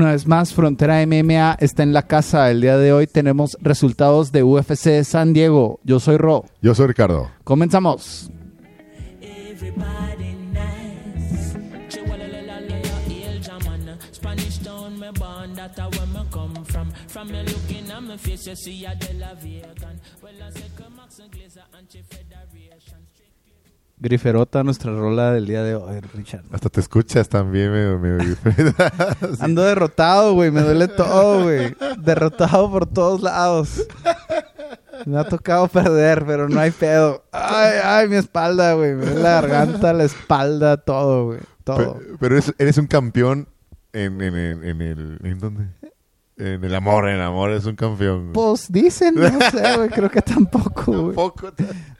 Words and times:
Una 0.00 0.12
vez 0.12 0.26
más, 0.26 0.54
Frontera 0.54 1.04
MMA 1.06 1.58
está 1.60 1.82
en 1.82 1.92
la 1.92 2.06
casa. 2.06 2.50
El 2.50 2.62
día 2.62 2.78
de 2.78 2.90
hoy 2.90 3.06
tenemos 3.06 3.58
resultados 3.60 4.32
de 4.32 4.42
UFC 4.42 5.04
San 5.04 5.34
Diego. 5.34 5.78
Yo 5.84 6.00
soy 6.00 6.16
Ro. 6.16 6.46
Yo 6.62 6.74
soy 6.74 6.86
Ricardo. 6.86 7.30
Comenzamos. 7.44 8.30
Griferota, 24.00 24.64
nuestra 24.64 24.92
rola 24.92 25.32
del 25.32 25.46
día 25.46 25.62
de 25.62 25.74
hoy, 25.74 26.00
Richard. 26.14 26.42
Hasta 26.50 26.70
te 26.70 26.80
escuchas 26.80 27.28
también, 27.28 27.70
me, 27.70 27.96
me- 27.98 28.24
Sí. 28.34 28.34
Ando 29.40 29.62
derrotado, 29.62 30.32
güey. 30.34 30.50
Me 30.50 30.62
duele 30.62 30.88
todo, 30.88 31.42
güey. 31.44 31.76
Derrotado 31.98 32.70
por 32.70 32.86
todos 32.86 33.20
lados. 33.20 33.86
Me 35.06 35.18
ha 35.18 35.24
tocado 35.24 35.68
perder, 35.68 36.24
pero 36.26 36.48
no 36.48 36.58
hay 36.60 36.70
pedo. 36.70 37.24
Ay, 37.32 37.72
ay, 37.84 38.08
mi 38.08 38.16
espalda, 38.16 38.72
güey. 38.74 38.94
Me 38.94 39.04
duele 39.04 39.22
la 39.22 39.40
garganta, 39.42 39.92
la 39.92 40.04
espalda, 40.04 40.76
todo, 40.78 41.26
güey. 41.26 41.40
Todo. 41.64 41.98
Pe- 41.98 42.04
Pero 42.20 42.34
eres, 42.36 42.54
eres 42.58 42.78
un 42.78 42.86
campeón 42.86 43.48
en, 43.92 44.20
en, 44.22 44.34
en, 44.36 44.64
en 44.64 44.80
el... 44.82 45.18
¿En 45.22 45.38
dónde? 45.38 45.66
En 46.40 46.64
el 46.64 46.74
amor, 46.74 47.06
en 47.06 47.16
el 47.16 47.20
amor 47.20 47.50
es 47.50 47.66
un 47.66 47.76
campeón. 47.76 48.30
Pues 48.32 48.72
dicen, 48.72 49.14
no 49.14 49.28
sé, 49.50 49.76
güey. 49.76 49.90
Creo 49.90 50.10
que 50.10 50.22
tampoco, 50.22 51.02
güey. 51.02 51.14
Poco. 51.14 51.52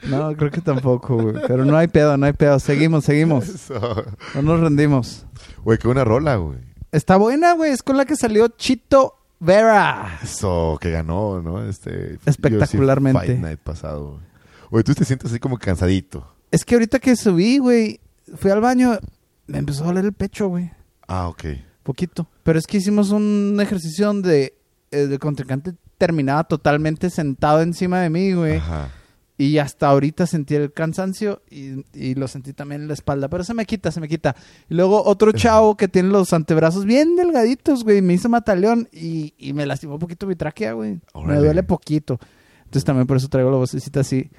No, 0.09 0.35
creo 0.35 0.49
que 0.49 0.61
tampoco, 0.61 1.15
güey. 1.15 1.35
Pero 1.45 1.63
no 1.63 1.77
hay 1.77 1.87
pedo, 1.87 2.17
no 2.17 2.25
hay 2.25 2.33
pedo. 2.33 2.57
Seguimos, 2.57 3.05
seguimos. 3.05 3.47
Eso. 3.47 4.03
No 4.33 4.41
nos 4.41 4.59
rendimos. 4.59 5.27
Güey, 5.63 5.77
qué 5.77 5.87
buena 5.87 6.03
rola, 6.03 6.37
güey. 6.37 6.57
Está 6.91 7.17
buena, 7.17 7.53
güey. 7.53 7.71
Es 7.71 7.83
con 7.83 7.97
la 7.97 8.05
que 8.05 8.15
salió 8.15 8.47
Chito 8.47 9.19
Vera. 9.39 10.19
Eso, 10.23 10.79
que 10.81 10.89
ganó, 10.89 11.39
¿no? 11.43 11.63
Este... 11.63 12.17
Espectacularmente. 12.25 13.19
UFC 13.19 13.27
Fight 13.27 13.39
Night 13.41 13.59
pasado, 13.59 14.13
güey. 14.13 14.23
Güey, 14.71 14.83
tú 14.83 14.95
te 14.95 15.05
sientes 15.05 15.29
así 15.29 15.39
como 15.39 15.59
cansadito. 15.59 16.25
Es 16.49 16.65
que 16.65 16.73
ahorita 16.73 16.97
que 16.97 17.15
subí, 17.15 17.59
güey, 17.59 17.99
fui 18.37 18.49
al 18.49 18.61
baño, 18.61 18.97
me 19.45 19.59
empezó 19.59 19.83
a 19.83 19.87
doler 19.87 20.05
el 20.05 20.13
pecho, 20.13 20.47
güey. 20.47 20.71
Ah, 21.07 21.27
ok. 21.27 21.43
Poquito. 21.83 22.27
Pero 22.43 22.59
es 22.59 22.67
que 22.67 22.77
hicimos 22.77 23.11
un 23.11 23.57
ejercicio 23.61 24.07
donde 24.07 24.55
el 24.91 25.17
contrincante 25.19 25.73
terminaba 25.97 26.43
totalmente 26.43 27.09
sentado 27.09 27.61
encima 27.61 28.01
de 28.01 28.09
mí, 28.09 28.33
güey. 28.33 28.57
Ajá. 28.57 28.89
Y 29.37 29.57
hasta 29.57 29.87
ahorita 29.87 30.27
sentí 30.27 30.53
el 30.53 30.71
cansancio 30.71 31.41
y, 31.49 31.83
y 31.93 32.13
lo 32.13 32.27
sentí 32.27 32.53
también 32.53 32.81
en 32.81 32.87
la 32.87 32.93
espalda. 32.93 33.27
Pero 33.27 33.43
se 33.43 33.55
me 33.55 33.65
quita, 33.65 33.91
se 33.91 33.99
me 33.99 34.07
quita. 34.07 34.35
Y 34.69 34.75
luego 34.75 35.03
otro 35.03 35.31
chavo 35.31 35.75
que 35.75 35.87
tiene 35.87 36.09
los 36.09 36.31
antebrazos 36.31 36.85
bien 36.85 37.15
delgaditos, 37.15 37.83
güey. 37.83 38.03
Me 38.03 38.13
hizo 38.13 38.29
mataleón 38.29 38.87
y, 38.91 39.33
y 39.39 39.53
me 39.53 39.65
lastimó 39.65 39.93
un 39.93 39.99
poquito 39.99 40.27
mi 40.27 40.35
tráquea, 40.35 40.73
güey. 40.73 40.99
Me 41.25 41.37
duele 41.37 41.63
poquito. 41.63 42.19
Entonces 42.65 42.85
también 42.85 43.07
por 43.07 43.17
eso 43.17 43.29
traigo 43.29 43.49
la 43.49 43.57
vocecita 43.57 44.01
así. 44.01 44.29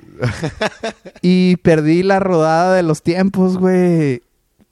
y 1.21 1.57
perdí 1.57 2.05
la 2.05 2.21
rodada 2.21 2.77
de 2.77 2.85
los 2.85 3.03
tiempos, 3.03 3.59
güey. 3.59 4.23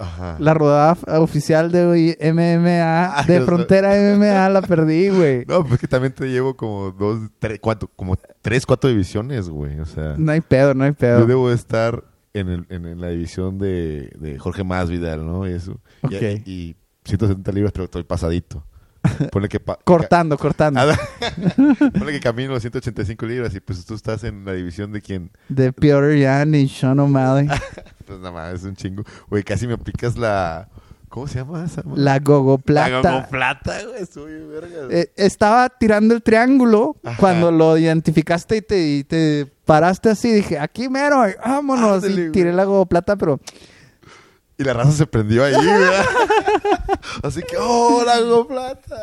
Ajá. 0.01 0.37
La 0.39 0.55
rodada 0.55 0.97
oficial 1.21 1.71
de 1.71 2.17
MMA, 2.33 3.23
de 3.27 3.41
Frontera 3.43 3.91
MMA, 3.95 4.49
la 4.49 4.63
perdí, 4.63 5.11
güey. 5.11 5.45
No, 5.49 5.65
pues 5.65 5.79
que 5.79 5.87
también 5.87 6.13
te 6.15 6.27
llevo 6.31 6.57
como 6.57 6.91
dos, 6.91 7.21
tres, 7.39 7.59
cuatro, 7.61 7.91
como 7.95 8.17
tres, 8.43 8.65
cuatro 8.67 8.89
divisiones, 8.91 9.49
güey. 9.49 9.79
O 9.81 9.87
sea, 9.87 10.15
No 10.17 10.33
hay 10.33 10.41
pedo, 10.41 10.75
no 10.75 10.85
hay 10.85 10.91
yo 10.91 10.97
pedo. 10.97 11.27
debo 11.27 11.51
estar 11.53 12.03
en, 12.33 12.49
el, 12.49 12.67
en, 12.71 12.87
en 12.87 13.01
la 13.01 13.09
división 13.09 13.59
de, 13.59 14.11
de 14.19 14.39
Jorge 14.39 14.65
Masvidal, 14.65 15.27
¿no? 15.27 15.49
Y 15.49 15.53
eso. 15.53 15.79
Y-. 16.09 16.51
Y, 16.51 16.77
170 17.05 17.53
libras, 17.53 17.73
pero 17.73 17.85
estoy 17.85 18.05
pasadito. 18.05 18.65
Ponle 19.33 19.49
que, 19.49 19.59
pa- 19.59 19.79
Cortando, 19.85 20.37
cortando. 20.37 20.81
Ponle 21.57 22.13
que 22.13 22.21
camino 22.21 22.61
185 22.61 23.25
libras 23.27 23.55
y 23.55 23.61
pues 23.61 23.85
tú 23.87 23.95
estás 23.95 24.23
en 24.25 24.45
la 24.45 24.53
división 24.53 24.93
de 24.93 25.01
quién. 25.01 25.31
De 25.49 25.73
Piotr 25.73 26.21
Jan 26.23 26.55
y 26.55 26.69
Sean 26.69 27.01
O'Malley. 27.01 27.49
Pues 28.11 28.21
nada 28.21 28.33
más, 28.33 28.55
es 28.55 28.65
un 28.65 28.75
chingo. 28.75 29.05
Güey, 29.29 29.45
casi 29.45 29.69
me 29.69 29.75
aplicas 29.75 30.17
la... 30.17 30.69
¿Cómo 31.09 31.29
se 31.29 31.39
llama 31.39 31.65
esa? 31.65 31.83
La 31.95 32.19
Gogo 32.19 32.61
La 32.67 32.87
Plata. 32.87 33.29
plata, 33.29 33.85
güey. 33.85 34.03
Estoy 34.03 34.33
bien 34.33 34.49
verga. 34.51 34.77
Eh, 34.91 35.13
estaba 35.17 35.69
tirando 35.69 36.13
el 36.15 36.23
triángulo 36.23 36.97
Ajá. 37.05 37.17
cuando 37.19 37.53
lo 37.53 37.79
identificaste 37.79 38.57
y 38.57 38.63
te, 38.63 38.89
y 38.89 39.05
te 39.05 39.47
paraste 39.65 40.11
así. 40.11 40.31
Dije, 40.33 40.59
aquí 40.59 40.89
mero, 40.89 41.23
vámonos. 41.45 42.03
Ándale, 42.03 42.13
y 42.13 42.17
güey. 42.17 42.33
tiré 42.33 42.53
la 42.53 42.65
Gogo 42.65 42.87
Plata, 42.87 43.15
pero 43.17 43.41
Y 44.59 44.65
la 44.65 44.73
raza 44.73 44.91
se 44.93 45.07
prendió 45.07 45.45
ahí, 45.45 45.55
¿verdad? 45.55 46.05
Así 47.23 47.43
que, 47.43 47.57
¡oh, 47.59 48.03
la 48.05 48.15
hago 48.15 48.47
plata! 48.47 48.97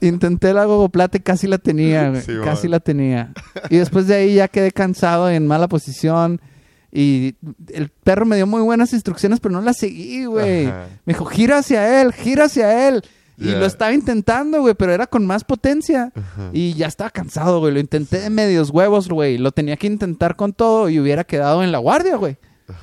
intenté 0.00 0.52
la 0.54 0.64
Gogo 0.64 0.88
Plata 0.88 1.18
y 1.18 1.20
casi 1.20 1.46
la 1.46 1.58
tenía, 1.58 2.10
güey. 2.10 2.22
Sí, 2.22 2.32
casi 2.44 2.66
man. 2.66 2.70
la 2.72 2.80
tenía. 2.80 3.32
Y 3.70 3.76
después 3.76 4.06
de 4.06 4.14
ahí 4.14 4.34
ya 4.36 4.48
quedé 4.48 4.72
cansado 4.72 5.28
en 5.30 5.46
mala 5.46 5.68
posición. 5.68 6.40
Y 6.96 7.34
el 7.72 7.88
perro 7.88 8.24
me 8.24 8.36
dio 8.36 8.46
muy 8.46 8.62
buenas 8.62 8.92
instrucciones, 8.92 9.40
pero 9.40 9.52
no 9.52 9.60
las 9.60 9.76
seguí, 9.78 10.26
güey. 10.26 10.66
Me 10.66 11.12
dijo, 11.12 11.24
gira 11.24 11.58
hacia 11.58 12.00
él, 12.00 12.12
gira 12.12 12.44
hacia 12.44 12.88
él. 12.88 13.02
Y 13.36 13.50
lo 13.50 13.66
estaba 13.66 13.92
intentando, 13.92 14.60
güey, 14.60 14.74
pero 14.74 14.92
era 14.92 15.08
con 15.08 15.26
más 15.26 15.42
potencia. 15.42 16.12
Ajá. 16.14 16.50
Y 16.52 16.74
ya 16.74 16.86
estaba 16.86 17.10
cansado, 17.10 17.58
güey. 17.58 17.74
Lo 17.74 17.80
intenté 17.80 18.20
de 18.20 18.30
medios 18.30 18.70
huevos, 18.70 19.08
güey. 19.08 19.38
Lo 19.38 19.50
tenía 19.50 19.76
que 19.76 19.88
intentar 19.88 20.36
con 20.36 20.52
todo 20.52 20.88
y 20.88 21.00
hubiera 21.00 21.24
quedado 21.24 21.64
en 21.64 21.72
la 21.72 21.78
guardia, 21.78 22.14
güey. 22.14 22.36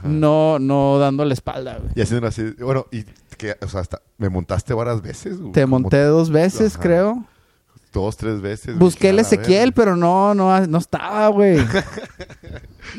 No, 0.04 0.60
no 0.60 1.00
dando 1.00 1.24
la 1.24 1.34
espalda, 1.34 1.78
güey. 1.80 1.94
Y 1.96 2.02
haciendo 2.02 2.28
así, 2.28 2.44
bueno, 2.60 2.88
y 2.92 3.06
que, 3.38 3.56
o 3.62 3.68
sea, 3.70 3.80
hasta 3.80 4.02
me 4.18 4.28
montaste 4.30 4.74
varias 4.74 5.02
veces. 5.02 5.40
güey, 5.40 5.54
Te 5.54 5.66
monté 5.66 6.04
dos 6.04 6.30
veces, 6.30 6.74
Ajá. 6.76 6.84
creo. 6.84 7.26
Dos, 7.92 8.16
tres 8.16 8.40
veces. 8.42 8.78
Busqué 8.78 9.10
el 9.10 9.18
Dije, 9.18 9.28
"A 9.28 9.30
la 9.30 9.36
Ezequiel, 9.36 9.60
verga". 9.60 9.74
pero 9.76 9.96
no, 9.98 10.34
no, 10.34 10.68
no 10.68 10.78
estaba, 10.78 11.28
güey. 11.30 11.60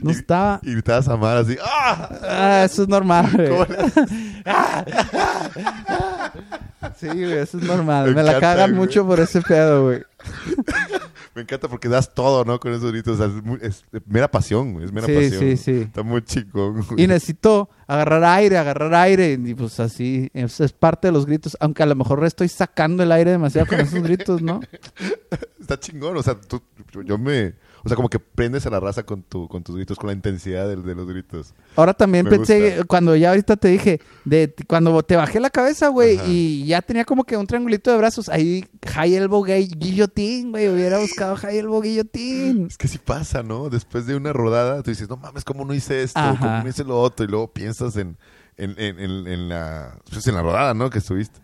No 0.03 0.11
estaba. 0.11 0.59
Y 0.63 0.73
gritabas 0.73 1.09
a 1.09 1.17
Mar 1.17 1.37
así, 1.37 1.57
¡ah! 1.63 2.09
Ah, 2.23 2.63
eso 2.65 2.83
es 2.83 2.89
normal, 2.89 3.31
güey. 3.35 3.67
Sí, 6.99 7.07
güey, 7.07 7.33
eso 7.39 7.59
es 7.59 7.65
normal. 7.65 8.09
Me 8.09 8.15
Me 8.15 8.23
la 8.23 8.41
cagan 8.41 8.71
güey. 8.71 8.81
mucho 8.81 9.07
por 9.07 9.21
ese 9.21 9.41
pedo, 9.43 9.85
güey. 9.85 10.03
Me 11.35 11.43
encanta 11.43 11.67
porque 11.69 11.89
das 11.89 12.13
todo, 12.15 12.45
¿no? 12.45 12.61
Con 12.61 12.73
esos 12.75 12.93
gritos. 12.93 13.15
O 13.15 13.17
sea, 13.17 13.27
es, 13.35 13.43
muy- 13.43 13.59
es 13.63 13.85
mera 14.07 14.31
pasión, 14.31 14.75
güey. 14.75 14.85
Es 14.85 14.93
mera 14.93 15.07
Sí, 15.07 15.15
pasión. 15.15 15.41
sí, 15.41 15.57
sí. 15.57 15.73
Está 15.83 16.03
muy 16.03 16.23
chingón, 16.23 16.83
güey. 16.89 17.03
Y 17.05 17.07
necesito 17.07 17.71
agarrar 17.87 18.23
aire, 18.25 18.59
agarrar 18.59 18.95
aire. 18.95 19.33
Y 19.43 19.55
pues 19.55 19.81
así, 19.81 20.31
es, 20.35 20.61
es 20.61 20.73
parte 20.73 21.09
de 21.09 21.13
los 21.13 21.25
gritos. 21.25 21.57
Aunque 21.61 21.83
a 21.83 21.87
lo 21.87 21.95
mejor 21.95 22.23
estoy 22.27 22.49
sacando 22.49 23.03
el 23.03 23.13
aire 23.13 23.31
demasiado 23.31 23.67
con 23.67 23.81
esos 23.81 24.03
gritos, 24.03 24.43
¿no? 24.43 24.61
Está 25.61 25.81
chingón. 25.81 26.17
O 26.17 26.23
sea, 26.23 26.35
tú, 26.39 26.63
yo 27.05 27.17
me... 27.17 27.55
O 27.85 27.89
sea, 27.89 27.97
como 27.97 28.09
que 28.09 28.21
prendes 28.21 28.65
a 28.67 28.71
la 28.71 28.79
raza 28.79 29.03
con, 29.03 29.23
tu, 29.23 29.49
con 29.49 29.65
tus 29.65 29.75
gritos, 29.77 29.99
con 29.99 30.07
la 30.07 30.13
intensidad 30.13 30.69
de, 30.69 30.77
de 30.77 30.95
los 30.95 31.07
gritos. 31.09 31.53
Ahora 31.75 31.93
también 31.95 32.25
Me 32.25 32.31
pensé, 32.31 32.69
gusta. 32.71 32.85
cuando 32.85 33.17
ya 33.17 33.31
ahorita 33.31 33.57
te 33.57 33.69
dije, 33.69 34.01
de 34.25 34.55
cuando 34.69 35.03
te 35.03 35.17
bajé 35.17 35.41
la 35.41 35.51
cabeza, 35.51 35.89
güey, 35.89 36.19
y 36.27 36.65
ya 36.67 36.81
tenía 36.83 37.05
como 37.05 37.25
que 37.25 37.37
un 37.37 37.47
triangulito 37.47 37.91
de 37.91 37.97
brazos, 37.97 38.29
ahí 38.29 38.65
high 38.87 39.15
elbow 39.17 39.43
gay, 39.43 39.67
guillotín, 39.67 40.53
güey, 40.53 40.69
hubiera 40.69 40.99
buscado 40.99 41.35
high 41.37 41.59
elbow 41.59 41.83
guillotín. 41.83 42.67
Es 42.69 42.79
que 42.79 42.87
sí 42.89 42.99
pasa, 42.99 43.43
¿no? 43.43 43.69
Después 43.69 44.07
de 44.07 44.15
una 44.17 44.33
rodada, 44.33 44.83
tú 44.83 44.91
dices, 44.91 45.09
no 45.09 45.17
mames, 45.17 45.43
¿cómo 45.45 45.65
no 45.65 45.75
hice 45.75 46.03
esto? 46.03 46.21
Ajá. 46.21 46.39
¿Cómo 46.39 46.63
no 46.63 46.69
hice 46.69 46.85
lo 46.85 47.01
otro? 47.01 47.25
Y 47.25 47.29
luego 47.29 47.53
piensas 47.53 47.97
en, 47.97 48.17
en, 48.57 48.75
en, 48.79 49.01
en- 49.01 49.27
en 49.27 49.49
la, 49.49 49.99
pues 50.09 50.25
en 50.29 50.35
la 50.37 50.43
rodada, 50.43 50.73
¿no? 50.75 50.89
Que 50.91 50.99
estuviste. 50.99 51.41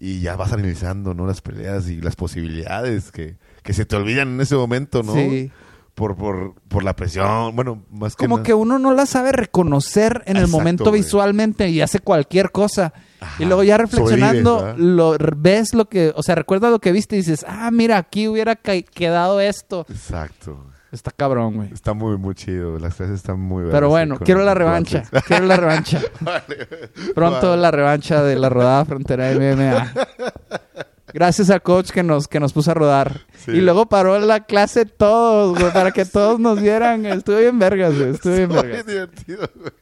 Y 0.00 0.20
ya 0.20 0.36
vas 0.36 0.52
analizando, 0.52 1.12
¿no? 1.14 1.26
Las 1.26 1.40
peleas 1.40 1.88
y 1.88 2.00
las 2.00 2.14
posibilidades 2.14 3.10
que, 3.10 3.36
que 3.62 3.72
se 3.72 3.84
te 3.84 3.96
olvidan 3.96 4.28
en 4.34 4.40
ese 4.40 4.54
momento, 4.54 5.02
¿no? 5.02 5.14
Sí. 5.14 5.50
Por, 5.98 6.16
por, 6.16 6.54
por 6.68 6.84
la 6.84 6.94
presión. 6.94 7.56
Bueno, 7.56 7.82
más 7.90 8.14
que 8.14 8.24
Como 8.24 8.36
nada- 8.36 8.44
que 8.46 8.54
uno 8.54 8.78
no 8.78 8.94
la 8.94 9.04
sabe 9.04 9.32
reconocer 9.32 10.22
en 10.26 10.36
el 10.36 10.46
momento 10.46 10.84
güey. 10.90 11.02
visualmente 11.02 11.68
y 11.70 11.80
hace 11.80 11.98
cualquier 11.98 12.52
cosa. 12.52 12.92
Ajá. 13.20 13.42
Y 13.42 13.46
luego 13.46 13.64
ya 13.64 13.76
reflexionando, 13.78 14.74
lo 14.76 15.16
ves 15.36 15.74
lo 15.74 15.88
que, 15.88 16.12
o 16.14 16.22
sea, 16.22 16.36
recuerdas 16.36 16.70
lo 16.70 16.78
que 16.78 16.92
viste 16.92 17.16
y 17.16 17.18
dices, 17.18 17.44
ah, 17.48 17.70
mira, 17.72 17.96
aquí 17.98 18.28
hubiera 18.28 18.54
quedado 18.54 19.40
esto. 19.40 19.86
Exacto. 19.88 20.66
Está 20.92 21.10
cabrón, 21.10 21.56
güey. 21.56 21.72
Está 21.72 21.94
muy, 21.94 22.16
muy 22.16 22.34
chido. 22.36 22.78
Las 22.78 22.94
clases 22.94 23.16
están 23.16 23.40
muy 23.40 23.64
Pero 23.64 23.72
vergas, 23.72 23.90
bueno, 23.90 24.18
quiero 24.20 24.44
la 24.44 24.54
revancha. 24.54 25.02
Quiero 25.26 25.46
la 25.46 25.56
revancha. 25.56 26.00
Vale. 26.20 26.66
Pronto 27.14 27.50
Vale. 27.50 27.60
la 27.62 27.70
revancha 27.72 28.22
de 28.22 28.36
la 28.36 28.48
rodada 28.48 28.84
frontera 28.84 29.26
de 29.26 29.54
MMA. 29.56 29.92
Gracias 31.14 31.50
al 31.50 31.62
coach 31.62 31.90
que 31.90 32.02
nos, 32.02 32.28
que 32.28 32.40
nos 32.40 32.52
puso 32.52 32.70
a 32.70 32.74
rodar. 32.74 33.20
Sí. 33.44 33.52
Y 33.52 33.60
luego 33.60 33.86
paró 33.86 34.18
la 34.18 34.44
clase 34.44 34.84
todos, 34.86 35.58
güey, 35.58 35.72
para 35.72 35.90
que 35.92 36.04
todos 36.04 36.38
nos 36.40 36.60
vieran. 36.60 37.06
Estuvo 37.06 37.38
bien 37.38 37.58
vergas, 37.58 37.96
güey. 37.96 38.10
Estuvo 38.10 38.32
bien 38.34 38.50
Estuvo 38.50 38.62
vergas. 38.62 38.84
bien 38.86 38.96
divertido, 38.96 39.50
güey. 39.54 39.72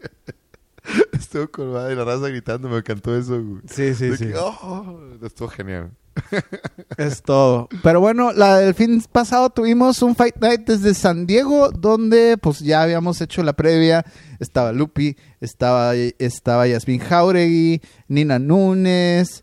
Estuvo 1.13 1.49
con 1.51 1.73
madre 1.73 1.97
la 1.97 2.05
raza 2.05 2.29
gritando, 2.29 2.69
me 2.69 2.79
encantó 2.79 3.17
eso, 3.17 3.43
güey. 3.43 3.63
Sí, 3.69 3.95
sí, 3.95 4.11
De 4.11 4.17
sí. 4.17 4.27
que, 4.29 4.35
oh, 4.37 5.01
estuvo 5.25 5.49
genial. 5.49 5.91
Es 6.97 7.23
todo. 7.23 7.69
Pero 7.83 8.01
bueno, 8.01 8.33
la 8.33 8.59
del 8.59 8.73
fin 8.75 9.03
pasado 9.13 9.51
tuvimos 9.51 10.01
un 10.03 10.15
Fight 10.17 10.37
Night 10.41 10.63
desde 10.67 10.95
San 10.95 11.27
Diego, 11.27 11.71
donde 11.71 12.39
pues 12.39 12.61
ya 12.61 12.83
habíamos 12.83 13.21
hecho 13.21 13.43
la 13.43 13.53
previa. 13.53 14.05
Estaba 14.39 14.73
Lupi, 14.73 15.17
estaba, 15.41 15.95
estaba 15.95 16.67
Yasmin 16.69 17.01
Jauregui, 17.01 17.83
Nina 18.09 18.39
Núñez, 18.39 19.43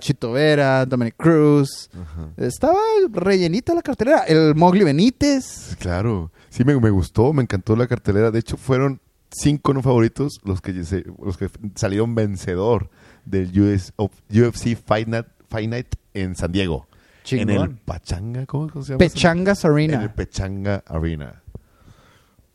Chito 0.00 0.32
Vera, 0.32 0.86
Dominic 0.86 1.16
Cruz. 1.16 1.90
Ajá. 1.92 2.30
Estaba 2.36 2.78
rellenita 3.10 3.74
la 3.74 3.82
cartelera. 3.82 4.24
El 4.24 4.54
Mowgli 4.54 4.84
Benítez. 4.84 5.76
Claro. 5.78 6.30
Sí, 6.48 6.64
me, 6.64 6.78
me 6.78 6.90
gustó, 6.90 7.32
me 7.32 7.42
encantó 7.42 7.76
la 7.76 7.86
cartelera. 7.86 8.30
De 8.30 8.38
hecho, 8.38 8.56
fueron 8.56 9.00
cinco 9.30 9.74
no 9.74 9.82
favoritos 9.82 10.40
los 10.44 10.60
que, 10.60 10.72
los 10.72 11.36
que 11.36 11.50
salieron 11.74 12.14
vencedor 12.14 12.90
del 13.24 13.50
US 13.60 13.92
UFC 13.98 14.76
Fight 14.76 15.08
Night, 15.08 15.26
Fight 15.48 15.68
Night 15.68 15.94
en 16.14 16.34
San 16.34 16.52
Diego. 16.52 16.86
En 17.30 17.50
el. 17.50 17.76
Pachanga, 17.76 18.46
¿cómo 18.46 18.70
se 18.82 18.92
llama? 18.92 18.98
Pechangas 18.98 19.64
En 19.64 19.70
el 19.70 19.74
Arena. 19.74 20.14
Pechanga 20.14 20.82
Arena. 20.86 21.42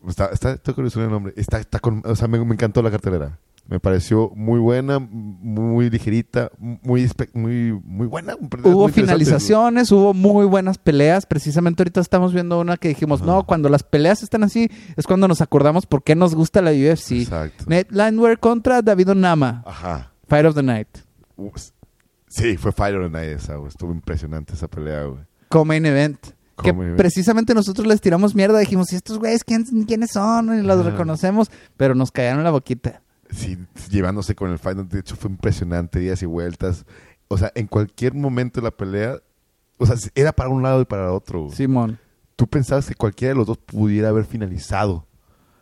Está, 0.08 0.26
está, 0.28 0.54
está 0.54 0.74
curioso 0.74 1.02
el 1.04 1.10
nombre. 1.10 1.34
Está, 1.38 1.60
está 1.60 1.80
con, 1.80 2.02
o 2.06 2.16
sea, 2.16 2.28
me, 2.28 2.44
me 2.44 2.54
encantó 2.54 2.82
la 2.82 2.90
cartelera. 2.92 3.38
Me 3.66 3.80
pareció 3.80 4.30
muy 4.36 4.60
buena, 4.60 5.00
muy 5.00 5.90
ligerita, 5.90 6.52
muy, 6.60 7.10
muy, 7.34 7.72
muy 7.72 8.08
buena. 8.08 8.36
Hubo 8.36 8.84
Muy 8.84 8.92
finalizaciones, 8.92 9.90
hubo 9.92 10.14
muy 10.14 10.46
buenas 10.46 10.78
peleas. 10.78 11.26
Precisamente 11.26 11.82
ahorita 11.82 12.02
estamos 12.02 12.34
viendo 12.34 12.60
una 12.60 12.76
que 12.78 12.90
dijimos, 12.90 13.22
Ajá. 13.22 13.32
no, 13.32 13.46
cuando 13.46 13.70
las 13.70 13.84
peleas 13.84 14.22
están 14.22 14.44
así, 14.44 14.70
es 14.98 15.08
cuando 15.08 15.28
nos 15.30 15.40
acordamos 15.42 15.86
por 15.86 16.04
qué 16.04 16.14
nos 16.14 16.36
gusta 16.36 16.62
la 16.62 16.72
UFC. 16.72 17.22
Exacto. 17.22 17.64
Nate 17.68 17.88
Landwehr 17.92 18.38
contra 18.38 18.82
David 18.82 19.12
Onama. 19.12 19.64
Ajá. 19.66 20.12
Fight 20.28 20.46
of 20.46 20.56
the 20.56 20.64
Night. 20.64 20.90
Uh, 21.38 21.50
Sí, 22.28 22.58
fue 22.58 22.72
Fire 22.72 22.96
of 22.98 23.12
the 23.12 23.18
Night 23.18 23.30
esa, 23.40 23.58
güey. 23.58 23.68
Estuvo 23.70 23.92
impresionante 23.92 24.54
esa 24.54 24.68
pelea, 24.68 25.04
güey. 25.04 25.22
Co-main 25.50 25.86
event. 25.86 26.18
Que 26.64 26.74
precisamente 26.74 27.54
nosotros 27.54 27.86
les 27.86 28.02
tiramos 28.02 28.34
mierda. 28.34 28.58
Dijimos, 28.58 28.92
¿y 28.92 28.96
estos 28.96 29.20
güeyes 29.20 29.44
quién- 29.44 29.66
quiénes 29.86 30.12
son? 30.12 30.58
Y 30.60 30.64
los 30.64 30.84
reconocemos. 30.84 31.52
Pero 31.78 31.94
nos 31.94 32.12
callaron 32.12 32.44
la 32.44 32.50
boquita. 32.50 33.03
Sí, 33.34 33.58
llevándose 33.90 34.36
con 34.36 34.52
el 34.52 34.60
final. 34.60 34.88
De 34.88 35.00
hecho, 35.00 35.16
fue 35.16 35.32
impresionante, 35.32 36.00
días 36.00 36.22
y 36.22 36.26
vueltas. 36.26 36.86
O 37.28 37.38
sea, 37.38 37.52
en 37.56 37.68
cualquier 37.68 38.14
momento 38.14 38.62
de 38.62 38.66
la 38.66 38.72
pelea, 38.72 39.18
o 39.78 39.86
sea, 39.86 39.96
era 40.16 40.32
para 40.32 40.50
un 40.50 40.64
lado 40.64 40.82
y 40.82 40.86
para 40.86 41.12
otro. 41.12 41.44
güey. 41.44 41.56
Simón. 41.56 42.00
Tú 42.36 42.48
pensabas 42.48 42.88
que 42.88 42.96
cualquiera 42.96 43.34
de 43.34 43.38
los 43.38 43.48
dos 43.48 43.58
pudiera 43.58 44.10
haber 44.10 44.26
finalizado 44.26 45.08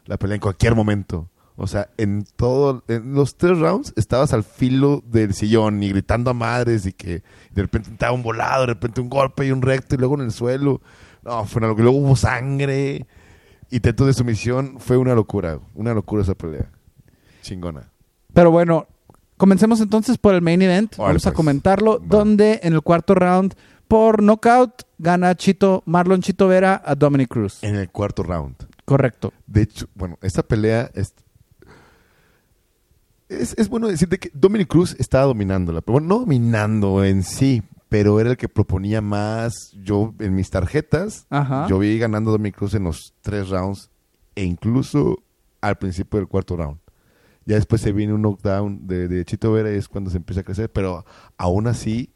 la 0.06 0.18
pelea 0.18 0.36
en 0.36 0.42
cualquier 0.42 0.76
momento. 0.76 1.30
O 1.56 1.68
sea, 1.68 1.90
en 1.98 2.26
todo, 2.38 2.84
en 2.88 3.14
los 3.14 3.38
tres 3.38 3.60
rounds 3.60 3.94
estabas 3.96 4.34
al 4.34 4.44
filo 4.44 5.04
del 5.06 5.34
sillón 5.34 5.84
y 5.84 5.90
gritando 5.90 6.32
a 6.32 6.34
madres 6.34 6.86
y 6.86 6.94
que 6.94 7.24
de 7.52 7.62
repente 7.62 7.92
estaba 7.92 8.14
un 8.14 8.24
volado, 8.24 8.62
de 8.62 8.68
repente 8.68 9.02
un 9.02 9.10
golpe 9.10 9.46
y 9.46 9.52
un 9.52 9.62
recto 9.62 9.96
y 9.96 9.98
luego 9.98 10.16
en 10.16 10.22
el 10.22 10.32
suelo. 10.32 10.82
No, 11.24 11.46
fue 11.46 11.60
una 11.60 11.68
locura. 11.68 11.84
Luego 11.84 12.00
hubo 12.00 12.16
sangre. 12.16 13.06
Intento 13.70 14.06
de 14.06 14.14
sumisión. 14.14 14.80
Fue 14.80 14.98
una 14.98 15.14
locura. 15.14 15.60
Una 15.76 15.94
locura 15.94 16.24
esa 16.24 16.36
pelea. 16.36 16.72
Chingona. 17.42 17.92
Pero 18.34 18.52
bueno, 18.52 18.88
comencemos 19.38 19.82
entonces 19.82 20.18
por 20.18 20.34
el 20.34 20.42
main 20.42 20.62
event. 20.62 20.96
Vamos 20.98 21.26
a 21.26 21.30
pues. 21.30 21.36
comentarlo. 21.36 22.00
Donde 22.00 22.60
en 22.64 22.74
el 22.74 22.82
cuarto 22.82 23.16
round, 23.16 23.56
por 23.88 24.22
knockout, 24.22 24.84
gana 24.98 25.36
Chito, 25.36 25.84
Marlon 25.86 26.22
Chito 26.22 26.48
Vera 26.48 26.82
a 26.86 26.96
Dominic 26.96 27.28
Cruz. 27.28 27.64
En 27.64 27.76
el 27.76 27.90
cuarto 27.90 28.24
round. 28.24 28.56
Correcto. 28.86 29.34
De 29.48 29.64
hecho, 29.64 29.88
bueno, 29.96 30.18
esta 30.22 30.44
pelea 30.44 30.90
es, 30.94 31.14
es, 33.30 33.54
es 33.58 33.70
bueno 33.70 33.88
decirte 33.88 34.18
que 34.18 34.32
Dominic 34.34 34.68
Cruz 34.68 34.96
estaba 35.00 35.26
dominándola. 35.26 35.82
Pero 35.82 35.94
bueno, 35.94 36.08
no 36.08 36.20
dominando 36.20 37.04
en 37.04 37.24
sí, 37.24 37.64
pero 37.90 38.20
era 38.20 38.32
el 38.32 38.38
que 38.38 38.48
proponía 38.48 39.02
más. 39.02 39.54
Yo, 39.84 40.14
en 40.20 40.36
mis 40.36 40.50
tarjetas, 40.50 41.26
Ajá. 41.30 41.68
yo 41.68 41.80
vi 41.80 41.98
ganando 42.00 42.32
a 42.32 42.34
Dominic 42.34 42.56
Cruz 42.56 42.74
en 42.74 42.86
los 42.86 43.14
tres 43.22 43.50
rounds 43.50 43.90
e 44.36 44.44
incluso 44.44 45.18
al 45.60 45.78
principio 45.78 46.20
del 46.20 46.28
cuarto 46.30 46.56
round. 46.56 46.80
Ya 47.46 47.56
después 47.56 47.82
se 47.82 47.92
viene 47.92 48.14
un 48.14 48.22
knockdown 48.22 48.88
de, 48.88 49.08
de 49.08 49.26
Chito 49.26 49.52
Vera 49.52 49.72
y 49.72 49.76
es 49.76 49.88
cuando 49.88 50.10
se 50.10 50.18
empieza 50.18 50.42
a 50.42 50.44
crecer, 50.44 50.72
pero 50.72 51.06
aún 51.38 51.68
así, 51.68 52.12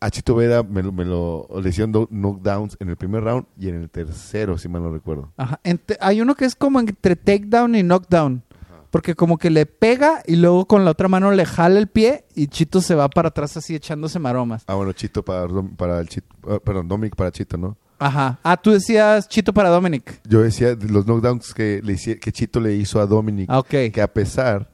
a 0.00 0.10
Chito 0.10 0.34
Vera 0.34 0.62
me, 0.62 0.82
lo- 0.82 0.92
me 0.92 1.04
lo 1.04 1.48
le 1.62 1.68
hicieron 1.70 1.92
do- 1.92 2.08
knockdowns 2.10 2.76
en 2.80 2.88
el 2.90 2.96
primer 2.96 3.22
round 3.24 3.46
y 3.58 3.68
en 3.68 3.76
el 3.76 3.88
tercero, 3.90 4.58
si 4.58 4.68
mal 4.68 4.82
no 4.82 4.90
recuerdo. 4.90 5.32
Ajá. 5.36 5.60
Ente- 5.64 5.96
hay 6.00 6.20
uno 6.20 6.34
que 6.34 6.44
es 6.44 6.54
como 6.56 6.80
entre 6.80 7.16
takedown 7.16 7.74
y 7.76 7.82
knockdown. 7.82 8.42
Porque 8.90 9.14
como 9.14 9.36
que 9.36 9.50
le 9.50 9.66
pega 9.66 10.22
y 10.26 10.36
luego 10.36 10.66
con 10.66 10.84
la 10.84 10.92
otra 10.92 11.08
mano 11.08 11.30
le 11.32 11.44
jala 11.44 11.78
el 11.78 11.86
pie 11.88 12.24
y 12.34 12.46
Chito 12.46 12.80
se 12.80 12.94
va 12.94 13.08
para 13.10 13.28
atrás 13.28 13.56
así 13.56 13.74
echándose 13.74 14.18
maromas. 14.18 14.64
Ah, 14.68 14.74
bueno, 14.74 14.92
Chito 14.92 15.22
para, 15.24 15.46
para 15.76 16.00
el 16.00 16.08
Chito, 16.08 16.26
ah, 16.48 16.58
perdón, 16.64 16.88
Dominic 16.88 17.14
para 17.14 17.30
Chito, 17.30 17.56
¿no? 17.58 17.76
Ajá. 17.98 18.38
Ah, 18.42 18.56
tú 18.56 18.72
decías 18.72 19.28
Chito 19.28 19.52
para 19.54 19.68
Dominic. 19.70 20.20
Yo 20.28 20.42
decía 20.42 20.74
de 20.74 20.88
los 20.88 21.06
knockdowns 21.06 21.54
que, 21.54 21.80
le 21.82 21.96
que 22.18 22.32
Chito 22.32 22.60
le 22.60 22.74
hizo 22.74 23.00
a 23.00 23.06
Dominic, 23.06 23.48
Ah, 23.50 23.58
ok. 23.60 23.68
que 23.92 24.02
a 24.02 24.12
pesar 24.12 24.70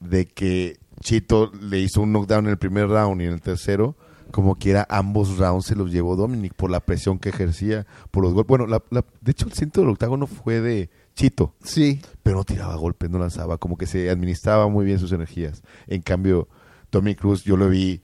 de 0.00 0.26
que 0.26 0.78
Chito 1.00 1.50
le 1.60 1.80
hizo 1.80 2.00
un 2.02 2.12
knockdown 2.12 2.44
en 2.46 2.50
el 2.52 2.58
primer 2.58 2.88
round 2.88 3.20
y 3.22 3.26
en 3.26 3.32
el 3.32 3.40
tercero, 3.40 3.96
como 4.30 4.56
quiera, 4.56 4.86
ambos 4.88 5.38
rounds 5.38 5.66
se 5.66 5.76
los 5.76 5.90
llevó 5.92 6.16
Dominic 6.16 6.54
por 6.54 6.70
la 6.70 6.80
presión 6.80 7.18
que 7.18 7.28
ejercía, 7.28 7.86
por 8.10 8.22
los 8.24 8.32
golpes. 8.34 8.48
Bueno, 8.48 8.66
la- 8.66 8.82
la- 8.90 9.04
de 9.20 9.30
hecho, 9.32 9.46
el 9.46 9.52
centro 9.52 9.82
del 9.82 9.90
octágono 9.92 10.26
fue 10.26 10.60
de 10.60 10.90
Chito, 11.14 11.54
Sí. 11.62 12.00
pero 12.22 12.36
no 12.38 12.44
tiraba 12.44 12.74
golpes, 12.76 13.10
no 13.10 13.18
lanzaba, 13.18 13.58
como 13.58 13.76
que 13.76 13.86
se 13.86 14.10
administraba 14.10 14.68
muy 14.68 14.84
bien 14.84 14.98
sus 14.98 15.12
energías. 15.12 15.62
En 15.86 16.02
cambio, 16.02 16.48
Dominic 16.90 17.20
Cruz 17.20 17.44
yo 17.44 17.56
lo 17.56 17.68
vi 17.68 18.02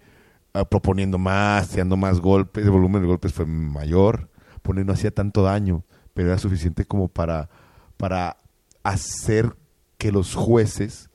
ah, 0.53 0.65
proponiendo 0.65 1.17
más, 1.17 1.69
tirando 1.69 1.97
más 1.97 2.21
golpes, 2.21 2.65
el 2.65 2.71
volumen 2.73 3.03
de 3.03 3.07
golpes 3.09 3.33
fue 3.33 3.47
mayor, 3.47 4.30
poniendo 4.63 4.93
no 4.93 4.95
hacía 4.95 5.11
tanto 5.11 5.43
daño, 5.43 5.85
pero 6.15 6.29
era 6.29 6.39
suficiente 6.39 6.85
como 6.85 7.09
para, 7.09 7.49
para 7.97 8.37
hacer 8.83 9.57
que 9.99 10.13
los 10.13 10.35
jueces 10.35 11.11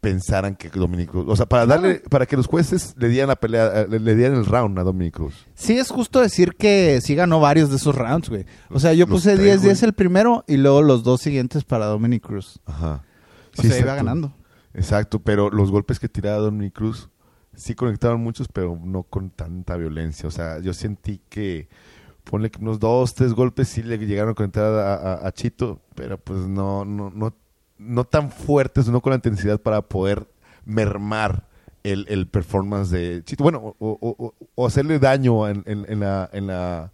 pensaran 0.00 0.56
que 0.56 0.70
Dominic 0.70 1.10
Cruz, 1.10 1.26
o 1.28 1.36
sea, 1.36 1.46
para 1.46 1.66
darle, 1.66 2.02
para 2.08 2.24
que 2.26 2.36
los 2.36 2.46
jueces 2.46 2.94
le 2.96 3.08
dieran 3.08 3.28
la 3.28 3.36
pelea, 3.36 3.86
le, 3.86 4.00
le 4.00 4.14
dieran 4.14 4.38
el 4.38 4.46
round 4.46 4.78
a 4.78 4.82
Dominic 4.82 5.14
Cruz. 5.14 5.46
Sí, 5.54 5.78
es 5.78 5.90
justo 5.90 6.20
decir 6.20 6.54
que 6.56 7.00
sí 7.02 7.14
ganó 7.14 7.38
varios 7.38 7.70
de 7.70 7.76
esos 7.76 7.94
rounds, 7.94 8.30
güey. 8.30 8.46
O 8.70 8.80
sea, 8.80 8.94
yo 8.94 9.06
Los 9.06 9.16
puse 9.16 9.36
tres, 9.36 9.62
10-10 9.62 9.64
güey. 9.64 9.84
el 9.84 9.92
primero 9.92 10.44
y 10.48 10.56
luego 10.56 10.82
los 10.82 11.02
dos 11.02 11.20
siguientes 11.20 11.64
para 11.64 11.86
Dominic 11.86 12.26
Cruz. 12.26 12.60
Ajá. 12.64 13.04
O 13.58 13.62
sea, 13.62 13.66
iba 13.66 13.76
exacto. 13.76 13.96
ganando. 13.96 14.34
Exacto, 14.72 15.18
pero 15.20 15.50
los 15.50 15.70
golpes 15.70 15.98
que 15.98 16.08
tiraba 16.08 16.38
Dominic 16.38 16.72
Cruz 16.74 17.10
sí 17.54 17.74
conectaron 17.74 18.22
muchos, 18.22 18.48
pero 18.48 18.80
no 18.82 19.02
con 19.02 19.30
tanta 19.30 19.76
violencia. 19.76 20.28
O 20.28 20.30
sea, 20.30 20.60
yo 20.60 20.72
sentí 20.72 21.20
que, 21.28 21.68
ponle 22.30 22.52
unos 22.60 22.78
dos, 22.78 23.12
tres 23.14 23.34
golpes 23.34 23.68
sí 23.68 23.82
le 23.82 23.98
llegaron 23.98 24.30
a 24.30 24.34
conectar 24.34 25.18
a, 25.20 25.32
Chito, 25.32 25.80
pero 25.96 26.16
pues 26.16 26.38
no, 26.46 26.84
no, 26.84 27.10
no, 27.10 27.34
no 27.76 28.04
tan 28.04 28.30
fuertes, 28.30 28.86
no 28.88 29.00
con 29.00 29.10
la 29.10 29.16
intensidad 29.16 29.60
para 29.60 29.82
poder 29.82 30.28
mermar 30.64 31.48
el, 31.82 32.06
el 32.08 32.28
performance 32.28 32.90
de 32.90 33.24
Chito. 33.24 33.42
Bueno, 33.42 33.74
o, 33.80 34.66
hacerle 34.66 35.00
daño 35.00 35.48
en 35.48 35.64
la, 35.98 36.30
en, 36.32 36.46
la, 36.46 36.92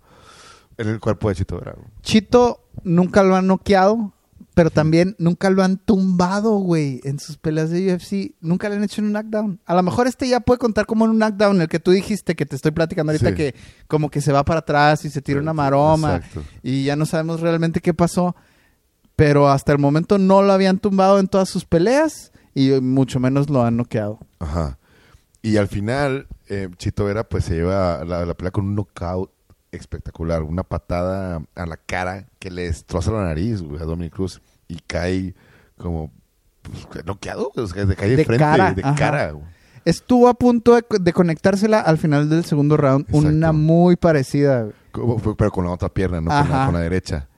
en 0.78 0.88
el 0.88 1.00
cuerpo 1.00 1.28
de 1.28 1.34
Chito 1.34 1.60
Bravo. 1.60 1.82
Chito 2.00 2.64
nunca 2.82 3.22
lo 3.22 3.36
han 3.36 3.46
noqueado, 3.46 4.14
pero 4.56 4.70
también 4.70 5.14
nunca 5.18 5.50
lo 5.50 5.62
han 5.62 5.76
tumbado, 5.76 6.52
güey, 6.56 7.02
en 7.04 7.18
sus 7.18 7.36
peleas 7.36 7.68
de 7.68 7.92
UFC. 7.92 8.34
Nunca 8.40 8.70
le 8.70 8.76
han 8.76 8.84
hecho 8.84 9.02
un 9.02 9.12
knockdown. 9.12 9.60
A 9.66 9.74
lo 9.74 9.82
mejor 9.82 10.06
este 10.06 10.26
ya 10.26 10.40
puede 10.40 10.56
contar 10.58 10.86
como 10.86 11.04
en 11.04 11.10
un 11.10 11.18
knockdown, 11.18 11.60
el 11.60 11.68
que 11.68 11.78
tú 11.78 11.90
dijiste 11.90 12.34
que 12.34 12.46
te 12.46 12.56
estoy 12.56 12.70
platicando 12.70 13.12
ahorita, 13.12 13.28
Sí. 13.30 13.34
que 13.36 13.54
como 13.86 14.08
que 14.10 14.22
se 14.22 14.32
va 14.32 14.46
para 14.46 14.60
atrás 14.60 15.04
y 15.04 15.10
se 15.10 15.20
tira 15.20 15.40
una 15.40 15.52
maroma 15.52 16.16
Exacto. 16.16 16.42
y 16.62 16.84
ya 16.84 16.96
no 16.96 17.04
sabemos 17.04 17.40
realmente 17.40 17.82
qué 17.82 17.92
pasó. 17.92 18.34
Pero 19.14 19.48
hasta 19.50 19.72
el 19.72 19.78
momento 19.78 20.16
no 20.16 20.40
lo 20.40 20.54
habían 20.54 20.78
tumbado 20.78 21.18
en 21.18 21.28
todas 21.28 21.50
sus 21.50 21.66
peleas 21.66 22.32
y 22.54 22.70
mucho 22.80 23.20
menos 23.20 23.50
lo 23.50 23.62
han 23.62 23.76
noqueado. 23.76 24.20
Ajá. 24.38 24.78
Y 25.42 25.58
al 25.58 25.68
final, 25.68 26.28
eh, 26.48 26.70
Chito 26.78 27.04
Vera 27.04 27.28
pues 27.28 27.44
se 27.44 27.56
lleva 27.56 28.04
la, 28.06 28.24
la 28.24 28.32
pelea 28.34 28.52
con 28.52 28.64
un 28.64 28.74
knockout 28.74 29.30
espectacular. 29.72 30.42
Una 30.42 30.62
patada 30.62 31.42
a 31.54 31.66
la 31.66 31.76
cara 31.76 32.26
que 32.38 32.50
le 32.50 32.62
destroza 32.62 33.10
la 33.12 33.24
nariz 33.24 33.62
güey, 33.62 33.80
a 33.80 33.84
Dominic 33.84 34.14
Cruz. 34.14 34.40
Y 34.68 34.78
cae 34.86 35.34
como 35.78 36.10
pues, 36.62 37.04
noqueado, 37.06 37.52
o 37.54 37.66
sea, 37.66 37.84
de 37.84 37.94
cae 37.96 38.10
de, 38.10 38.16
De 38.16 38.24
frente, 38.24 38.44
cara, 38.44 38.72
de 38.72 38.82
ajá. 38.82 38.94
cara. 38.96 39.30
güey. 39.32 39.44
Estuvo 39.84 40.26
a 40.28 40.34
punto 40.34 40.74
de, 40.74 40.84
de 41.00 41.12
conectársela 41.12 41.80
al 41.80 41.98
final 41.98 42.28
del 42.28 42.44
segundo 42.44 42.76
round. 42.76 43.06
Exacto. 43.08 43.28
Una 43.28 43.52
muy 43.52 43.94
parecida. 43.96 44.68
Como- 44.90 45.16
Pero 45.36 45.50
con 45.52 45.64
la 45.64 45.70
otra 45.70 45.88
pierna, 45.88 46.20
no 46.20 46.30
con 46.30 46.50
la, 46.50 46.64
con 46.66 46.74
la 46.74 46.80
derecha. 46.80 47.28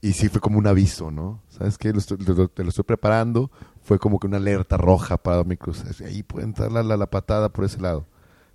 Y 0.00 0.14
sí 0.14 0.30
fue 0.30 0.40
como 0.40 0.56
un 0.58 0.66
aviso, 0.66 1.10
¿no? 1.10 1.42
¿Sabes 1.50 1.76
qué? 1.76 1.92
Lo 1.92 1.98
estoy- 1.98 2.16
lo- 2.24 2.48
te 2.48 2.62
lo 2.62 2.70
estoy 2.70 2.84
preparando. 2.84 3.50
Fue 3.82 3.98
como 3.98 4.18
que 4.18 4.26
una 4.28 4.38
alerta 4.38 4.78
roja 4.78 5.18
para 5.18 5.36
Dominic 5.38 5.60
Cruz. 5.60 5.84
Ahí 6.00 6.22
puede 6.22 6.46
entrar 6.46 6.72
la, 6.72 6.82
la, 6.82 6.96
la 6.96 7.06
patada 7.10 7.50
por 7.50 7.66
ese 7.66 7.78
lado. 7.82 8.06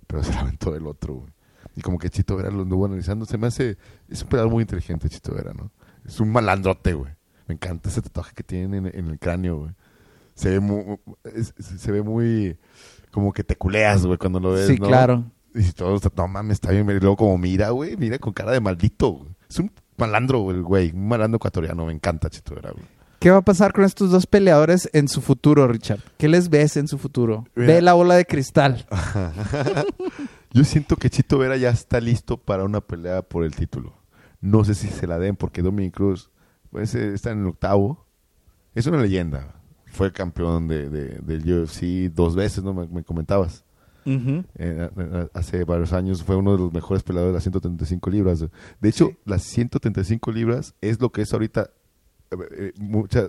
Pero 0.08 0.24
se 0.24 0.32
la 0.32 0.40
aventó 0.40 0.72
del 0.72 0.88
otro, 0.88 1.14
güey. 1.14 1.28
Y 1.76 1.82
como 1.82 1.98
que 1.98 2.08
Chito 2.10 2.36
Vera 2.36 2.50
lo 2.50 2.62
anduvo 2.62 2.86
analizando. 2.86 3.26
Se 3.26 3.36
me 3.38 3.46
hace... 3.48 3.76
Es 4.08 4.22
un 4.22 4.28
pedal 4.28 4.48
muy 4.48 4.62
inteligente, 4.62 5.08
Chito 5.08 5.34
Vera, 5.34 5.52
¿no? 5.52 5.70
Es 6.06 6.18
un 6.20 6.30
malandrote, 6.32 6.94
güey. 6.94 7.12
Me 7.46 7.54
encanta 7.54 7.88
ese 7.90 8.00
tatuaje 8.02 8.32
que 8.34 8.42
tiene 8.42 8.78
en, 8.78 8.86
en 8.86 9.06
el 9.08 9.18
cráneo, 9.18 9.58
güey. 9.58 9.72
Se 10.34 10.50
ve 10.50 10.60
muy... 10.60 10.98
es- 11.34 11.54
se 11.58 11.92
ve 11.92 12.02
muy... 12.02 12.58
Como 13.10 13.32
que 13.32 13.44
te 13.44 13.56
culeas, 13.56 14.04
güey, 14.04 14.18
cuando 14.18 14.40
lo 14.40 14.52
ves, 14.52 14.66
Sí, 14.66 14.76
¿no? 14.78 14.88
claro. 14.88 15.24
Y 15.54 15.62
si 15.62 15.72
todos, 15.72 16.02
no 16.16 16.28
mames, 16.28 16.54
está 16.56 16.70
bien. 16.70 16.88
Y 16.90 17.00
luego 17.00 17.16
como 17.16 17.38
mira, 17.38 17.70
güey, 17.70 17.96
mira 17.96 18.18
con 18.18 18.32
cara 18.32 18.52
de 18.52 18.60
maldito. 18.60 19.10
güey. 19.12 19.30
Es 19.48 19.58
un 19.58 19.70
malandro, 19.96 20.40
güey, 20.40 20.56
el 20.56 20.62
güey. 20.62 20.90
Un 20.92 21.08
malandro 21.08 21.36
ecuatoriano. 21.36 21.86
Me 21.86 21.92
encanta 21.92 22.28
Chito 22.28 22.54
Vera, 22.54 22.72
güey. 22.72 22.84
¿Qué 23.18 23.30
va 23.30 23.38
a 23.38 23.42
pasar 23.42 23.72
con 23.72 23.84
estos 23.84 24.10
dos 24.10 24.26
peleadores 24.26 24.90
en 24.92 25.08
su 25.08 25.22
futuro, 25.22 25.66
Richard? 25.66 26.00
¿Qué 26.18 26.28
les 26.28 26.50
ves 26.50 26.76
en 26.76 26.86
su 26.88 26.98
futuro? 26.98 27.46
Mira. 27.54 27.74
Ve 27.74 27.80
la 27.82 27.94
bola 27.94 28.14
de 28.16 28.26
cristal. 28.26 28.84
Yo 30.56 30.64
siento 30.64 30.96
que 30.96 31.10
Chito 31.10 31.36
Vera 31.36 31.56
ya 31.58 31.68
está 31.68 32.00
listo 32.00 32.38
para 32.38 32.64
una 32.64 32.80
pelea 32.80 33.20
por 33.20 33.44
el 33.44 33.54
título. 33.54 33.92
No 34.40 34.64
sé 34.64 34.74
si 34.74 34.88
se 34.88 35.06
la 35.06 35.18
den 35.18 35.36
porque 35.36 35.60
Dominic 35.60 35.94
Cruz 35.94 36.30
pues, 36.70 36.94
eh, 36.94 37.12
está 37.12 37.30
en 37.30 37.40
el 37.40 37.46
octavo. 37.48 38.06
Es 38.74 38.86
una 38.86 39.02
leyenda. 39.02 39.54
Fue 39.86 40.12
campeón 40.12 40.66
de, 40.66 40.88
de- 40.88 41.18
del 41.20 41.62
UFC 41.62 42.10
dos 42.14 42.34
veces, 42.34 42.64
¿no? 42.64 42.72
Me, 42.72 42.86
me 42.86 43.04
comentabas. 43.04 43.64
Eh, 44.06 44.88
hace 45.34 45.64
varios 45.64 45.92
años 45.92 46.22
fue 46.22 46.36
uno 46.36 46.52
de 46.52 46.58
los 46.58 46.72
mejores 46.72 47.02
peleadores 47.02 47.32
de 47.32 47.36
las 47.36 47.42
135 47.42 48.08
libras. 48.10 48.44
De 48.80 48.88
hecho, 48.88 49.08
Sí. 49.08 49.18
las 49.26 49.42
135 49.42 50.30
libras 50.32 50.74
es 50.80 51.00
lo 51.00 51.10
que 51.10 51.22
es 51.22 51.32
ahorita 51.34 51.68
eh, 52.30 52.72
mucha 52.78 53.28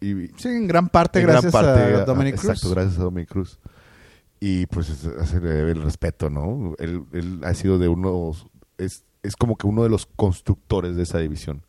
y, 0.00 0.26
Sí, 0.36 0.48
en 0.48 0.66
gran 0.66 0.88
parte 0.90 1.20
en 1.20 1.26
gran 1.26 1.40
gracias 1.40 1.52
parte, 1.52 1.80
a 1.94 2.02
a- 2.02 2.04
Dominic 2.04 2.34
Cruz. 2.34 2.50
Exacto, 2.50 2.70
gracias 2.74 2.98
a 2.98 3.02
Dominic 3.04 3.28
Cruz. 3.30 3.58
Y 4.40 4.66
pues 4.66 4.88
es- 4.90 5.28
se 5.28 5.40
le 5.40 5.48
debe 5.48 5.72
el 5.72 5.82
respeto, 5.82 6.28
¿no? 6.30 6.74
Él, 6.78 7.04
él 7.12 7.40
ha 7.44 7.54
sido 7.54 7.78
de 7.78 7.88
unos, 7.88 8.46
es, 8.78 9.04
es 9.22 9.36
como 9.36 9.56
que 9.56 9.66
uno 9.66 9.82
de 9.82 9.88
los 9.88 10.06
constructores 10.06 10.96
de 10.96 11.02
esa 11.04 11.18
división. 11.18 11.62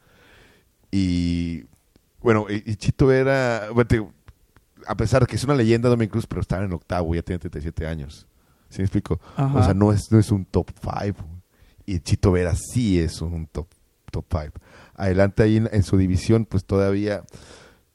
Y 0.91 1.65
bueno, 2.21 2.45
y, 2.49 2.75
Chito 2.75 3.11
era, 3.11 3.69
bueno, 3.73 4.13
a 4.85 4.95
pesar 4.95 5.21
de 5.21 5.27
que 5.27 5.35
es 5.35 5.43
una 5.43 5.55
leyenda 5.55 5.89
Dominic 5.89 6.11
Cruz, 6.11 6.27
pero 6.27 6.41
está 6.41 6.57
en 6.57 6.65
el 6.65 6.73
octavo, 6.73 7.13
ya 7.15 7.21
tiene 7.21 7.39
37 7.39 7.87
años. 7.87 8.27
¿Sí 8.69 8.79
me 8.79 8.85
explico? 8.85 9.19
Ajá. 9.35 9.57
O 9.59 9.63
sea, 9.63 9.73
no 9.73 9.91
es, 9.93 10.11
no 10.11 10.19
es 10.19 10.31
un 10.31 10.45
top 10.45 10.69
5. 10.81 11.17
Y 11.85 11.99
Chito 12.01 12.31
Vera 12.31 12.53
sí 12.55 12.99
es 12.99 13.21
un 13.21 13.47
top 13.47 13.67
top 14.11 14.25
5. 14.29 14.53
Adelante 14.95 15.43
ahí 15.43 15.57
en, 15.57 15.69
en 15.71 15.83
su 15.83 15.97
división, 15.97 16.45
pues 16.45 16.65
todavía 16.65 17.23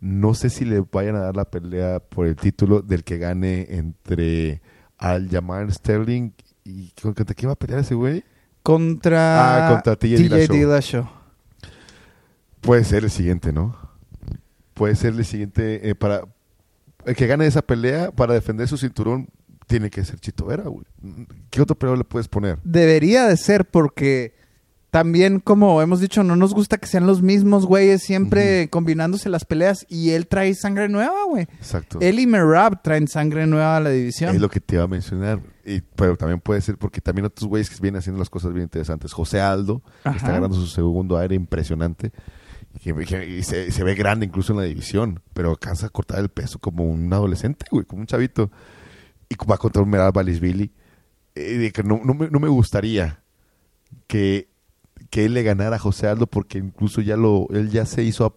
no 0.02 0.34
sé 0.34 0.50
si 0.50 0.64
le 0.64 0.84
vayan 0.92 1.14
a 1.14 1.20
dar 1.20 1.36
la 1.36 1.44
pelea 1.48 2.00
por 2.00 2.26
el 2.26 2.34
título 2.34 2.82
del 2.82 3.04
que 3.04 3.18
gane 3.18 3.68
entre 3.70 4.60
Al 4.98 5.28
Jamar 5.30 5.72
Sterling 5.72 6.32
y 6.64 6.90
¿contra 7.00 7.24
quién 7.36 7.48
va 7.50 7.52
a 7.52 7.56
pelear 7.56 7.78
ese 7.80 7.94
güey? 7.94 8.24
Contra, 8.64 9.68
Ah, 9.68 9.70
contra 9.70 9.94
TJ 9.94 10.16
Dillashaw. 10.16 10.56
Dillashaw. 10.56 11.08
Puede 12.60 12.82
ser 12.82 13.04
el 13.04 13.10
siguiente, 13.10 13.52
¿no? 13.52 13.76
Puede 14.74 14.96
ser 14.96 15.14
el 15.14 15.24
siguiente 15.24 15.88
eh, 15.88 15.94
para 15.94 16.22
el 17.04 17.14
que 17.14 17.28
gane 17.28 17.46
esa 17.46 17.62
pelea 17.62 18.10
para 18.10 18.34
defender 18.34 18.66
su 18.66 18.76
cinturón 18.76 19.28
tiene 19.68 19.88
que 19.88 20.04
ser 20.04 20.18
Chito 20.18 20.46
Vera, 20.46 20.64
güey. 20.64 20.84
¿Qué 21.50 21.62
otro 21.62 21.78
peleador 21.78 21.98
le 21.98 22.04
puedes 22.04 22.26
poner? 22.26 22.58
Debería 22.64 23.28
de 23.28 23.36
ser 23.36 23.66
porque 23.66 24.34
también, 24.92 25.40
como 25.40 25.80
hemos 25.80 26.00
dicho, 26.00 26.22
no 26.22 26.36
nos 26.36 26.52
gusta 26.52 26.76
que 26.76 26.86
sean 26.86 27.06
los 27.06 27.22
mismos 27.22 27.64
güeyes 27.64 28.02
siempre 28.02 28.68
combinándose 28.68 29.30
las 29.30 29.46
peleas 29.46 29.86
y 29.88 30.10
él 30.10 30.26
trae 30.26 30.54
sangre 30.54 30.86
nueva, 30.90 31.24
güey. 31.26 31.44
Exacto. 31.44 31.98
Él 32.02 32.20
y 32.20 32.26
Merab 32.26 32.82
traen 32.82 33.08
sangre 33.08 33.46
nueva 33.46 33.78
a 33.78 33.80
la 33.80 33.88
división. 33.88 34.34
Es 34.34 34.40
lo 34.42 34.50
que 34.50 34.60
te 34.60 34.74
iba 34.74 34.84
a 34.84 34.88
mencionar. 34.88 35.40
Y, 35.64 35.80
pero 35.80 36.14
también 36.18 36.40
puede 36.40 36.60
ser 36.60 36.76
porque 36.76 37.00
también 37.00 37.24
otros 37.24 37.48
güeyes 37.48 37.70
que 37.70 37.76
vienen 37.80 38.00
haciendo 38.00 38.18
las 38.18 38.28
cosas 38.28 38.52
bien 38.52 38.64
interesantes. 38.64 39.14
José 39.14 39.40
Aldo, 39.40 39.80
que 40.02 40.10
está 40.10 40.26
Ajá. 40.26 40.32
ganando 40.34 40.56
su 40.56 40.66
segundo 40.66 41.16
aire 41.16 41.36
impresionante. 41.36 42.12
Y, 42.74 42.78
que- 42.80 42.94
que- 43.06 43.28
y 43.38 43.42
se, 43.44 43.72
se 43.72 43.84
ve 43.84 43.94
grande 43.94 44.26
incluso 44.26 44.52
en 44.52 44.58
la 44.58 44.64
división. 44.66 45.22
Pero 45.32 45.48
alcanza 45.52 45.86
a 45.86 45.88
cortar 45.88 46.18
el 46.18 46.28
peso 46.28 46.58
como 46.58 46.84
un 46.84 47.10
adolescente, 47.10 47.64
güey, 47.70 47.86
como 47.86 48.02
un 48.02 48.06
chavito. 48.06 48.50
Y 49.30 49.36
va 49.50 49.56
contra 49.56 49.80
un 49.82 49.88
Meral 49.88 50.12
Billy. 50.38 50.70
que 51.34 51.82
no, 51.82 51.98
no, 52.04 52.12
me, 52.12 52.28
no 52.28 52.38
me 52.40 52.48
gustaría 52.48 53.22
que, 54.06 54.51
que 55.12 55.26
él 55.26 55.34
le 55.34 55.42
ganara 55.42 55.76
a 55.76 55.78
José 55.78 56.06
Aldo 56.08 56.26
porque 56.26 56.56
incluso 56.56 57.02
ya 57.02 57.16
lo 57.18 57.46
él 57.50 57.68
ya 57.70 57.84
se 57.84 58.02
hizo 58.02 58.24
a- 58.24 58.32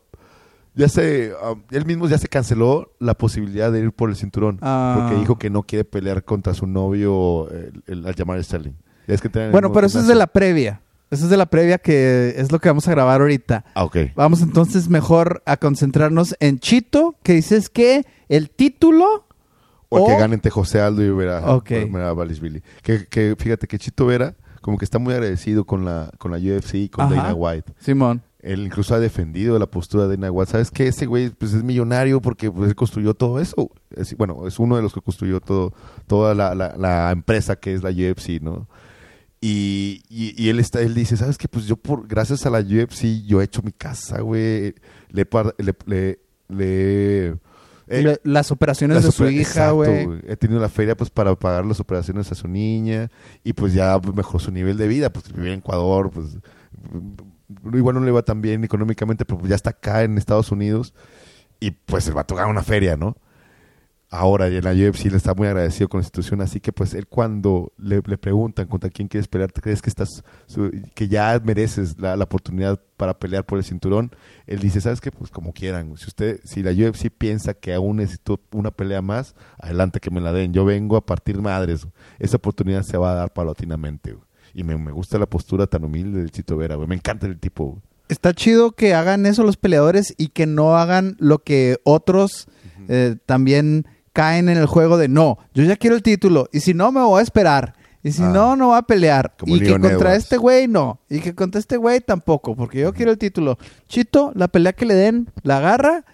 ya 0.76 0.90
se 0.90 1.32
él 1.72 1.86
mismo 1.86 2.06
ya 2.10 2.18
se 2.18 2.28
canceló 2.28 2.92
la 3.00 3.14
posibilidad 3.14 3.72
de 3.72 3.80
ir 3.80 3.92
por 3.94 4.10
el 4.10 4.18
cinturón 4.18 4.60
Ah. 4.62 4.98
porque 5.00 5.18
dijo 5.18 5.38
que 5.40 5.50
no 5.50 5.64
quiere 5.64 5.86
pelear 5.86 6.26
contra 6.26 6.54
su 6.54 6.68
novio 6.68 7.50
el, 7.50 7.82
el- 7.88 8.06
al 8.06 8.14
llamar 8.14 8.44
Sterling 8.44 8.74
Ya 9.08 9.16
es 9.16 9.22
que 9.22 9.30
tienen 9.30 9.48
el 9.48 9.52
Bueno, 9.54 9.72
pero 9.72 9.88
eso 9.88 10.00
es 10.00 10.08
de 10.08 10.16
la 10.16 10.28
previa. 10.28 10.82
Eso 11.12 11.26
es 11.26 11.30
de 11.30 11.38
la 11.38 11.46
previa 11.46 11.78
que 11.78 12.34
es 12.36 12.52
lo 12.52 12.60
que 12.60 12.68
vamos 12.68 12.88
a 12.90 12.92
grabar 12.92 13.22
ahorita. 13.22 13.64
ah 13.74 13.84
ok 13.86 13.98
Vamos 14.16 14.42
entonces 14.42 14.90
mejor 14.90 15.42
a 15.46 15.56
concentrarnos 15.56 16.36
en 16.42 16.60
Chito, 16.60 17.16
que 17.24 17.34
dices 17.36 17.70
que 17.70 18.06
el 18.28 18.50
título 18.50 19.26
o, 19.88 20.00
o- 20.02 20.08
que 20.08 20.18
gane 20.18 20.34
entre 20.34 20.52
José 20.52 20.82
Aldo 20.82 21.02
y 21.04 21.10
Vera, 21.10 21.56
Ok. 21.56 21.70
Vera 21.90 22.14
Billy 22.14 22.62
que, 22.82 23.06
que 23.08 23.36
fíjate 23.40 23.66
que 23.68 23.78
Chito 23.80 24.08
Vera 24.08 24.36
como 24.66 24.80
que 24.80 24.86
está 24.86 24.98
muy 24.98 25.14
agradecido 25.14 25.64
con 25.64 25.86
la 25.86 26.10
con 26.18 26.32
la 26.32 26.38
UFC 26.40 26.74
y 26.74 26.90
con 26.90 27.06
Ajá. 27.06 27.14
Dana 27.16 27.34
White 27.36 27.74
Simón. 27.78 28.24
Él 28.40 28.64
incluso 28.66 28.96
ha 28.96 29.00
defendido 29.00 29.60
la 29.60 29.68
postura 29.68 30.08
de 30.08 30.18
Dana 30.18 30.32
White. 30.32 30.52
¿Sabes 30.52 30.72
qué? 30.72 30.88
Ese 30.88 31.06
güey 31.06 31.30
pues, 31.30 31.54
es 31.54 31.64
millonario 31.64 32.20
porque 32.20 32.52
pues, 32.52 32.70
él 32.70 32.76
construyó 32.76 33.14
todo 33.14 33.40
eso. 33.40 33.70
Es- 33.96 34.18
bueno, 34.18 34.48
es 34.48 34.58
uno 34.60 34.76
de 34.76 34.82
los 34.82 34.92
que 34.94 35.02
construyó 35.02 35.40
todo, 35.40 35.72
toda 36.08 36.34
la, 36.34 36.56
la- 36.56 36.76
la 36.78 37.12
empresa 37.12 37.56
que 37.58 37.74
es 37.76 37.84
la 37.84 37.90
UFC, 37.92 38.42
¿no? 38.42 38.68
Y, 39.42 40.02
y, 40.10 40.34
y 40.44 40.50
él 40.50 40.60
está, 40.60 40.82
él 40.82 40.96
dice, 40.96 41.16
¿sabes 41.18 41.38
qué? 41.38 41.48
Pues 41.48 41.66
yo 41.68 41.76
por, 41.78 42.08
gracias 42.08 42.46
a 42.48 42.50
la 42.50 42.60
UFC, 42.60 43.24
yo 43.26 43.42
he 43.42 43.46
hecho 43.46 43.62
mi 43.62 43.72
casa, 43.72 44.22
güey. 44.22 44.74
Le, 45.10 45.28
le, 45.60 45.76
le, 45.86 46.20
le- 46.50 47.36
eh, 47.88 48.18
las 48.24 48.52
operaciones 48.52 48.96
las 48.96 49.06
de 49.06 49.12
su 49.12 49.28
hija, 49.30 49.72
güey. 49.72 50.08
He 50.28 50.36
tenido 50.38 50.60
la 50.60 50.70
feria 50.70 50.96
pues 50.96 51.10
para 51.10 51.36
pagar 51.36 51.66
las 51.66 51.80
operaciones 51.80 52.32
a 52.32 52.36
su 52.36 52.48
niña 52.48 53.12
y 53.44 53.54
pues 53.54 53.74
ya 53.74 54.00
mejoró 54.14 54.40
su 54.40 54.52
nivel 54.52 54.78
de 54.78 54.88
vida, 54.88 55.12
pues 55.12 55.32
vivía 55.32 55.54
en 55.54 55.60
Ecuador, 55.60 56.12
pues 56.12 56.38
igual 57.74 57.96
no 57.96 58.02
le 58.02 58.12
va 58.12 58.24
tan 58.24 58.42
bien 58.42 58.64
económicamente, 58.64 59.26
pero 59.26 59.40
pues, 59.40 59.50
ya 59.50 59.56
está 59.56 59.72
acá 59.72 60.04
en 60.04 60.18
Estados 60.18 60.52
Unidos 60.52 60.94
y 61.60 61.72
pues 61.72 62.08
el 62.08 62.14
vato 62.14 62.36
gana 62.36 62.50
una 62.50 62.64
feria, 62.64 62.98
¿no? 62.98 63.18
Ahora 64.18 64.48
y 64.50 64.56
en 64.56 64.64
la 64.64 64.72
UFC 64.72 65.06
le 65.12 65.18
está 65.18 65.34
muy 65.34 65.48
agradecido 65.48 65.90
con 65.90 66.00
la 66.00 66.04
institución, 66.04 66.40
así 66.42 66.60
que 66.62 66.72
pues 66.72 66.94
él 66.94 67.06
cuando 67.08 67.74
le, 67.78 68.02
le 68.06 68.18
preguntan 68.18 68.68
contra 68.68 68.90
quién 68.90 69.08
quieres 69.10 69.28
pelear, 69.28 69.52
¿te 69.52 69.60
crees 69.62 69.82
que 69.82 69.90
estás 69.90 70.24
su- 70.46 70.72
que 70.94 71.08
ya 71.10 71.42
mereces 71.44 72.00
la, 72.00 72.16
la 72.16 72.24
oportunidad 72.24 72.80
para 72.98 73.18
pelear 73.20 73.46
por 73.46 73.58
el 73.58 73.64
cinturón? 73.66 74.12
Él 74.48 74.60
dice, 74.60 74.80
¿sabes 74.80 75.02
qué? 75.02 75.12
Pues 75.12 75.32
como 75.32 75.52
quieran. 75.54 75.98
Si 75.98 76.08
usted, 76.08 76.40
si 76.46 76.64
la 76.64 76.72
UFC 76.72 77.10
piensa 77.10 77.54
que 77.54 77.74
aún 77.74 77.98
necesito 77.98 78.40
una 78.54 78.72
pelea 78.72 79.02
más, 79.02 79.36
adelante 79.60 80.00
que 80.00 80.10
me 80.12 80.22
la 80.22 80.32
den. 80.32 80.54
Yo 80.54 80.64
vengo 80.66 80.96
a 80.96 81.06
partir 81.06 81.42
madres. 81.42 81.86
Esa 82.18 82.38
oportunidad 82.38 82.84
se 82.84 82.98
va 82.98 83.12
a 83.12 83.16
dar 83.16 83.34
paulatinamente. 83.34 84.14
güey. 84.14 84.26
Y 84.54 84.64
me, 84.64 84.78
me 84.78 84.92
gusta 84.94 85.18
la 85.18 85.26
postura 85.26 85.68
tan 85.68 85.84
humilde 85.84 86.20
del 86.20 86.32
Chito 86.32 86.56
Vera, 86.56 86.76
güey. 86.76 86.88
Me 86.88 86.96
encanta 86.96 87.28
el 87.28 87.38
tipo. 87.38 87.66
güey. 87.72 87.82
Está 88.08 88.34
chido 88.34 88.72
que 88.74 88.94
hagan 88.94 89.26
eso 89.26 89.44
los 89.44 89.58
peleadores 89.58 90.14
y 90.18 90.28
que 90.28 90.46
no 90.46 90.78
hagan 90.78 91.16
lo 91.20 91.40
que 91.40 91.80
otros 91.84 92.48
eh, 92.88 93.16
también 93.26 93.88
caen 94.16 94.50
en 94.50 94.58
el 94.58 94.66
juego 94.66 94.98
de 94.98 95.08
no, 95.10 95.38
yo 95.54 95.64
ya 95.64 95.76
quiero 95.76 95.96
el 95.96 96.02
título 96.02 96.48
y 96.52 96.62
si 96.62 96.74
no 96.74 96.92
me 96.92 97.02
voy 97.02 97.20
a 97.20 97.24
esperar. 97.24 97.76
Y 98.02 98.12
si 98.12 98.22
Ah. 98.24 98.30
no, 98.30 98.56
no 98.56 98.68
va 98.70 98.78
a 98.80 98.82
pelear. 98.88 99.34
Y 99.48 99.60
que 99.60 99.72
contra 99.72 99.92
Edwards. 99.94 100.18
este 100.24 100.38
güey 100.38 100.68
no. 100.68 101.00
Y 101.10 101.22
que 101.22 101.34
contra 101.34 101.60
este 101.60 101.76
güey 101.78 102.02
tampoco. 102.02 102.56
Porque 102.56 102.80
yo 102.80 102.94
quiero 102.94 103.12
el 103.12 103.18
título. 103.18 103.58
Chito, 103.88 104.32
la 104.36 104.48
pelea 104.48 104.74
que 104.74 104.86
le 104.86 104.94
den, 104.94 105.28
la 105.42 105.58
agarra. 105.58 106.06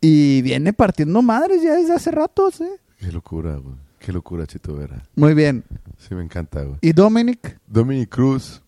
Y 0.00 0.42
viene 0.42 0.72
partiendo 0.72 1.22
madres 1.22 1.60
ya 1.62 1.74
desde 1.74 1.92
hace 1.92 2.12
ratos, 2.12 2.60
¿eh? 2.60 2.70
Qué 2.98 3.10
locura, 3.10 3.56
güey. 3.56 3.74
Qué 3.98 4.12
locura, 4.12 4.46
Chito 4.46 4.76
Vera. 4.76 5.02
Muy 5.16 5.34
bien. 5.34 5.64
Sí, 5.98 6.14
me 6.14 6.22
encanta, 6.22 6.62
güey. 6.62 6.78
¿Y 6.82 6.92
Dominic? 6.92 7.58
Dominic 7.66 8.08
Cruz. 8.10 8.62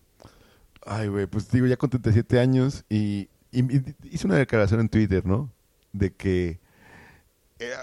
Ay, 0.85 1.07
güey, 1.07 1.25
pues 1.27 1.49
digo, 1.49 1.65
ya 1.65 1.77
con 1.77 1.89
37 1.89 2.37
años 2.39 2.83
y, 2.89 3.29
y- 3.51 3.77
y 3.77 3.83
hice 4.11 4.27
una 4.27 4.35
declaración 4.35 4.81
en 4.81 4.89
Twitter, 4.89 5.25
¿no? 5.25 5.49
De 5.93 6.13
que 6.13 6.59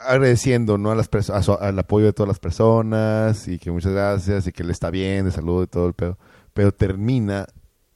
agradeciendo, 0.07 0.79
¿no? 0.79 0.91
A 0.91 0.95
las 0.95 1.11
perso- 1.11 1.35
a 1.35 1.43
su- 1.43 1.53
al 1.55 1.79
apoyo 1.79 2.07
de 2.07 2.13
todas 2.13 2.29
las 2.29 2.39
personas 2.39 3.49
y 3.49 3.59
que 3.59 3.71
muchas 3.71 3.93
gracias 3.93 4.47
y 4.47 4.53
que 4.53 4.63
él 4.63 4.71
está 4.71 4.91
bien, 4.91 5.25
de 5.25 5.31
salud 5.33 5.65
y 5.65 5.67
todo 5.67 5.87
el 5.87 5.95
pedo. 5.95 6.19
Pero 6.53 6.73
termina 6.73 7.47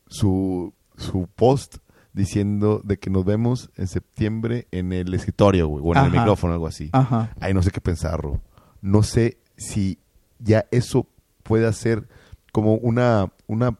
su, 0.06 0.72
su 0.96 1.28
post 1.34 1.76
diciendo 2.12 2.80
de 2.84 2.98
que 2.98 3.10
nos 3.10 3.24
vemos 3.24 3.70
en 3.76 3.88
septiembre 3.88 4.68
en 4.70 4.92
el 4.92 5.12
escritorio, 5.14 5.66
güey, 5.68 5.82
o 5.84 5.92
en 5.92 5.98
el 5.98 6.10
micrófono, 6.20 6.52
algo 6.52 6.66
así. 6.68 6.88
Ajá. 6.92 7.34
Ay, 7.40 7.52
no 7.54 7.62
sé 7.62 7.70
qué 7.72 7.80
pensar, 7.80 8.20
Ro. 8.20 8.40
No 8.80 9.02
sé 9.02 9.38
si 9.56 9.98
ya 10.38 10.66
eso 10.70 11.06
puede 11.42 11.70
ser 11.72 12.06
como 12.52 12.74
una, 12.76 13.32
una, 13.48 13.76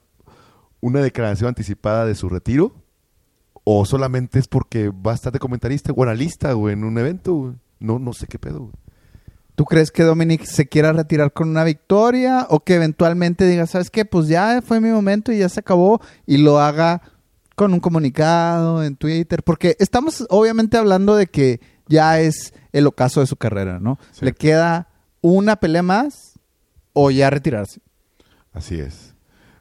una 0.81 1.01
declaración 1.01 1.49
anticipada 1.49 2.05
de 2.07 2.15
su 2.17 2.29
retiro 2.29 2.75
o 3.63 3.85
solamente 3.87 4.39
es 4.41 4.49
porque 4.49 4.89
va 4.91 5.13
a 5.13 5.15
estar 5.15 5.33
de 5.33 5.39
comentarista 5.39 5.93
o 5.93 6.03
analista 6.03 6.55
o 6.57 6.69
en 6.69 6.83
un 6.85 6.99
evento. 6.99 7.35
güey. 7.35 7.55
No, 7.79 7.99
no 7.99 8.13
sé 8.13 8.27
qué 8.27 8.39
pedo. 8.39 8.61
güey. 8.61 8.73
¿Tú 9.55 9.65
crees 9.65 9.93
que 9.93 10.03
Dominic 10.03 10.45
se 10.45 10.67
quiera 10.67 10.93
retirar 10.93 11.33
con 11.33 11.49
una 11.49 11.63
victoria 11.63 12.47
o 12.51 12.61
que 12.61 12.75
eventualmente 12.75 13.47
diga, 13.47 13.67
¿sabes 13.67 13.89
qué? 13.89 14.05
Pues 14.05 14.27
ya 14.27 14.61
fue 14.63 14.81
mi 14.81 14.89
momento 14.89 15.31
y 15.31 15.39
ya 15.39 15.49
se 15.49 15.61
acabó 15.61 16.01
y 16.27 16.39
lo 16.39 16.59
haga 16.59 17.03
con 17.55 17.73
un 17.73 17.79
comunicado 17.79 18.83
en 18.83 18.97
Twitter? 18.97 19.45
Porque 19.45 19.77
estamos 19.79 20.27
obviamente 20.29 20.77
hablando 20.77 21.15
de 21.15 21.29
que 21.29 21.61
ya 21.87 22.19
es 22.19 22.53
el 22.73 22.87
ocaso 22.89 23.21
de 23.21 23.27
su 23.29 23.37
carrera, 23.37 23.79
¿no? 23.79 23.99
Sí. 24.11 24.25
Le 24.25 24.33
queda 24.33 24.89
una 25.21 25.55
pelea 25.55 25.85
más 25.85 26.35
o 26.93 27.13
ya 27.13 27.31
retirarse. 27.31 27.81
Así 28.53 28.81
es. 28.81 29.15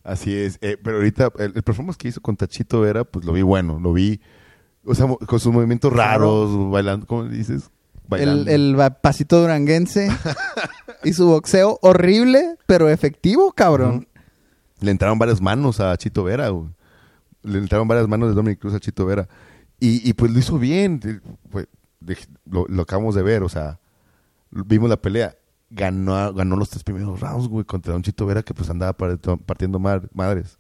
Así 0.04 0.36
es. 0.36 0.58
Eh, 0.62 0.78
pero 0.84 0.98
ahorita 0.98 1.32
el, 1.38 1.54
el 1.56 1.64
performance 1.64 1.98
que 1.98 2.08
hizo 2.08 2.20
con 2.20 2.36
Tachito 2.36 2.82
Vera, 2.82 3.04
pues 3.04 3.26
lo 3.26 3.34
vi 3.34 3.44
bueno. 3.44 3.80
Lo 3.80 3.94
vi 3.94 4.22
O 4.86 4.96
sea, 4.96 5.08
con 5.08 5.40
sus 5.40 5.54
movimientos 5.54 5.94
raros, 5.94 6.72
bailando, 6.72 7.06
¿cómo 7.06 7.26
dices? 7.26 7.70
El, 8.22 8.78
pasito 9.02 9.42
duranguense 9.42 10.10
y 11.04 11.14
su 11.14 11.28
boxeo 11.28 11.80
horrible, 11.82 12.56
pero 12.66 12.90
efectivo, 12.90 13.52
cabrón. 13.54 14.08
Le 14.80 14.92
entraron 14.92 15.18
varias 15.20 15.42
manos 15.42 15.80
a 15.80 15.96
Chito 15.98 16.24
Vera, 16.24 16.50
güey. 16.50 16.70
Le 17.44 17.58
entraron 17.60 17.88
varias 17.88 18.08
manos 18.08 18.30
de 18.30 18.36
Dominic 18.36 18.60
Cruz 18.60 18.74
a 18.74 18.80
Chito 18.80 19.06
Vera. 19.06 19.28
Y, 19.80 20.08
y 20.08 20.14
pues 20.14 20.32
lo 20.32 20.40
hizo 20.40 20.58
bien. 20.60 21.00
De- 21.00 21.20
lo, 22.50 22.66
lo 22.68 22.82
acabamos 22.84 23.16
de 23.16 23.22
ver, 23.24 23.44
o 23.44 23.50
sea, 23.50 23.80
vimos 24.52 24.90
la 24.90 24.98
pelea. 25.02 25.36
Ganó, 25.70 26.34
ganó 26.34 26.56
los 26.56 26.70
tres 26.70 26.84
primeros 26.84 27.20
rounds, 27.20 27.48
güey, 27.48 27.66
contra 27.66 27.96
un 27.96 28.04
Chito 28.04 28.26
Vera 28.26 28.44
que 28.44 28.54
pues 28.54 28.70
andaba 28.70 28.96
part- 28.96 29.42
partiendo 29.46 29.80
mar- 29.80 30.10
madres. 30.14 30.58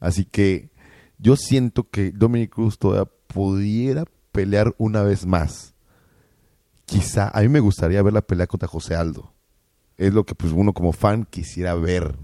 Así 0.00 0.24
que 0.24 0.70
yo 1.18 1.36
siento 1.36 1.88
que 1.88 2.10
Dominic 2.10 2.50
Cruz 2.54 2.78
todavía 2.78 3.08
pudiera 3.26 4.04
pelear 4.32 4.74
una 4.78 5.02
vez 5.02 5.26
más. 5.26 5.74
Quizá, 6.88 7.28
a 7.28 7.40
mí 7.42 7.48
me 7.48 7.60
gustaría 7.60 8.02
ver 8.02 8.12
la 8.14 8.22
pelea 8.22 8.46
contra 8.46 8.66
José 8.66 8.94
Aldo. 8.96 9.32
Es 9.98 10.14
lo 10.14 10.24
que 10.24 10.34
pues 10.34 10.52
uno 10.52 10.72
como 10.72 10.92
fan 10.92 11.26
quisiera 11.28 11.74
ver. 11.74 12.16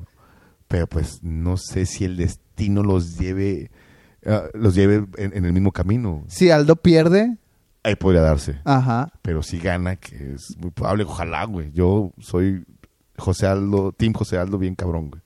Pero 0.68 0.87
pues 0.87 1.23
no 1.23 1.56
sé 1.56 1.87
si 1.87 2.04
el 2.04 2.16
destino 2.16 2.83
los 2.83 3.18
lleve, 3.18 3.71
ah, 4.26 4.44
los 4.54 4.75
lleve 4.75 5.06
en, 5.18 5.37
en 5.37 5.44
el 5.44 5.52
mismo 5.52 5.71
camino. 5.73 6.25
Si 6.28 6.50
Aldo 6.50 6.76
pierde, 6.76 7.37
Ahí 7.83 7.97
podría 7.97 8.23
darse. 8.23 8.59
ajá. 8.64 9.12
Pero 9.21 9.42
si 9.42 9.59
gana, 9.59 9.97
que 9.97 10.33
es 10.35 10.56
muy 10.59 10.71
probable, 10.71 11.04
ojalá, 11.04 11.44
güey. 11.44 11.71
Yo 11.73 12.12
soy 12.18 12.64
José 13.18 13.47
Aldo, 13.47 13.92
Team 13.92 14.14
José 14.14 14.38
Aldo, 14.38 14.56
bien 14.56 14.75
cabrón, 14.75 15.11
güey. 15.11 15.23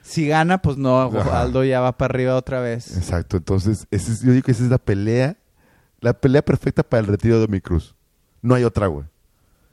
Si 0.00 0.26
gana, 0.26 0.62
pues 0.62 0.78
no, 0.78 0.98
Ajá. 1.02 1.42
Aldo 1.42 1.62
ya 1.62 1.80
va 1.80 1.98
para 1.98 2.14
arriba 2.14 2.36
otra 2.36 2.60
vez. 2.60 2.96
Exacto, 2.96 3.36
entonces, 3.36 3.86
ese 3.90 4.12
es- 4.12 4.22
yo 4.22 4.32
digo 4.32 4.42
que 4.44 4.52
esa 4.52 4.64
es 4.64 4.70
la 4.70 4.78
pelea, 4.78 5.36
la 6.00 6.14
pelea 6.14 6.42
perfecta 6.42 6.82
para 6.82 7.00
el 7.02 7.06
retiro 7.06 7.34
de 7.34 7.42
Dominic 7.42 7.64
Cruz. 7.64 7.94
No 8.42 8.54
hay 8.54 8.64
otra, 8.64 8.86
güey. 8.86 9.06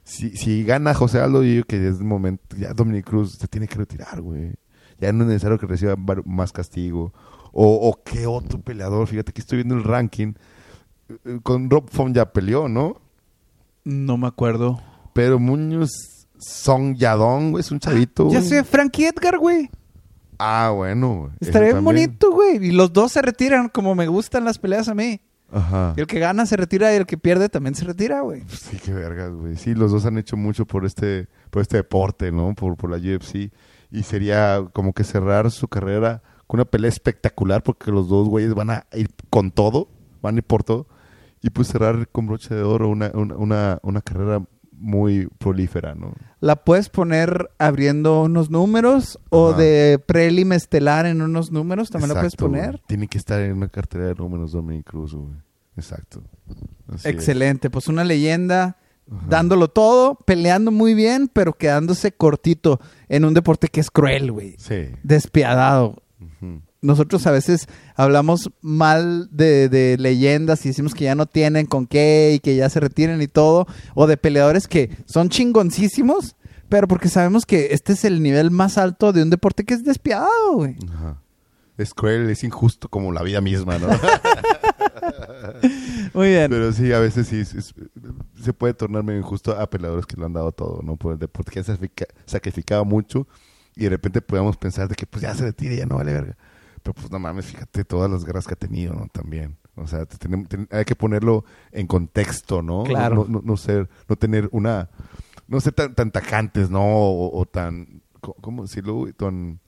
Si, 0.04 0.36
si 0.36 0.64
gana 0.64 0.94
José 0.94 1.20
Aldo, 1.20 1.42
yo 1.42 1.50
digo 1.50 1.64
que 1.64 1.76
es 1.88 1.98
el 1.98 2.04
momento, 2.04 2.56
ya 2.56 2.72
Dominic 2.72 3.06
Cruz 3.06 3.32
se 3.32 3.46
tiene 3.48 3.68
que 3.68 3.76
retirar, 3.76 4.20
güey. 4.22 4.54
Ya 4.98 5.12
no 5.12 5.24
es 5.24 5.28
necesario 5.28 5.58
que 5.58 5.66
reciba 5.66 5.94
más 6.24 6.52
castigo. 6.52 7.12
O, 7.52 7.88
o 7.88 8.02
qué 8.04 8.26
otro 8.26 8.60
peleador, 8.60 9.06
fíjate 9.06 9.32
que 9.32 9.40
estoy 9.40 9.56
viendo 9.56 9.74
el 9.74 9.84
ranking. 9.84 10.32
Eh, 11.08 11.40
Con 11.42 11.70
Rob 11.70 11.90
Font 11.90 12.14
ya 12.16 12.32
peleó, 12.32 12.68
¿no? 12.68 13.00
No 13.84 14.16
me 14.16 14.26
acuerdo. 14.26 14.80
Pero 15.12 15.38
Muñoz 15.38 15.90
Song 16.38 16.94
Yadong, 16.96 17.50
güey, 17.50 17.60
es 17.60 17.70
un 17.70 17.80
chavito. 17.80 18.30
Ya 18.30 18.42
sé, 18.42 18.64
Frankie 18.64 19.06
Edgar, 19.06 19.38
güey. 19.38 19.70
Ah, 20.38 20.72
bueno. 20.74 21.22
güey. 21.22 21.30
Estaría 21.40 21.72
bien 21.72 21.84
bonito, 21.84 22.30
güey. 22.32 22.64
Y 22.64 22.70
los 22.70 22.92
dos 22.92 23.12
se 23.12 23.22
retiran 23.22 23.68
como 23.68 23.94
me 23.94 24.06
gustan 24.06 24.44
las 24.44 24.58
peleas 24.58 24.88
a 24.88 24.94
mí. 24.94 25.20
Ajá. 25.50 25.94
Y 25.96 26.00
el 26.00 26.06
que 26.06 26.18
gana 26.18 26.46
se 26.46 26.56
retira 26.56 26.92
y 26.92 26.96
el 26.96 27.06
que 27.06 27.16
pierde 27.16 27.48
también 27.48 27.74
se 27.74 27.84
retira, 27.84 28.20
güey. 28.20 28.42
Sí, 28.48 28.78
qué 28.84 28.92
vergas, 28.92 29.32
güey. 29.32 29.56
Sí, 29.56 29.74
los 29.74 29.90
dos 29.90 30.04
han 30.06 30.18
hecho 30.18 30.36
mucho 30.36 30.66
por 30.66 30.84
este, 30.84 31.28
por 31.50 31.62
este 31.62 31.78
deporte, 31.78 32.30
¿no? 32.32 32.54
Por, 32.54 32.76
por 32.76 32.90
la 32.90 32.96
UFC. 32.96 33.50
Y 33.90 34.02
sería 34.02 34.62
como 34.72 34.92
que 34.92 35.04
cerrar 35.04 35.50
su 35.50 35.68
carrera 35.68 36.22
con 36.46 36.60
una 36.60 36.66
pelea 36.66 36.88
espectacular 36.88 37.62
porque 37.62 37.90
los 37.90 38.08
dos 38.08 38.28
güeyes 38.28 38.54
van 38.54 38.70
a 38.70 38.86
ir 38.92 39.08
con 39.30 39.50
todo, 39.50 39.88
van 40.20 40.34
a 40.34 40.38
ir 40.38 40.44
por 40.44 40.64
todo. 40.64 40.86
Y 41.40 41.50
pues 41.50 41.68
cerrar 41.68 42.08
con 42.08 42.26
broche 42.26 42.54
de 42.54 42.62
oro 42.62 42.88
una, 42.88 43.10
una, 43.14 43.36
una, 43.36 43.78
una 43.82 44.02
carrera 44.02 44.42
muy 44.78 45.28
prolífera, 45.38 45.94
¿no? 45.94 46.14
La 46.40 46.56
puedes 46.56 46.88
poner 46.88 47.50
abriendo 47.58 48.22
unos 48.22 48.50
números 48.50 49.18
o 49.30 49.50
Ajá. 49.50 49.58
de 49.58 49.98
prelim 50.06 50.52
estelar 50.52 51.06
en 51.06 51.20
unos 51.22 51.50
números, 51.50 51.90
también 51.90 52.08
la 52.10 52.14
puedes 52.14 52.34
Exacto, 52.34 52.48
güey. 52.48 52.60
poner. 52.62 52.80
Tiene 52.86 53.08
que 53.08 53.18
estar 53.18 53.40
en 53.40 53.52
una 53.56 53.68
cartera 53.68 54.06
de 54.06 54.14
números 54.14 54.52
Dominic 54.52 54.86
Cruz, 54.86 55.14
güey. 55.14 55.34
Exacto. 55.76 56.22
Así 56.88 57.06
es. 57.08 57.14
Excelente, 57.14 57.70
pues 57.70 57.88
una 57.88 58.04
leyenda 58.04 58.76
Ajá. 59.10 59.26
dándolo 59.28 59.68
todo, 59.68 60.14
peleando 60.16 60.70
muy 60.70 60.94
bien, 60.94 61.28
pero 61.32 61.52
quedándose 61.54 62.12
cortito 62.12 62.80
en 63.08 63.24
un 63.24 63.34
deporte 63.34 63.68
que 63.68 63.80
es 63.80 63.90
cruel, 63.90 64.30
güey. 64.32 64.54
Sí. 64.58 64.86
Despiadado. 65.02 66.02
Nosotros 66.80 67.26
a 67.26 67.32
veces 67.32 67.66
hablamos 67.96 68.50
mal 68.60 69.28
de, 69.32 69.68
de 69.68 69.96
leyendas 69.98 70.64
y 70.64 70.68
decimos 70.68 70.94
que 70.94 71.04
ya 71.04 71.14
no 71.14 71.26
tienen 71.26 71.66
con 71.66 71.86
qué 71.86 72.32
y 72.34 72.38
que 72.38 72.54
ya 72.56 72.68
se 72.70 72.80
retiren 72.80 73.20
y 73.20 73.26
todo, 73.28 73.66
o 73.94 74.06
de 74.06 74.16
peleadores 74.16 74.68
que 74.68 74.90
son 75.06 75.28
chingoncísimos, 75.28 76.36
pero 76.68 76.86
porque 76.86 77.08
sabemos 77.08 77.46
que 77.46 77.68
este 77.72 77.94
es 77.94 78.04
el 78.04 78.22
nivel 78.22 78.50
más 78.50 78.78
alto 78.78 79.12
de 79.12 79.22
un 79.22 79.30
deporte 79.30 79.64
que 79.64 79.74
es 79.74 79.84
despiadado, 79.84 80.52
güey. 80.54 80.76
Ajá. 80.94 81.20
Es 81.76 81.94
cruel, 81.94 82.28
es 82.30 82.42
injusto 82.44 82.88
como 82.88 83.12
la 83.12 83.22
vida 83.22 83.40
misma, 83.40 83.78
¿no? 83.78 83.88
Muy 86.14 86.28
bien. 86.28 86.50
Pero 86.50 86.72
sí, 86.72 86.92
a 86.92 86.98
veces 86.98 87.28
sí 87.28 87.40
es- 87.40 87.54
es- 87.54 87.74
se 88.42 88.52
puede 88.52 88.74
tornar 88.74 89.04
medio 89.04 89.20
injusto 89.20 89.58
a 89.58 89.68
peleadores 89.68 90.06
que 90.06 90.16
lo 90.16 90.26
han 90.26 90.32
dado 90.32 90.52
todo, 90.52 90.80
¿no? 90.82 90.96
Por 90.96 91.12
el 91.14 91.18
deporte 91.18 91.50
que 91.52 91.58
han 91.60 91.64
sacrifica- 91.64 92.06
sacrificado 92.26 92.84
mucho 92.84 93.26
y 93.76 93.84
de 93.84 93.90
repente 93.90 94.20
podemos 94.20 94.56
pensar 94.56 94.88
de 94.88 94.94
que 94.96 95.06
pues 95.06 95.22
ya 95.22 95.34
se 95.34 95.44
retire, 95.44 95.76
ya 95.76 95.86
no 95.86 95.96
vale 95.96 96.12
verga. 96.12 96.36
Pero 96.88 96.94
pues 97.02 97.10
no 97.12 97.18
mames, 97.18 97.44
fíjate 97.44 97.84
todas 97.84 98.10
las 98.10 98.24
guerras 98.24 98.46
que 98.46 98.54
ha 98.54 98.56
tenido, 98.56 98.94
¿no? 98.94 99.08
También. 99.12 99.58
O 99.74 99.86
sea, 99.86 100.06
ten- 100.06 100.66
hay 100.70 100.86
que 100.86 100.96
ponerlo 100.96 101.44
en 101.70 101.86
contexto, 101.86 102.62
¿no? 102.62 102.84
Claro. 102.84 103.14
No, 103.14 103.24
no, 103.28 103.40
no 103.44 103.56
ser, 103.58 103.90
no 104.08 104.16
tener 104.16 104.48
una, 104.52 104.88
no 105.48 105.60
ser 105.60 105.74
tan, 105.74 105.94
tan 105.94 106.10
tajantes, 106.10 106.70
¿no? 106.70 106.80
O, 106.82 107.38
o 107.38 107.44
tan, 107.44 108.00
¿cómo 108.40 108.62
decirlo? 108.62 109.04
Tan 109.18 109.60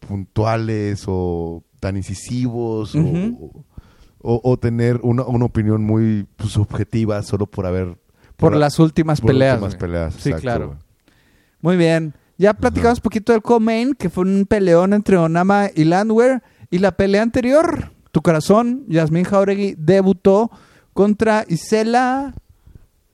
puntuales 0.00 1.04
o 1.06 1.64
tan 1.80 1.98
incisivos 1.98 2.94
o- 2.94 2.98
Ujú. 3.00 3.64
o, 4.22 4.40
o 4.42 4.56
tener 4.58 5.00
una, 5.02 5.24
una 5.24 5.44
opinión 5.44 5.84
muy 5.84 6.26
pues, 6.36 6.48
subjetiva 6.52 7.20
solo 7.24 7.44
por 7.46 7.66
haber 7.66 7.98
por 8.38 8.56
las 8.56 8.78
últimas 8.78 9.20
por 9.20 9.32
peleas. 9.32 9.56
últimas 9.56 9.76
peleas, 9.76 10.14
Sí, 10.14 10.32
claro. 10.32 10.78
Muy 11.60 11.76
bien. 11.76 12.14
Ya 12.38 12.54
platicamos 12.54 12.98
un 12.98 13.02
poquito 13.02 13.32
del 13.32 13.42
co-main, 13.42 13.94
que 13.94 14.08
fue 14.08 14.24
un 14.24 14.46
peleón 14.46 14.92
entre 14.94 15.16
Onama 15.16 15.68
y 15.74 15.84
Landwehr. 15.84 16.42
Y 16.70 16.78
la 16.78 16.92
pelea 16.92 17.22
anterior, 17.22 17.90
tu 18.12 18.22
corazón, 18.22 18.84
Yasmín 18.88 19.24
Jauregui 19.24 19.74
debutó 19.76 20.50
contra 20.94 21.44
Isela. 21.48 22.34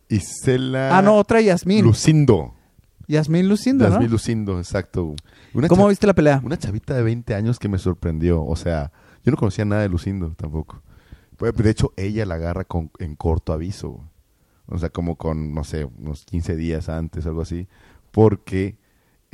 Isela 0.09 0.97
Ah, 0.97 1.03
no, 1.03 1.15
otra 1.17 1.41
Yasmín. 1.41 1.85
Lucindo 1.85 2.55
Yasmín 3.07 3.49
Lucindo, 3.49 3.85
Yasmín 3.85 4.07
¿no? 4.07 4.13
Lucindo 4.13 4.59
exacto 4.59 5.15
una, 5.53 5.69
¿Cómo 5.69 5.89
viste 5.89 6.07
la 6.07 6.15
pelea? 6.15 6.41
una 6.43 6.57
chavita 6.57 6.95
de 6.95 7.03
20 7.03 7.35
años 7.35 7.59
que 7.59 7.69
me 7.69 7.79
sorprendió 7.79 8.43
o 8.43 8.57
sea 8.57 8.93
yo 9.25 9.31
no 9.31 9.37
conocía 9.37 9.65
nada 9.67 9.83
de 9.83 9.89
Lucindo 9.91 10.33
tampoco 10.37 10.83
Pues, 11.37 11.55
de 11.55 11.69
hecho 11.71 11.93
ella 11.97 12.25
la 12.25 12.37
agarra 12.37 12.65
con, 12.65 12.91
en 12.99 13.15
corto 13.17 13.53
aviso 13.53 14.01
o 14.67 14.79
sea 14.79 14.89
como 14.89 15.17
con 15.17 15.53
no 15.55 15.65
sé 15.65 15.85
unos 15.85 16.25
15 16.25 16.57
días 16.57 16.89
antes 16.89 17.27
algo 17.27 17.43
así 17.43 17.69
porque 18.11 18.79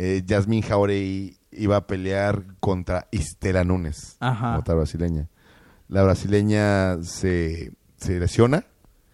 eh, 0.03 0.23
Yasmín 0.25 0.63
Jauregui 0.63 1.37
iba 1.53 1.77
a 1.77 1.87
pelear 1.87 2.45
contra 2.61 3.07
Istela 3.11 3.65
Núñez 3.65 4.17
Ajá. 4.21 4.57
otra 4.59 4.75
brasileña 4.75 5.29
la 5.89 6.03
brasileña 6.05 7.03
se, 7.03 7.73
se 7.97 8.19
lesiona 8.21 8.65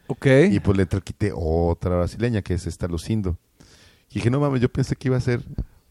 Ok. 0.09 0.27
y 0.51 0.61
pues 0.61 0.77
le 0.77 0.87
quite 0.87 1.33
otra 1.35 1.97
brasileña, 1.97 2.43
que 2.43 2.55
es 2.55 2.67
esta 2.67 2.87
Lucindo. 2.87 3.39
Y 4.11 4.17
dije, 4.17 4.31
no 4.31 4.39
mames, 4.39 4.61
yo 4.61 4.69
pensé 4.71 4.95
que 4.95 5.09
iba 5.09 5.17
a 5.17 5.21
ser 5.21 5.43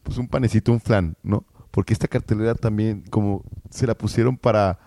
pues 0.02 0.16
un 0.16 0.28
panecito, 0.28 0.72
un 0.72 0.80
flan, 0.80 1.16
¿no? 1.22 1.44
Porque 1.70 1.92
esta 1.92 2.08
cartelera 2.08 2.54
también, 2.54 3.02
como 3.10 3.42
se 3.68 3.86
la 3.86 3.94
pusieron 3.94 4.38
para 4.38 4.78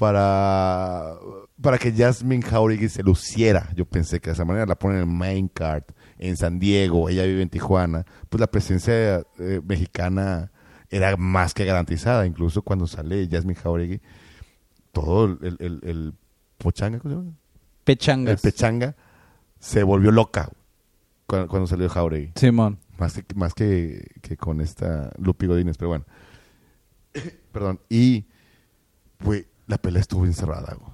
para 0.00 1.14
para 1.60 1.76
que 1.76 1.92
Jasmine 1.92 2.42
Jauregui 2.42 2.88
se 2.88 3.02
luciera. 3.02 3.68
Yo 3.76 3.84
pensé 3.84 4.18
que 4.18 4.30
de 4.30 4.34
esa 4.34 4.46
manera 4.46 4.64
la 4.64 4.74
ponen 4.76 5.02
en 5.02 5.14
main 5.14 5.46
card 5.48 5.82
en 6.18 6.38
San 6.38 6.58
Diego, 6.58 7.10
ella 7.10 7.24
vive 7.24 7.42
en 7.42 7.50
Tijuana. 7.50 8.06
Pues 8.30 8.40
la 8.40 8.46
presencia 8.46 9.22
eh, 9.38 9.60
mexicana 9.62 10.50
era 10.88 11.16
más 11.18 11.52
que 11.52 11.66
garantizada. 11.66 12.24
Incluso 12.26 12.62
cuando 12.62 12.86
sale 12.86 13.28
Jasmine 13.30 13.60
Jauregui, 13.60 14.00
todo 14.92 15.26
el, 15.26 15.56
el, 15.60 15.80
el- 15.82 16.14
pochanga, 16.56 16.98
¿cómo 16.98 17.14
se 17.14 17.20
llama? 17.20 17.36
Pechangas. 17.84 18.32
el 18.34 18.50
pechanga 18.50 18.94
se 19.58 19.82
volvió 19.82 20.10
loca 20.12 20.48
cuando, 21.26 21.48
cuando 21.48 21.66
salió 21.66 21.88
Jauregui. 21.90 22.32
Simón. 22.36 22.78
Más 22.98 23.14
que, 23.14 23.34
más 23.34 23.52
que, 23.54 24.06
que 24.22 24.36
con 24.38 24.60
esta 24.62 25.10
Lupi 25.18 25.46
Godínez, 25.46 25.76
pero 25.76 25.88
bueno. 25.88 26.04
Perdón. 27.52 27.80
Y, 27.90 28.24
güey, 29.22 29.46
la 29.70 29.78
pelea 29.78 30.00
estuvo 30.00 30.26
encerrada, 30.26 30.74
güey. 30.78 30.92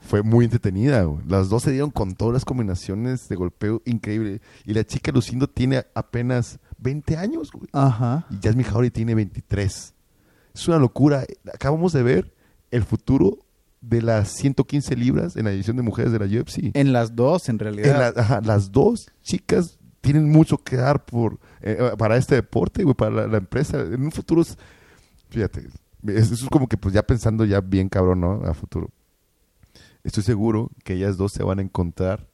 Fue 0.00 0.22
muy 0.22 0.44
entretenida, 0.44 1.02
güey. 1.02 1.24
Las 1.26 1.48
dos 1.48 1.64
se 1.64 1.72
dieron 1.72 1.90
con 1.90 2.14
todas 2.14 2.32
las 2.34 2.44
combinaciones 2.44 3.28
de 3.28 3.36
golpeo 3.36 3.82
increíble. 3.84 4.40
Y 4.64 4.72
la 4.74 4.84
chica 4.84 5.10
Lucindo 5.12 5.48
tiene 5.48 5.84
apenas 5.94 6.60
20 6.78 7.16
años, 7.16 7.50
güey. 7.52 7.66
Ajá. 7.72 8.24
Y 8.30 8.36
Jasmine 8.42 8.64
Jauregui 8.68 8.90
tiene 8.92 9.14
23. 9.14 9.94
Es 10.54 10.68
una 10.68 10.78
locura. 10.78 11.24
Acabamos 11.52 11.92
de 11.92 12.02
ver 12.02 12.32
el 12.70 12.84
futuro 12.84 13.38
de 13.80 14.00
las 14.02 14.28
115 14.36 14.96
libras 14.96 15.36
en 15.36 15.44
la 15.44 15.50
edición 15.52 15.76
de 15.76 15.82
mujeres 15.82 16.10
de 16.12 16.18
la 16.20 16.24
UFC. 16.26 16.70
En 16.74 16.92
las 16.92 17.14
dos, 17.16 17.48
en 17.48 17.56
En 17.56 17.58
realidad. 17.58 18.12
la- 18.14 18.22
ajá, 18.22 18.40
las 18.42 18.72
dos 18.72 19.10
chicas 19.22 19.78
tienen 20.00 20.30
mucho 20.30 20.58
que 20.58 20.76
dar 20.76 21.04
por 21.04 21.38
eh, 21.60 21.76
para 21.98 22.16
este 22.16 22.36
deporte, 22.36 22.82
güey, 22.84 22.94
para 22.94 23.10
la, 23.10 23.26
la 23.26 23.38
empresa. 23.38 23.80
En 23.80 24.02
un 24.04 24.12
futuro, 24.12 24.42
fíjate, 25.28 25.68
eso 26.06 26.34
es 26.34 26.44
como 26.50 26.68
que 26.68 26.76
pues 26.76 26.94
ya 26.94 27.02
pensando 27.02 27.44
ya 27.44 27.60
bien 27.60 27.88
cabrón, 27.88 28.20
¿no? 28.20 28.42
A 28.44 28.54
futuro. 28.54 28.90
estoy 30.04 30.22
seguro 30.22 30.70
que 30.84 30.94
ellas 30.94 31.16
dos 31.16 31.32
se 31.32 31.42
van 31.42 31.58
a 31.58 31.62
encontrar 31.62 32.26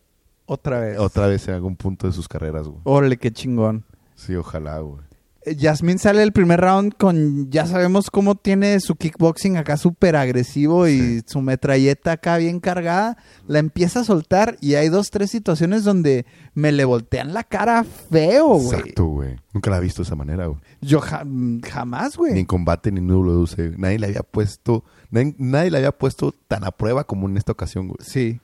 Otra 0.46 0.80
vez. 0.80 0.98
otra 0.98 1.26
vez 1.26 1.46
en 1.48 1.54
algún 1.54 1.76
punto 1.76 2.06
de 2.06 2.12
sus 2.12 2.28
carreras, 2.28 2.68
güey. 2.68 2.80
Órale, 2.84 3.16
qué 3.16 3.32
chingón. 3.32 3.84
Sí, 4.14 4.34
ojalá, 4.36 4.78
güey. 4.80 5.00
Yasmín 5.46 5.98
sale 5.98 6.22
el 6.22 6.32
primer 6.32 6.60
round 6.60 6.94
con, 6.96 7.50
ya 7.50 7.66
sabemos 7.66 8.10
cómo 8.10 8.34
tiene 8.34 8.80
su 8.80 8.96
kickboxing 8.96 9.56
acá 9.56 9.76
súper 9.76 10.16
agresivo 10.16 10.88
y 10.88 11.22
su 11.26 11.40
metralleta 11.42 12.12
acá 12.12 12.36
bien 12.38 12.60
cargada. 12.60 13.16
La 13.46 13.58
empieza 13.58 14.00
a 14.00 14.04
soltar 14.04 14.56
y 14.60 14.74
hay 14.74 14.88
dos, 14.88 15.10
tres 15.10 15.30
situaciones 15.30 15.84
donde 15.84 16.24
me 16.54 16.72
le 16.72 16.84
voltean 16.84 17.34
la 17.34 17.44
cara 17.44 17.84
feo, 17.84 18.46
güey. 18.58 18.78
Exacto, 18.80 19.04
güey. 19.06 19.36
Nunca 19.52 19.70
la 19.70 19.78
he 19.78 19.80
visto 19.80 20.02
de 20.02 20.06
esa 20.06 20.16
manera, 20.16 20.46
güey. 20.46 20.60
Yo 20.80 21.00
ja- 21.00 21.24
jamás, 21.68 22.18
Ni 22.18 22.26
en 22.28 22.32
güey. 22.34 22.44
combate 22.46 22.90
ni 22.90 23.00
en 23.00 23.08
WC. 23.08 23.74
Nadie 23.78 23.98
le 23.98 24.06
había 24.06 24.22
puesto, 24.22 24.84
nadie, 25.10 25.34
nadie 25.38 25.70
le 25.70 25.78
había 25.78 25.92
puesto 25.92 26.32
tan 26.48 26.64
a 26.64 26.70
prueba 26.70 27.04
como 27.04 27.28
en 27.28 27.36
esta 27.36 27.52
ocasión, 27.52 27.88
güey. 27.88 27.98
Sí. 28.00 28.40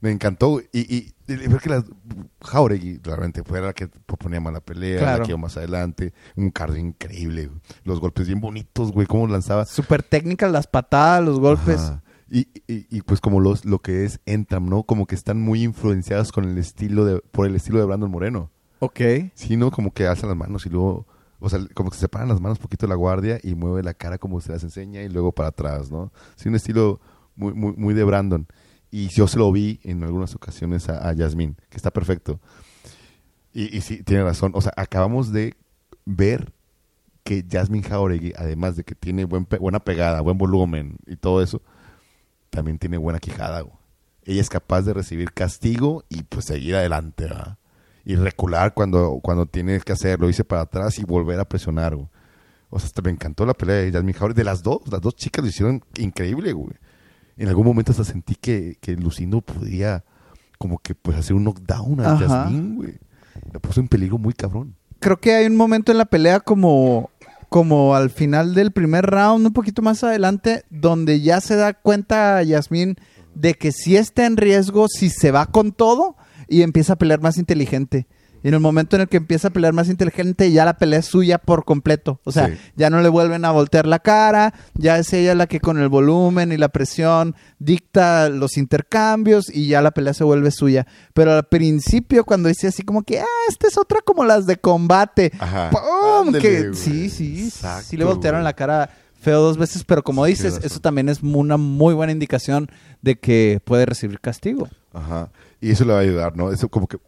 Me 0.00 0.10
encantó. 0.10 0.60
Y, 0.72 0.80
y, 0.96 1.14
y 1.26 1.34
ver 1.48 1.60
que 1.60 1.70
la 1.70 1.84
Jauregui 2.42 3.00
realmente 3.02 3.42
fue 3.42 3.60
la 3.60 3.72
que 3.72 3.88
proponía 3.88 4.40
más 4.40 4.52
la 4.52 4.60
pelea, 4.60 4.98
Claro. 5.00 5.18
la 5.18 5.24
que 5.24 5.30
iba 5.32 5.38
más 5.38 5.56
adelante. 5.56 6.12
Un 6.36 6.50
cardio 6.50 6.78
increíble. 6.78 7.50
Los 7.84 8.00
golpes 8.00 8.26
bien 8.28 8.40
bonitos, 8.40 8.92
güey. 8.92 9.06
Cómo 9.06 9.26
lanzaba. 9.26 9.64
Súper 9.66 10.02
técnicas 10.02 10.52
las 10.52 10.66
patadas, 10.66 11.24
los 11.24 11.40
golpes. 11.40 11.80
Ajá. 11.80 12.02
Y, 12.30 12.40
y, 12.66 12.86
y, 12.90 13.00
pues 13.02 13.20
como 13.20 13.40
los, 13.40 13.64
lo 13.64 13.78
que 13.80 14.04
es 14.04 14.20
Entram, 14.26 14.68
¿no? 14.68 14.82
Como 14.82 15.06
que 15.06 15.14
están 15.14 15.40
muy 15.40 15.62
influenciados 15.62 16.30
con 16.30 16.44
el 16.44 16.58
estilo 16.58 17.04
de, 17.06 17.20
por 17.20 17.46
el 17.46 17.56
estilo 17.56 17.78
de 17.78 17.86
Brandon 17.86 18.10
Moreno. 18.10 18.50
Ok. 18.80 19.00
Sí, 19.34 19.56
¿no? 19.56 19.70
Como 19.70 19.92
que 19.92 20.06
alza 20.06 20.26
las 20.26 20.36
manos 20.36 20.66
y 20.66 20.68
luego, 20.68 21.06
o 21.40 21.48
sea, 21.48 21.58
como 21.74 21.88
que 21.90 21.94
se 21.96 22.02
separan 22.02 22.28
las 22.28 22.40
manos 22.40 22.58
un 22.58 22.62
poquito 22.62 22.84
de 22.86 22.90
la 22.90 22.96
guardia 22.96 23.40
y 23.42 23.54
mueve 23.54 23.82
la 23.82 23.94
cara 23.94 24.18
como 24.18 24.40
se 24.42 24.52
las 24.52 24.62
enseña 24.62 25.02
y 25.02 25.08
luego 25.08 25.32
para 25.32 25.48
atrás, 25.48 25.90
¿no? 25.90 26.12
Sí, 26.36 26.50
un 26.50 26.54
estilo 26.54 27.00
muy, 27.34 27.54
muy, 27.54 27.72
muy 27.76 27.94
de 27.94 28.04
Brandon. 28.04 28.46
Y 28.90 29.08
yo 29.08 29.26
se 29.28 29.38
lo 29.38 29.52
vi 29.52 29.80
en 29.82 30.02
algunas 30.02 30.34
ocasiones 30.34 30.88
a, 30.88 31.08
a 31.08 31.12
Yasmín, 31.12 31.56
que 31.68 31.76
está 31.76 31.90
perfecto. 31.90 32.40
Y, 33.52 33.76
y 33.76 33.80
sí, 33.80 34.02
tiene 34.02 34.24
razón. 34.24 34.52
O 34.54 34.60
sea, 34.60 34.72
acabamos 34.76 35.32
de 35.32 35.56
ver 36.04 36.52
que 37.28 37.44
Jasmine 37.48 37.86
Jauregui, 37.86 38.32
además 38.36 38.76
de 38.76 38.84
que 38.84 38.94
tiene 38.94 39.26
buena 39.26 39.80
pegada, 39.80 40.22
buen 40.22 40.38
volumen 40.38 40.96
y 41.06 41.16
todo 41.16 41.42
eso, 41.42 41.60
también 42.48 42.78
tiene 42.78 42.96
buena 42.96 43.18
quijada. 43.18 43.62
Ella 44.24 44.40
es 44.40 44.48
capaz 44.48 44.82
de 44.82 44.94
recibir 44.94 45.32
castigo 45.32 46.04
y 46.08 46.22
pues 46.22 46.46
seguir 46.46 46.76
adelante, 46.76 47.24
¿verdad? 47.24 47.58
Y 48.06 48.16
recular 48.16 48.72
cuando, 48.72 49.20
cuando 49.22 49.44
tiene 49.44 49.78
que 49.80 49.92
hacerlo, 49.92 50.28
irse 50.28 50.42
para 50.42 50.62
atrás 50.62 50.98
y 50.98 51.04
volver 51.04 51.38
a 51.38 51.44
presionar, 51.46 51.94
güey. 51.94 52.08
O 52.70 52.78
sea, 52.78 52.90
me 53.04 53.10
encantó 53.10 53.44
la 53.44 53.52
pelea 53.52 53.76
de 53.76 53.92
Jasmine 53.92 54.14
Jauregui. 54.14 54.38
De 54.38 54.44
las 54.44 54.62
dos, 54.62 54.80
las 54.90 55.02
dos 55.02 55.14
chicas 55.14 55.44
lo 55.44 55.50
hicieron 55.50 55.84
increíble, 55.98 56.54
güey. 56.54 56.76
En 57.38 57.48
algún 57.48 57.64
momento 57.64 57.92
hasta 57.92 58.04
sentí 58.04 58.34
que, 58.34 58.76
que 58.80 58.96
Lucindo 58.96 59.40
podía 59.40 60.04
como 60.58 60.78
que 60.78 60.94
pues 60.94 61.16
hacer 61.16 61.34
un 61.34 61.44
knockdown 61.44 62.00
a. 62.00 62.16
Jasmine, 62.16 62.76
güey. 62.76 62.98
La 63.52 63.60
puso 63.60 63.80
en 63.80 63.88
peligro 63.88 64.18
muy 64.18 64.34
cabrón. 64.34 64.74
Creo 64.98 65.18
que 65.18 65.32
hay 65.32 65.46
un 65.46 65.56
momento 65.56 65.92
en 65.92 65.98
la 65.98 66.04
pelea 66.04 66.40
como, 66.40 67.10
como 67.48 67.94
al 67.94 68.10
final 68.10 68.54
del 68.54 68.72
primer 68.72 69.06
round, 69.06 69.46
un 69.46 69.52
poquito 69.52 69.80
más 69.80 70.02
adelante, 70.02 70.64
donde 70.70 71.20
ya 71.20 71.40
se 71.40 71.54
da 71.54 71.72
cuenta 71.72 72.42
Yasmín 72.42 72.96
de 73.36 73.54
que 73.54 73.70
sí 73.70 73.96
está 73.96 74.26
en 74.26 74.36
riesgo 74.36 74.88
si 74.88 75.08
se 75.08 75.30
va 75.30 75.46
con 75.46 75.70
todo 75.70 76.16
y 76.48 76.62
empieza 76.62 76.94
a 76.94 76.96
pelear 76.96 77.20
más 77.20 77.38
inteligente. 77.38 78.08
Y 78.42 78.48
en 78.48 78.54
el 78.54 78.60
momento 78.60 78.96
en 78.96 79.02
el 79.02 79.08
que 79.08 79.16
empieza 79.16 79.48
a 79.48 79.50
pelear 79.50 79.72
más 79.72 79.88
inteligente, 79.88 80.50
ya 80.52 80.64
la 80.64 80.76
pelea 80.78 81.00
es 81.00 81.06
suya 81.06 81.38
por 81.38 81.64
completo. 81.64 82.20
O 82.24 82.32
sea, 82.32 82.46
Sí. 82.48 82.54
ya 82.76 82.88
no 82.90 83.00
le 83.00 83.08
vuelven 83.08 83.44
a 83.44 83.50
voltear 83.50 83.86
la 83.86 83.98
cara, 83.98 84.54
ya 84.74 84.98
es 84.98 85.12
ella 85.12 85.34
la 85.34 85.46
que 85.46 85.60
con 85.60 85.78
el 85.78 85.88
volumen 85.88 86.52
y 86.52 86.56
la 86.56 86.68
presión 86.68 87.34
dicta 87.58 88.28
los 88.28 88.56
intercambios 88.56 89.52
y 89.52 89.66
ya 89.68 89.82
la 89.82 89.90
pelea 89.90 90.14
se 90.14 90.24
vuelve 90.24 90.50
suya. 90.50 90.86
Pero 91.14 91.32
al 91.32 91.44
principio, 91.44 92.24
cuando 92.24 92.48
dice 92.48 92.68
así 92.68 92.82
como 92.82 93.02
que, 93.02 93.20
ah, 93.20 93.24
esta 93.48 93.66
es 93.68 93.76
otra 93.76 94.00
como 94.02 94.24
las 94.24 94.46
de 94.46 94.56
combate. 94.56 95.32
Ajá. 95.38 95.70
¡Pum! 95.70 96.28
Ándale, 96.28 96.40
que 96.40 96.74
sí, 96.74 97.10
sí, 97.10 97.46
Exacto, 97.46 97.84
sí 97.88 97.96
le 97.96 98.04
voltearon 98.04 98.40
güey. 98.40 98.44
la 98.44 98.52
cara 98.54 98.90
feo 99.20 99.40
dos 99.40 99.58
veces, 99.58 99.82
pero 99.84 100.02
como 100.04 100.24
dices, 100.24 100.60
eso 100.62 100.78
también 100.80 101.08
es 101.08 101.22
una 101.22 101.56
muy 101.56 101.92
buena 101.92 102.12
indicación 102.12 102.70
de 103.02 103.18
que 103.18 103.60
puede 103.64 103.84
recibir 103.84 104.20
castigo. 104.20 104.68
Ajá. 104.92 105.28
Y 105.60 105.72
eso 105.72 105.84
le 105.84 105.92
va 105.92 105.98
a 105.98 106.02
ayudar, 106.02 106.36
¿no? 106.36 106.52
Eso 106.52 106.68
como 106.68 106.86
que... 106.86 106.98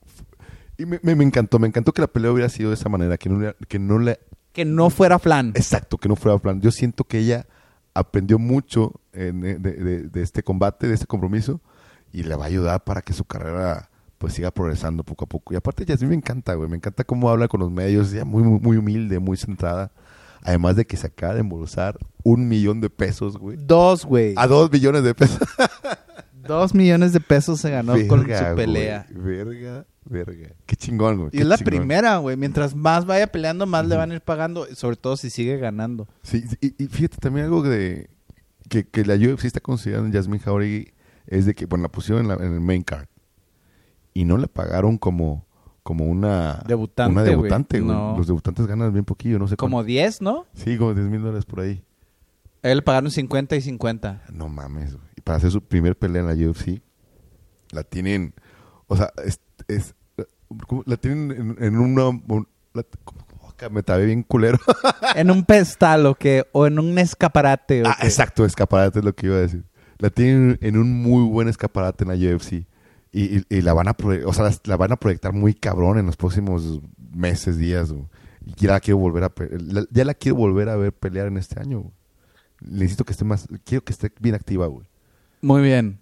Y 0.80 0.86
me, 0.86 0.98
me- 1.02 1.14
me 1.14 1.24
encantó, 1.24 1.58
me 1.58 1.66
encantó 1.68 1.92
que 1.92 2.00
la 2.02 2.08
pelea 2.08 2.32
hubiera 2.32 2.48
sido 2.48 2.70
de 2.70 2.74
esa 2.74 2.88
manera, 2.88 3.16
que 3.18 3.28
no, 3.28 3.38
le- 3.40 3.54
que 3.68 3.78
no 3.78 3.98
le... 3.98 4.18
Que 4.52 4.64
no 4.64 4.90
fuera 4.90 5.18
flan. 5.18 5.52
Exacto, 5.54 5.98
que 5.98 6.08
no 6.08 6.16
fuera 6.16 6.38
plan. 6.38 6.60
Yo 6.60 6.70
siento 6.70 7.04
que 7.04 7.18
ella 7.18 7.46
aprendió 7.94 8.38
mucho 8.38 8.94
en- 9.12 9.40
de, 9.40 9.56
de- 9.58 10.02
de 10.04 10.22
este 10.22 10.42
combate, 10.42 10.88
de 10.88 10.94
este 10.94 11.06
compromiso, 11.06 11.60
y 12.12 12.22
le 12.24 12.34
va 12.34 12.44
a 12.44 12.48
ayudar 12.48 12.82
para 12.84 13.02
que 13.02 13.12
su 13.12 13.24
carrera 13.24 13.88
pues 14.18 14.34
siga 14.34 14.50
progresando 14.50 15.02
poco 15.04 15.24
a 15.24 15.28
poco. 15.28 15.54
Y 15.54 15.56
aparte, 15.56 15.84
ya 15.86 15.96
sí 15.96 16.04
me 16.06 16.14
encanta, 16.14 16.52
güey. 16.54 16.68
Me 16.68 16.76
encanta 16.76 17.04
cómo 17.04 17.30
habla 17.30 17.48
con 17.48 17.60
los 17.60 17.70
medios. 17.70 18.12
Ella 18.12 18.24
muy, 18.26 18.42
muy, 18.42 18.60
muy 18.60 18.76
humilde, 18.76 19.18
muy 19.18 19.36
centrada. 19.38 19.92
Además 20.42 20.76
de 20.76 20.84
que 20.86 20.96
se 20.96 21.06
acaba 21.06 21.34
de 21.34 21.40
embolsar 21.40 21.98
un 22.22 22.48
millón 22.48 22.80
de 22.82 22.90
pesos, 22.90 23.38
güey. 23.38 23.56
Dos, 23.58 24.04
güey. 24.04 24.34
A 24.36 24.46
dos 24.46 24.70
millones 24.72 25.04
de 25.04 25.14
pesos. 25.14 25.38
Dos 26.34 26.74
millones 26.74 27.12
de 27.12 27.20
pesos 27.20 27.60
se 27.60 27.70
ganó 27.70 27.94
con 28.08 28.20
su 28.22 28.56
pelea. 28.56 29.06
güey. 29.10 29.36
Verga, 29.44 29.86
verga. 30.10 30.50
Qué 30.66 30.76
chingón, 30.76 31.16
güey. 31.16 31.28
Y 31.28 31.30
qué 31.30 31.38
es 31.38 31.46
la 31.46 31.56
chingón. 31.56 31.70
primera, 31.70 32.18
güey. 32.18 32.36
Mientras 32.36 32.74
más 32.74 33.06
vaya 33.06 33.26
peleando, 33.28 33.64
más 33.66 33.86
le 33.86 33.96
van 33.96 34.10
a 34.10 34.14
ir 34.14 34.20
pagando. 34.20 34.66
Sobre 34.74 34.96
todo 34.96 35.16
si 35.16 35.30
sigue 35.30 35.56
ganando. 35.56 36.06
Sí, 36.22 36.44
y, 36.60 36.82
y 36.84 36.86
fíjate 36.88 37.16
también 37.16 37.46
algo 37.46 37.62
de 37.62 38.10
que, 38.68 38.86
que 38.86 39.04
la 39.04 39.14
UFC 39.14 39.46
está 39.46 39.60
considerando 39.60 40.12
Jasmine 40.16 40.40
Jauregui 40.40 40.92
es 41.26 41.46
de 41.46 41.54
que, 41.54 41.64
bueno, 41.66 41.82
la 41.84 41.88
pusieron 41.90 42.22
en, 42.24 42.28
la- 42.28 42.44
en 42.44 42.52
el 42.52 42.60
main 42.60 42.82
card 42.82 43.06
y 44.12 44.24
no 44.24 44.36
le 44.36 44.48
pagaron 44.48 44.98
como 44.98 45.46
como 45.82 46.04
una 46.04 46.62
Debutante, 46.66 47.12
una 47.12 47.22
debutante, 47.22 47.80
güey. 47.80 47.96
No. 47.96 48.14
Los 48.16 48.26
debutantes 48.26 48.66
ganan 48.66 48.92
bien 48.92 49.04
poquillo, 49.04 49.38
no 49.38 49.48
sé 49.48 49.56
Como 49.56 49.78
cuánto. 49.78 49.86
10, 49.86 50.20
¿no? 50.20 50.46
Sí, 50.52 50.76
como 50.76 50.92
10 50.94 51.06
mil 51.08 51.22
dólares 51.22 51.46
por 51.46 51.60
ahí. 51.60 51.82
A 52.62 52.68
él 52.68 52.76
le 52.78 52.82
pagaron 52.82 53.10
50 53.10 53.56
y 53.56 53.60
50. 53.62 54.24
No 54.32 54.48
mames, 54.48 54.92
güey. 54.94 55.06
Y 55.16 55.20
para 55.22 55.38
hacer 55.38 55.50
su 55.50 55.62
primer 55.62 55.96
pelea 55.98 56.20
en 56.22 56.28
la 56.28 56.50
UFC, 56.50 56.82
la 57.72 57.82
tienen, 57.82 58.34
o 58.88 58.96
sea, 58.96 59.10
es, 59.24 59.40
es-. 59.68 59.94
La 60.86 60.96
tienen 60.96 61.30
en, 61.58 61.64
en 61.64 61.76
una, 61.78 62.08
un- 62.08 62.46
la- 62.74 62.84
¿cómo- 63.04 63.24
cómo? 63.26 63.50
Acá 63.50 63.68
me 63.68 63.82
tabé 63.82 64.06
bien 64.06 64.22
culero. 64.22 64.58
en 65.16 65.30
un 65.30 65.44
pedestal 65.44 66.06
o 66.06 66.14
que 66.14 66.46
o 66.52 66.66
en 66.66 66.78
un 66.78 66.98
escaparate. 66.98 67.82
o 67.82 67.86
Ah, 67.88 67.96
qué. 68.00 68.06
exacto, 68.06 68.44
escaparate 68.44 68.98
es 69.00 69.04
lo 69.04 69.14
que 69.14 69.26
iba 69.26 69.36
a 69.36 69.40
decir. 69.40 69.64
La 69.98 70.08
tienen 70.10 70.58
en 70.62 70.76
un 70.78 71.02
muy 71.02 71.22
buen 71.28 71.48
escaparate 71.48 72.04
en 72.04 72.08
la 72.08 72.34
UFC. 72.36 72.64
Y, 73.12 73.38
y- 73.38 73.44
y 73.50 73.60
la 73.62 73.72
van 73.72 73.88
a 73.88 73.96
o 74.24 74.32
sea, 74.32 74.44
la, 74.44 74.54
la 74.64 74.76
van 74.76 74.92
a 74.92 74.96
proyectar 74.96 75.32
muy 75.32 75.52
cabrón 75.52 75.98
en 75.98 76.06
los 76.06 76.16
próximos 76.16 76.80
meses, 77.12 77.56
días. 77.58 77.90
güey. 77.92 78.04
Y 78.46 78.54
ya 78.54 78.70
la 78.72 78.80
quiero 78.80 78.98
volver 78.98 79.24
a 79.24 79.32
la- 79.50 79.86
ya 79.90 80.04
la 80.04 80.14
quiero 80.14 80.36
volver 80.36 80.68
a 80.70 80.76
ver 80.76 80.92
pelear 80.92 81.26
en 81.26 81.36
este 81.36 81.60
año. 81.60 81.80
güey. 81.80 81.92
Necesito 82.62 83.04
que 83.04 83.12
esté 83.12 83.24
más, 83.24 83.46
quiero 83.64 83.84
que 83.84 83.92
esté 83.92 84.12
bien 84.20 84.34
activa, 84.34 84.66
güey. 84.68 84.86
Muy 85.42 85.60
bien. 85.62 85.98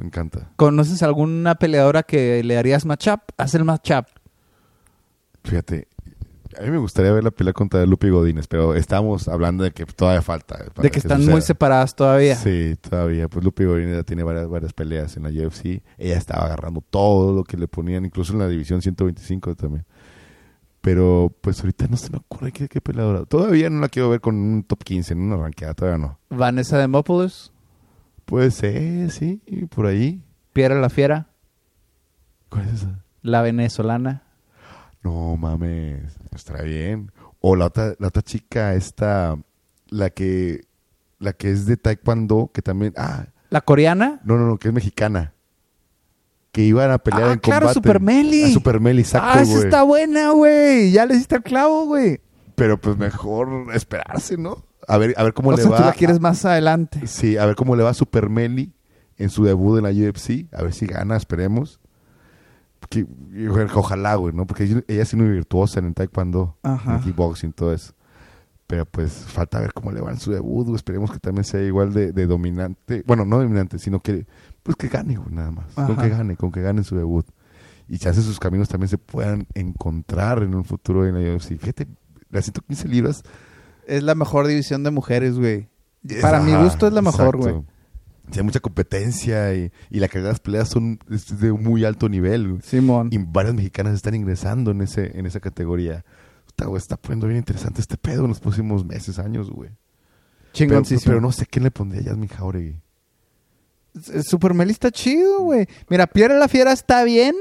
Me 0.00 0.06
encanta. 0.06 0.50
¿Conoces 0.56 1.02
alguna 1.02 1.56
peleadora 1.56 2.02
que 2.02 2.42
le 2.42 2.56
harías 2.56 2.86
matchup? 2.86 3.20
Haz 3.36 3.54
el 3.54 3.64
matchup. 3.64 4.06
Fíjate, 5.44 5.88
a 6.58 6.62
mí 6.62 6.70
me 6.70 6.78
gustaría 6.78 7.12
ver 7.12 7.22
la 7.22 7.30
pelea 7.30 7.52
contra 7.52 7.84
Lupi 7.84 8.08
Godínez, 8.08 8.46
pero 8.48 8.74
estamos 8.74 9.28
hablando 9.28 9.62
de 9.62 9.72
que 9.72 9.84
todavía 9.84 10.22
falta. 10.22 10.56
para 10.74 10.82
De 10.82 10.90
que 10.90 10.98
están 10.98 11.18
suceda. 11.18 11.32
muy 11.32 11.42
separadas 11.42 11.94
todavía. 11.94 12.34
Sí, 12.36 12.76
todavía. 12.80 13.28
Pues 13.28 13.44
Lupi 13.44 13.64
Godínez 13.64 13.96
ya 13.96 14.02
tiene 14.02 14.22
varias, 14.22 14.48
varias 14.48 14.72
peleas 14.72 15.16
en 15.18 15.24
la 15.24 15.28
UFC. 15.46 15.82
Ella 15.98 16.16
estaba 16.16 16.46
agarrando 16.46 16.80
todo 16.88 17.34
lo 17.34 17.44
que 17.44 17.58
le 17.58 17.68
ponían, 17.68 18.06
incluso 18.06 18.32
en 18.32 18.38
la 18.38 18.48
división 18.48 18.80
125 18.80 19.54
también. 19.54 19.84
Pero 20.80 21.30
pues 21.42 21.60
ahorita 21.60 21.88
no 21.88 21.98
se 21.98 22.10
me 22.10 22.16
ocurre 22.16 22.52
qué, 22.52 22.68
qué 22.68 22.80
peleadora. 22.80 23.26
Todavía 23.26 23.68
no 23.68 23.80
la 23.82 23.90
quiero 23.90 24.08
ver 24.08 24.22
con 24.22 24.34
un 24.36 24.62
top 24.62 24.82
15, 24.82 25.12
en 25.12 25.20
una 25.20 25.36
ranqueada, 25.36 25.74
todavía 25.74 25.98
no. 25.98 26.18
Vanessa 26.30 26.78
Demopoulos, 26.78 27.52
Puede 28.30 28.50
ser, 28.52 29.10
sí, 29.10 29.42
por 29.74 29.86
ahí. 29.86 30.22
Piera 30.52 30.74
la 30.80 30.88
Fiera, 30.88 31.28
¿Cuál 32.48 32.66
es 32.68 32.74
esa? 32.74 33.04
la 33.22 33.42
venezolana. 33.42 34.22
No 35.02 35.36
mames, 35.36 36.16
estará 36.34 36.62
bien. 36.62 37.10
O 37.40 37.56
la 37.56 37.66
otra, 37.66 37.94
la 37.98 38.08
otra 38.08 38.22
chica, 38.22 38.74
esta, 38.74 39.36
la 39.88 40.10
que, 40.10 40.62
la 41.18 41.32
que 41.32 41.50
es 41.50 41.66
de 41.66 41.76
Taekwondo, 41.76 42.50
que 42.54 42.62
también, 42.62 42.92
ah, 42.96 43.26
La 43.50 43.60
coreana. 43.62 44.20
no, 44.24 44.36
no, 44.38 44.46
no, 44.46 44.58
que 44.58 44.68
es 44.68 44.74
mexicana. 44.74 45.34
Que 46.52 46.62
iban 46.62 46.90
a 46.90 46.98
pelear 46.98 47.30
Ah, 47.30 47.32
en 47.32 47.38
claro, 47.40 47.66
combate. 47.66 47.74
Super 47.74 48.00
Meli. 48.00 48.44
A 48.44 48.48
Super 48.50 48.80
Meli, 48.80 49.00
exacto, 49.02 49.28
ah, 49.32 49.42
esa 49.42 49.52
güey. 49.52 49.64
está 49.64 49.82
buena, 49.84 50.30
güey. 50.30 50.90
Ya 50.92 51.04
le 51.06 51.14
hiciste 51.14 51.36
el 51.36 51.42
clavo, 51.42 51.86
güey. 51.86 52.20
Pero 52.56 52.80
pues 52.80 52.96
mejor 52.96 53.66
esperarse, 53.74 54.36
¿no? 54.36 54.64
A 54.88 54.98
ver, 54.98 55.14
a 55.16 55.22
ver 55.24 55.34
cómo 55.34 55.50
O 55.50 55.52
le 55.56 55.62
sea, 55.62 55.70
va. 55.70 55.76
tú 55.78 55.82
la 55.84 55.92
quieres 55.92 56.20
más 56.20 56.44
adelante. 56.44 57.06
Sí, 57.06 57.36
a 57.36 57.46
ver 57.46 57.54
cómo 57.56 57.76
le 57.76 57.82
va 57.82 57.90
a 57.90 57.94
Super 57.94 58.28
Meli 58.28 58.72
en 59.16 59.30
su 59.30 59.44
debut 59.44 59.78
en 59.78 59.84
la 59.84 59.90
UFC. 59.90 60.46
A 60.52 60.62
ver 60.62 60.72
si 60.72 60.86
gana, 60.86 61.16
esperemos. 61.16 61.80
Que- 62.88 63.06
ojalá, 63.74 64.14
güey, 64.16 64.34
¿no? 64.34 64.46
Porque 64.46 64.64
ella 64.64 64.82
ella 64.88 65.02
es 65.02 65.14
muy 65.14 65.28
virtuosa 65.28 65.78
en 65.80 65.86
el 65.86 65.94
taekwondo, 65.94 66.56
Ajá. 66.62 66.90
en 66.92 66.96
el 66.98 67.02
kickboxing, 67.04 67.52
todo 67.52 67.72
eso. 67.72 67.92
Pero 68.66 68.86
pues 68.86 69.12
falta 69.12 69.60
ver 69.60 69.72
cómo 69.74 69.92
le 69.92 70.00
va 70.00 70.10
en 70.10 70.18
su 70.18 70.30
debut. 70.32 70.64
güey. 70.64 70.76
Esperemos 70.76 71.10
que 71.12 71.18
también 71.18 71.44
sea 71.44 71.60
igual 71.62 71.92
de, 71.92 72.12
de 72.12 72.26
dominante. 72.26 73.04
Bueno, 73.06 73.24
no 73.24 73.38
dominante, 73.38 73.78
sino 73.78 74.00
que 74.00 74.26
pues 74.62 74.76
que 74.76 74.88
gane, 74.88 75.16
güey, 75.16 75.34
nada 75.34 75.50
más. 75.50 75.74
Con 75.74 75.96
que 75.96 76.08
gane, 76.08 76.36
con 76.36 76.50
que 76.50 76.62
gane 76.62 76.78
en 76.80 76.84
su 76.84 76.96
debut. 76.96 77.26
Y 77.88 77.98
chance 77.98 78.22
sus 78.22 78.38
caminos 78.40 78.68
también 78.68 78.88
se 78.88 78.98
puedan 78.98 79.46
encontrar 79.54 80.42
en 80.42 80.54
un 80.54 80.64
futuro 80.64 81.04
en 81.06 81.14
la 81.14 81.34
UFC. 81.36 81.58
Fíjate, 81.58 81.86
las 82.30 82.44
115 82.44 82.88
libras. 82.88 83.22
Es 83.90 84.02
la 84.02 84.14
mejor 84.14 84.46
división 84.46 84.82
de 84.84 84.90
mujeres, 84.90 85.38
güey. 85.38 85.68
Para 86.22 86.40
mi 86.40 86.54
gusto 86.54 86.86
es 86.86 86.92
la 86.92 87.02
mejor, 87.02 87.36
güey. 87.36 87.54
Sí, 88.30 88.38
hay 88.38 88.44
mucha 88.44 88.60
competencia 88.60 89.52
y, 89.54 89.72
y 89.90 89.98
la 89.98 90.06
calidad 90.08 90.28
de 90.28 90.32
las 90.34 90.40
peleas 90.40 90.68
son 90.68 91.00
es 91.10 91.40
de 91.40 91.50
un 91.50 91.62
muy 91.64 91.84
alto 91.84 92.08
nivel. 92.08 92.48
güey. 92.48 92.62
Simón. 92.62 93.08
Y 93.12 93.18
varias 93.18 93.54
mexicanas 93.54 93.94
están 93.94 94.14
ingresando 94.14 94.70
en 94.70 94.82
ese 94.82 95.18
en 95.18 95.26
esa 95.26 95.40
categoría. 95.40 96.04
Puta, 96.46 96.66
güey, 96.66 96.78
está 96.78 96.96
poniendo 96.96 97.26
bien 97.26 97.38
interesante 97.38 97.80
este 97.80 97.96
pedo 97.96 98.22
en 98.22 98.28
los 98.28 98.38
próximos 98.40 98.84
meses, 98.84 99.18
años, 99.18 99.50
güey. 99.50 99.70
Pero, 99.70 100.52
Chingoncísimo. 100.52 101.10
pero 101.10 101.20
no 101.20 101.32
sé 101.32 101.46
quién 101.46 101.64
le 101.64 101.70
pondría 101.72 102.02
a 102.02 102.04
Yasmin 102.06 102.28
Jauregui. 102.28 102.76
S- 103.96 104.22
Super 104.22 104.54
Meli 104.54 104.70
está 104.72 104.90
chido, 104.92 105.40
güey. 105.40 105.66
Mira, 105.88 106.06
Piedra 106.06 106.38
la 106.38 106.46
Fiera 106.48 106.72
está 106.72 107.02
bien, 107.04 107.34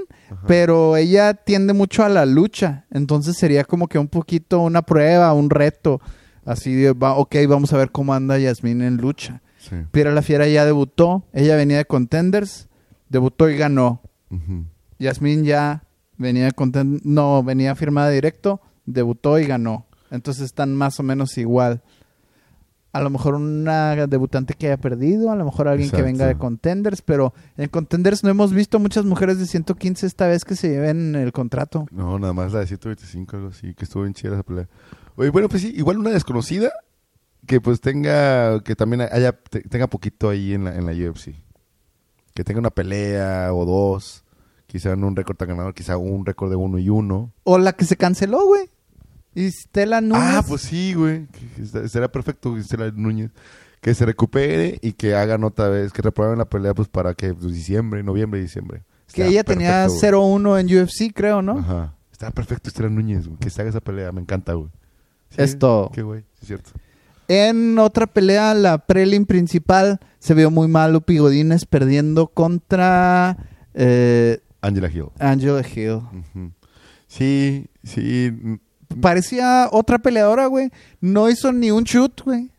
pero 0.47 0.97
ella 0.97 1.33
tiende 1.35 1.73
mucho 1.73 2.03
a 2.03 2.09
la 2.09 2.25
lucha. 2.25 2.85
Entonces 2.91 3.38
sería 3.38 3.63
como 3.63 3.88
que 3.88 3.99
un 3.99 4.07
poquito 4.07 4.59
una 4.62 4.81
prueba, 4.81 5.31
un 5.33 5.49
reto. 5.51 6.01
Así 6.49 6.73
de, 6.73 6.93
va, 6.93 7.13
ok, 7.13 7.35
vamos 7.47 7.73
a 7.73 7.77
ver 7.77 7.91
cómo 7.91 8.12
anda 8.12 8.39
Yasmín 8.39 8.81
en 8.81 8.97
lucha. 8.97 9.43
Sí. 9.59 9.75
Piedra 9.91 10.12
la 10.12 10.23
Fiera 10.23 10.47
ya 10.47 10.65
debutó. 10.65 11.23
Ella 11.31 11.55
venía 11.55 11.77
de 11.77 11.85
Contenders. 11.85 12.69
Debutó 13.07 13.51
y 13.51 13.55
ganó. 13.55 14.01
Ujú. 14.31 14.65
Yasmín 14.97 15.43
ya 15.43 15.83
venía 16.17 16.45
de 16.45 16.51
Contenders. 16.53 17.05
No, 17.05 17.43
venía 17.43 17.75
firmada 17.75 18.09
directo. 18.09 18.62
Debutó 18.88 19.38
y 19.38 19.45
ganó. 19.45 19.85
Entonces 20.09 20.45
están 20.45 20.73
más 20.73 20.99
o 20.99 21.03
menos 21.03 21.38
igual. 21.38 21.83
A 22.93 23.01
lo 23.01 23.12
mejor 23.12 23.35
una 23.35 24.07
debutante 24.07 24.55
que 24.55 24.65
haya 24.65 24.77
perdido, 24.77 25.31
a 25.31 25.35
lo 25.35 25.45
mejor 25.45 25.67
alguien 25.67 25.91
que 25.91 26.01
venga 26.01 26.25
de 26.25 26.35
Contenders, 26.35 27.03
pero 27.03 27.35
en 27.55 27.69
Contenders 27.69 28.23
no 28.23 28.31
hemos 28.31 28.51
visto 28.51 28.79
muchas 28.79 29.05
mujeres 29.05 29.38
de 29.38 29.45
115 29.45 30.07
esta 30.07 30.25
vez 30.25 30.43
que 30.43 30.55
se 30.55 30.69
lleven 30.69 31.15
el 31.15 31.31
contrato. 31.31 31.85
No, 31.91 32.17
nada 32.17 32.33
más 32.33 32.51
la 32.51 32.62
de 32.62 32.65
125, 32.65 33.35
algo 33.35 33.49
así, 33.49 33.75
que 33.75 33.85
estuvo 33.85 34.01
bien 34.01 34.15
chida 34.15 34.33
esa 34.33 34.41
pelea. 34.41 34.67
Oye, 35.19 35.29
bueno, 35.32 35.49
pues 35.49 35.62
sí, 35.63 35.73
igual 35.75 35.97
una 35.97 36.12
desconocida 36.12 36.71
que 37.45 37.60
pues 37.60 37.82
tenga, 37.82 38.62
que 38.63 38.75
también 38.75 39.01
haya, 39.01 39.34
te- 39.34 39.62
tenga 39.63 39.88
poquito 39.88 40.29
ahí 40.29 40.53
en 40.53 40.63
la, 40.63 40.75
en 40.75 40.86
la 40.86 40.93
UFC. 40.93 41.34
Que 42.34 42.43
tenga 42.45 42.60
una 42.60 42.69
pelea 42.69 43.53
o 43.53 43.65
dos, 43.65 44.23
quizá 44.65 44.95
no 44.95 45.08
un 45.08 45.15
récord 45.17 45.36
tan 45.36 45.49
ganador, 45.49 45.73
quizá 45.73 45.97
un 45.97 46.25
récord 46.25 46.49
de 46.49 46.55
uno 46.55 46.77
y 46.79 46.88
uno. 46.88 47.34
O 47.43 47.58
la 47.58 47.73
que 47.73 47.84
se 47.86 47.97
canceló, 47.97 48.45
güey. 48.45 48.69
Y 49.36 49.51
Stella 49.51 49.99
Núñez. 49.99 50.23
Ah, 50.23 50.43
pues 50.47 50.62
sí, 50.62 50.93
güey. 50.93 51.27
Será 51.89 52.10
perfecto, 52.10 52.55
Gisela 52.55 52.89
Núñez. 52.91 53.32
Que 53.82 53.93
se 53.93 54.05
recupere 54.05 54.79
y 54.82 54.93
que 54.93 55.15
hagan 55.15 55.43
otra 55.43 55.67
vez, 55.69 55.91
que 55.91 56.01
reprueben 56.01 56.38
la 56.38 56.45
pelea 56.45 56.73
pues 56.73 56.88
para 56.88 57.13
que 57.13 57.34
pues, 57.34 57.53
diciembre, 57.53 58.03
noviembre, 58.03 58.39
diciembre. 58.41 58.84
que 59.13 59.25
ella 59.27 59.43
tenía 59.43 59.84
perfecto, 59.88 60.17
güey. 60.17 60.41
0-1 60.43 60.60
en 60.60 60.77
UFC, 60.84 61.13
creo, 61.13 61.41
¿no? 61.41 61.60
Ajá. 61.60 61.93
Está 62.12 62.32
perfecto 62.32 62.69
Estela 62.69 62.89
Núñez, 62.89 63.27
güey. 63.27 63.38
Que 63.39 63.49
se 63.49 63.62
haga 63.62 63.69
esa 63.69 63.82
pelea, 63.82 64.12
me 64.12 64.21
encanta, 64.21 64.53
güey. 64.53 64.69
Es 65.38 65.58
todo. 65.60 65.89
Qué 65.92 66.02
güey, 66.02 66.24
es 66.42 66.48
cierto. 66.48 66.72
En 67.28 67.78
otra 67.78 68.08
pelea, 68.08 68.54
la 68.56 68.80
prelim 68.80 69.26
principal, 69.26 70.00
se 70.20 70.34
vio 70.34 70.50
muy 70.50 70.68
mal 70.68 70.94
Lupi 70.94 71.18
Godínez 71.20 71.65
perdiendo 71.65 72.28
contra 72.28 73.38
eh, 73.76 74.39
Angela 74.62 74.89
Hill. 74.92 75.06
Angela 75.20 75.62
Hill. 75.68 76.02
Sí, 77.08 77.68
sí. 77.84 78.32
Parecía 79.02 79.68
otra 79.72 80.00
peleadora, 80.00 80.48
güey. 80.48 80.72
No 81.02 81.30
hizo 81.30 81.52
ni 81.54 81.70
un 81.72 81.84
shoot, 81.84 82.22
güey. 82.24 82.52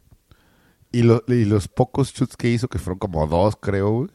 Y, 0.93 1.03
lo- 1.03 1.23
y 1.27 1.45
los 1.45 1.69
pocos 1.69 2.13
shoots 2.13 2.37
que 2.37 2.49
hizo, 2.51 2.69
que 2.69 2.79
fueron 2.79 2.99
como 2.99 3.27
dos, 3.27 3.57
creo, 3.61 3.91
güey. 3.91 4.11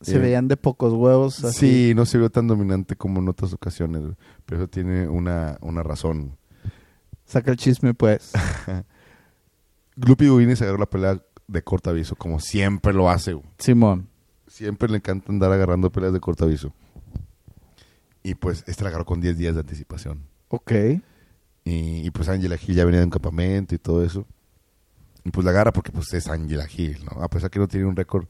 Se 0.00 0.16
Eh, 0.16 0.18
veían 0.18 0.48
de 0.48 0.56
pocos 0.56 0.92
huevos. 0.92 1.44
Así. 1.44 1.88
Sí, 1.88 1.94
no 1.94 2.06
se 2.06 2.18
vio 2.18 2.30
tan 2.30 2.46
dominante 2.46 2.96
como 2.96 3.20
en 3.20 3.28
otras 3.28 3.52
ocasiones, 3.52 4.00
güey. 4.02 4.14
Pero 4.46 4.60
eso 4.62 4.68
tiene 4.68 5.08
una, 5.08 5.58
una 5.60 5.82
razón. 5.82 6.36
Saca 7.30 7.52
el 7.52 7.56
chisme, 7.56 7.94
pues. 7.94 8.32
Lupi 9.94 10.26
Godínez 10.26 10.60
agarró 10.62 10.78
la 10.78 10.90
pelea 10.90 11.22
de 11.46 11.62
corto 11.62 11.90
aviso, 11.90 12.16
como 12.16 12.40
siempre 12.40 12.92
lo 12.92 13.08
hace, 13.08 13.34
güey. 13.34 13.46
Simón. 13.56 14.08
Siempre 14.48 14.88
le 14.88 14.96
encanta 14.96 15.30
andar 15.30 15.52
agarrando 15.52 15.92
peleas 15.92 16.12
de 16.12 16.18
corto 16.18 16.44
aviso. 16.44 16.74
Y 18.24 18.34
pues 18.34 18.64
este 18.66 18.82
la 18.82 18.88
agarró 18.88 19.04
con 19.04 19.20
10 19.20 19.38
días 19.38 19.54
de 19.54 19.60
anticipación. 19.60 20.26
Ok. 20.48 20.72
Y, 21.62 22.04
y, 22.04 22.10
pues 22.10 22.28
Angela 22.28 22.56
Hill 22.60 22.74
ya 22.74 22.84
venía 22.84 22.98
de 22.98 23.04
un 23.04 23.10
campamento 23.10 23.76
y 23.76 23.78
todo 23.78 24.04
eso. 24.04 24.26
Y 25.24 25.30
pues 25.30 25.44
la 25.44 25.52
agarra 25.52 25.72
porque 25.72 25.92
pues 25.92 26.12
es 26.12 26.26
Angela 26.26 26.66
Hill, 26.68 27.04
¿no? 27.04 27.22
A 27.22 27.28
pesar 27.28 27.48
que 27.48 27.60
no 27.60 27.68
tiene 27.68 27.86
un 27.86 27.94
récord 27.94 28.26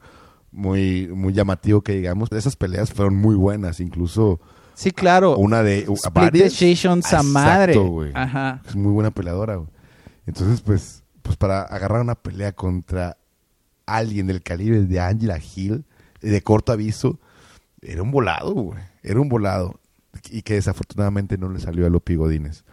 muy, 0.51 1.07
muy 1.07 1.33
llamativo 1.33 1.81
que 1.81 1.93
digamos. 1.93 2.31
Esas 2.33 2.55
peleas 2.55 2.93
fueron 2.93 3.15
muy 3.15 3.33
buenas, 3.33 3.79
incluso 3.79 4.39
Sí, 4.81 4.91
claro. 4.91 5.37
una 5.37 5.61
de... 5.63 5.85
uh, 5.87 5.93
Split 5.93 6.31
decisions 6.33 7.05
a 7.13 7.17
Exacto, 7.17 7.23
madre. 7.31 7.75
güey. 7.77 8.11
Ajá. 8.15 8.61
Es 8.67 8.75
muy 8.75 8.91
buena 8.91 9.11
peleadora, 9.11 9.55
güey. 9.57 9.69
Entonces, 10.25 10.61
pues, 10.61 11.03
pues 11.21 11.37
para 11.37 11.61
agarrar 11.63 12.01
una 12.01 12.15
pelea 12.15 12.51
contra 12.53 13.17
alguien 13.85 14.27
del 14.27 14.41
calibre 14.41 14.81
de 14.83 14.99
Angela 14.99 15.37
Hill, 15.39 15.85
de 16.21 16.41
corto 16.41 16.71
aviso, 16.71 17.19
era 17.81 18.01
un 18.01 18.11
volado, 18.11 18.53
güey. 18.53 18.79
Era 19.03 19.19
un 19.19 19.29
volado. 19.29 19.79
Y 20.29 20.41
que 20.41 20.55
desafortunadamente 20.55 21.37
no 21.37 21.49
le 21.49 21.59
salió 21.59 21.85
a 21.85 21.89
Lopi 21.89 22.15
Godínez. 22.15 22.63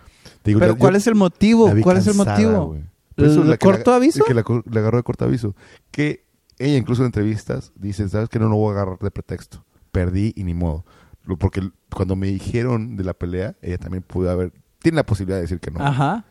Digo, 0.44 0.60
Pero 0.60 0.76
¿cuál 0.76 0.96
es 0.96 1.06
el 1.06 1.14
motivo? 1.14 1.70
¿Cuál 1.82 1.98
es 1.98 2.06
el 2.06 2.14
motivo? 2.14 2.66
güey. 2.68 2.82
Por 3.14 3.26
eso 3.26 3.42
¿El 3.42 3.50
la 3.50 3.56
que 3.56 3.66
la- 3.66 3.72
corto 3.74 3.92
aviso? 3.92 4.24
Que 4.24 4.34
la, 4.34 4.44
la 4.70 4.80
agarró 4.80 4.96
de 4.98 5.02
corto 5.02 5.24
aviso. 5.24 5.54
Que 5.90 6.24
ella, 6.58 6.76
incluso 6.76 7.02
en 7.02 7.06
entrevistas, 7.06 7.72
dice: 7.76 8.08
¿Sabes 8.08 8.28
que 8.28 8.38
No 8.38 8.48
lo 8.48 8.56
voy 8.56 8.70
a 8.70 8.80
agarrar 8.80 8.98
de 8.98 9.10
pretexto. 9.10 9.64
Perdí 9.92 10.32
y 10.36 10.44
ni 10.44 10.54
modo. 10.54 10.84
Porque 11.36 11.70
cuando 11.94 12.16
me 12.16 12.28
dijeron 12.28 12.96
de 12.96 13.04
la 13.04 13.14
pelea, 13.14 13.56
ella 13.60 13.78
también 13.78 14.02
pudo 14.02 14.30
haber. 14.30 14.52
Tiene 14.80 14.96
la 14.96 15.06
posibilidad 15.06 15.36
de 15.36 15.42
decir 15.42 15.60
que 15.60 15.70
no. 15.70 15.84
Ajá. 15.84 16.24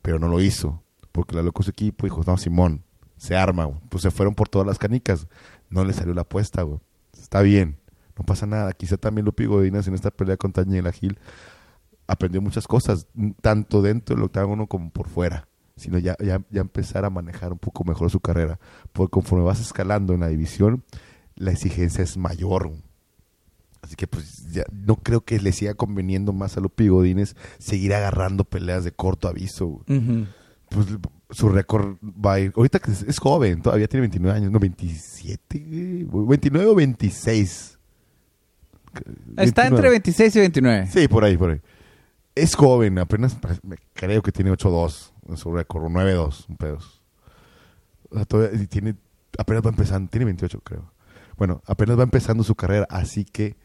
Pero 0.00 0.18
no 0.18 0.28
lo 0.28 0.40
hizo. 0.40 0.82
Porque 1.12 1.36
la 1.36 1.42
loco 1.42 1.62
su 1.62 1.70
equipo 1.70 2.06
dijo: 2.06 2.22
No, 2.26 2.36
Simón, 2.36 2.82
se 3.16 3.36
arma. 3.36 3.64
güey". 3.64 3.78
Pues 3.88 4.02
se 4.02 4.10
fueron 4.10 4.34
por 4.34 4.48
todas 4.48 4.66
las 4.66 4.78
canicas. 4.78 5.26
No 5.70 5.84
le 5.84 5.92
salió 5.92 6.14
la 6.14 6.22
apuesta, 6.22 6.62
güey. 6.62 6.80
Está 7.12 7.42
bien. 7.42 7.78
No 8.18 8.24
pasa 8.24 8.46
nada. 8.46 8.72
Quizá 8.72 8.96
también 8.96 9.24
Lupi 9.24 9.46
Godínez 9.46 9.86
en 9.88 9.94
esta 9.94 10.10
pelea 10.10 10.36
contra 10.36 10.64
Daniela 10.64 10.92
Gil 10.92 11.18
aprendió 12.06 12.42
muchas 12.42 12.66
cosas, 12.66 13.06
tanto 13.40 13.82
dentro 13.82 14.14
del 14.14 14.24
octágono 14.24 14.66
como 14.66 14.90
por 14.90 15.08
fuera, 15.08 15.48
sino 15.76 15.98
ya, 15.98 16.16
ya, 16.18 16.42
ya 16.50 16.60
empezar 16.60 17.04
a 17.04 17.10
manejar 17.10 17.52
un 17.52 17.58
poco 17.58 17.84
mejor 17.84 18.10
su 18.10 18.20
carrera. 18.20 18.58
Porque 18.92 19.12
conforme 19.12 19.44
vas 19.44 19.60
escalando 19.60 20.12
en 20.14 20.20
la 20.20 20.28
división, 20.28 20.84
la 21.34 21.52
exigencia 21.52 22.04
es 22.04 22.16
mayor. 22.16 22.72
Así 23.82 23.96
que 23.96 24.06
pues 24.06 24.52
ya 24.52 24.64
no 24.72 24.96
creo 24.96 25.22
que 25.22 25.38
le 25.40 25.52
siga 25.52 25.74
conveniendo 25.74 26.32
más 26.32 26.56
a 26.56 26.60
Lupi 26.60 26.88
Godínez 26.88 27.34
seguir 27.58 27.92
agarrando 27.94 28.44
peleas 28.44 28.84
de 28.84 28.92
corto 28.92 29.28
aviso. 29.28 29.66
güey. 29.66 29.98
Ujú. 29.98 30.26
Pues 30.70 30.86
su 31.30 31.48
récord 31.48 31.96
va 32.02 32.34
a 32.34 32.40
ir. 32.40 32.52
Ahorita 32.56 32.78
que 32.78 32.92
es, 32.92 33.18
joven, 33.18 33.60
todavía 33.60 33.88
tiene 33.88 34.02
29 34.02 34.38
años, 34.38 34.50
no 34.50 34.58
27, 34.58 36.06
güey, 36.06 36.26
29 36.28 36.66
o 36.66 36.74
26. 36.74 37.78
Está 39.36 39.62
29. 39.62 39.66
entre 39.66 39.90
26 39.90 40.36
y 40.36 40.38
29. 40.38 40.86
Sí, 40.86 41.08
por 41.08 41.24
ahí, 41.24 41.36
por 41.36 41.50
ahí. 41.50 41.60
Es 42.34 42.54
joven, 42.54 42.98
apenas 42.98 43.36
creo 43.92 44.22
que 44.22 44.32
tiene 44.32 44.50
8-2 44.52 45.12
en 45.28 45.36
su 45.36 45.52
récord, 45.52 45.84
o 45.84 45.88
9-2, 45.88 46.48
un 46.48 46.56
pedos. 46.56 47.02
O 48.10 48.16
sea, 48.16 48.24
todavía 48.24 48.66
tiene, 48.66 48.94
apenas 49.38 49.62
va 49.64 49.70
empezando, 49.70 50.08
tiene 50.10 50.26
28 50.26 50.60
creo. 50.60 50.92
Bueno, 51.36 51.62
apenas 51.66 51.98
va 51.98 52.02
empezando 52.04 52.42
su 52.44 52.54
carrera, 52.54 52.86
así 52.90 53.24
que 53.24 53.56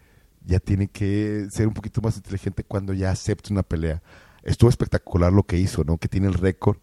ya 0.45 0.59
tiene 0.59 0.87
que 0.87 1.47
ser 1.51 1.67
un 1.67 1.73
poquito 1.73 2.01
más 2.01 2.15
inteligente 2.17 2.63
cuando 2.63 2.93
ya 2.93 3.11
acepte 3.11 3.51
una 3.53 3.63
pelea. 3.63 4.01
Estuvo 4.43 4.69
espectacular 4.69 5.33
lo 5.33 5.43
que 5.43 5.57
hizo, 5.57 5.83
¿no? 5.83 5.97
Que 5.97 6.07
tiene 6.07 6.27
el 6.27 6.33
récord 6.33 6.77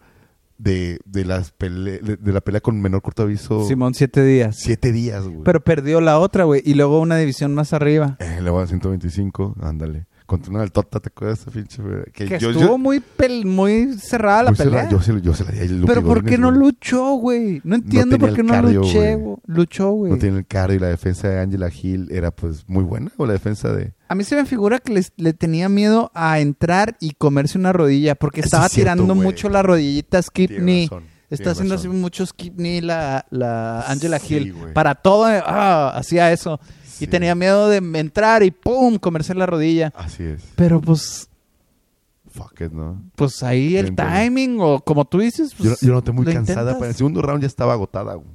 de, 0.58 1.00
de, 1.06 1.24
las 1.24 1.52
pele- 1.56 2.00
de, 2.00 2.16
de 2.16 2.32
la 2.32 2.40
pelea 2.40 2.60
con 2.60 2.80
menor 2.80 3.02
corto 3.02 3.22
aviso. 3.22 3.66
Simón, 3.66 3.94
siete 3.94 4.24
días. 4.24 4.56
Siete 4.58 4.92
días, 4.92 5.24
güey. 5.26 5.42
Pero 5.44 5.64
perdió 5.64 6.00
la 6.00 6.18
otra, 6.18 6.44
güey. 6.44 6.62
Y 6.64 6.74
luego 6.74 7.00
una 7.00 7.16
división 7.16 7.54
más 7.54 7.72
arriba. 7.72 8.16
Eh, 8.20 8.40
le 8.42 8.50
va 8.50 8.62
a 8.62 8.66
125, 8.66 9.56
ándale. 9.60 10.06
Contra 10.26 10.50
una 10.52 10.60
del 10.60 10.72
Tota, 10.72 11.00
¿te 11.00 11.08
acuerdas 11.08 11.40
esa 11.40 11.50
pinche? 11.50 11.82
pelea? 11.82 12.04
Que 12.12 12.26
yo- 12.38 12.50
estuvo 12.50 12.64
yo- 12.68 12.78
muy, 12.78 13.02
pel- 13.18 13.44
muy 13.44 13.92
cerrada 13.98 14.44
la 14.44 14.52
pelea. 14.52 14.88
Yo, 14.88 15.00
se, 15.02 15.20
yo 15.20 15.34
se 15.34 15.44
la 15.44 15.50
di 15.50 15.58
a 15.60 15.64
Lupi 15.66 15.86
Pero 15.86 16.02
¿por 16.02 16.24
qué 16.24 16.38
no 16.38 16.50
luchó, 16.50 17.12
güey? 17.16 17.60
No 17.62 17.74
entiendo 17.74 18.18
por 18.18 18.32
qué 18.32 18.42
no 18.42 18.54
cardio, 18.54 18.80
luché. 18.80 19.18
Luchó, 19.46 19.90
güey. 19.90 20.12
No 20.12 20.18
tiene 20.18 20.38
el 20.38 20.46
cardio 20.46 20.76
y 20.76 20.80
la 20.80 20.88
defensa 20.88 21.28
de 21.28 21.40
Angela 21.40 21.68
Hill 21.70 22.08
era 22.10 22.30
pues 22.30 22.64
muy 22.68 22.84
buena 22.84 23.12
o 23.18 23.26
la 23.26 23.34
defensa 23.34 23.70
de... 23.72 23.92
A 24.08 24.14
mí 24.14 24.24
se 24.24 24.34
me 24.36 24.46
figura 24.46 24.78
que 24.78 24.94
les- 24.94 25.12
le 25.16 25.34
tenía 25.34 25.68
miedo 25.68 26.10
a 26.14 26.40
entrar 26.40 26.96
y 27.00 27.10
comerse 27.12 27.58
una 27.58 27.74
rodilla 27.74 28.14
porque 28.14 28.40
Eso 28.40 28.46
estaba 28.46 28.66
es 28.66 28.72
cierto, 28.72 28.94
tirando 28.94 29.14
mucho 29.14 29.50
la 29.50 29.62
rodillita 29.62 30.22
skip 30.22 30.50
knee. 30.56 30.88
Está 31.30 31.50
haciendo 31.50 31.74
así 31.74 31.88
mucho 31.88 32.24
skip 32.24 32.54
knee 32.56 32.80
la, 32.80 33.26
la 33.30 33.82
Angela 33.88 34.18
Sí, 34.20 34.36
Hill. 34.36 34.54
Para 34.72 34.94
todo, 34.94 35.24
ah, 35.26 35.92
hacía 35.96 36.30
eso. 36.32 36.60
Y 37.00 37.06
tenía 37.06 37.34
miedo 37.34 37.68
de 37.68 37.78
entrar 37.98 38.42
y 38.42 38.50
¡pum! 38.50 38.98
comerse 38.98 39.34
la 39.34 39.46
rodilla. 39.46 39.92
Así 39.96 40.22
es. 40.22 40.42
Pero 40.56 40.80
pues 40.80 41.28
fuck 42.30 42.60
it, 42.62 42.72
¿no? 42.72 43.00
Pues 43.14 43.42
ahí 43.42 43.76
el 43.76 43.94
timing 43.94 44.58
o 44.60 44.80
como 44.80 45.04
tú 45.04 45.20
dices. 45.20 45.52
Yo, 45.52 45.64
Pues, 45.70 45.80
yo 45.80 45.92
noté 45.92 46.12
muy 46.12 46.24
cansada. 46.26 46.60
intentas. 46.62 46.76
Para 46.78 46.88
el 46.90 46.94
segundo 46.96 47.22
round 47.22 47.42
ya 47.42 47.46
estaba 47.46 47.72
agotada, 47.74 48.14
güey. 48.14 48.28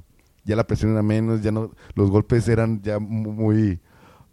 Ya 0.44 0.56
la 0.56 0.66
presión 0.66 0.92
era 0.92 1.02
menos, 1.02 1.42
ya 1.42 1.52
no... 1.52 1.70
Los 1.94 2.10
golpes 2.10 2.48
eran 2.48 2.80
ya 2.82 2.98
mu- 2.98 3.32
muy... 3.32 3.78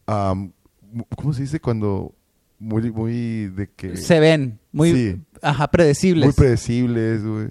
¿Cómo 0.06 1.34
se 1.34 1.42
dice 1.42 1.60
cuando...? 1.60 2.14
Muy, 2.60 2.90
muy 2.92 3.48
de 3.50 3.70
que... 3.70 3.98
Se 3.98 4.20
ven 4.20 4.58
muy 4.72 4.92
Sí. 4.92 5.22
ajá, 5.44 5.68
predecibles. 5.70 6.26
Muy 6.26 6.34
predecibles, 6.34 7.24
güey. 7.24 7.50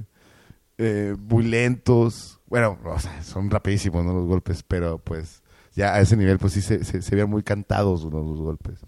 Eh, 0.78 1.14
muy 1.16 1.44
lentos. 1.44 2.40
Bueno, 2.48 2.76
o 2.84 2.98
sea, 2.98 3.22
son 3.22 3.48
rapidísimos, 3.48 4.04
¿no? 4.04 4.14
Los 4.14 4.26
golpes, 4.26 4.64
pero 4.66 4.98
pues 4.98 5.44
ya 5.76 5.94
a 5.94 6.00
ese 6.00 6.16
nivel, 6.16 6.38
pues 6.38 6.54
sí 6.54 6.62
se, 6.62 6.82
se, 6.82 7.14
veían 7.14 7.30
muy 7.30 7.42
cantados 7.42 8.04
¿no? 8.04 8.22
los 8.22 8.40
golpes. 8.40 8.80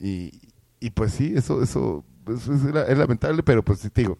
Y, 0.00 0.32
y 0.80 0.90
pues 0.90 1.12
sí, 1.12 1.34
eso, 1.36 1.62
eso, 1.62 2.04
es, 2.26 2.48
es 2.48 2.98
lamentable, 2.98 3.42
pero 3.42 3.62
pues 3.62 3.80
sí, 3.80 3.90
te 3.90 4.00
digo, 4.00 4.18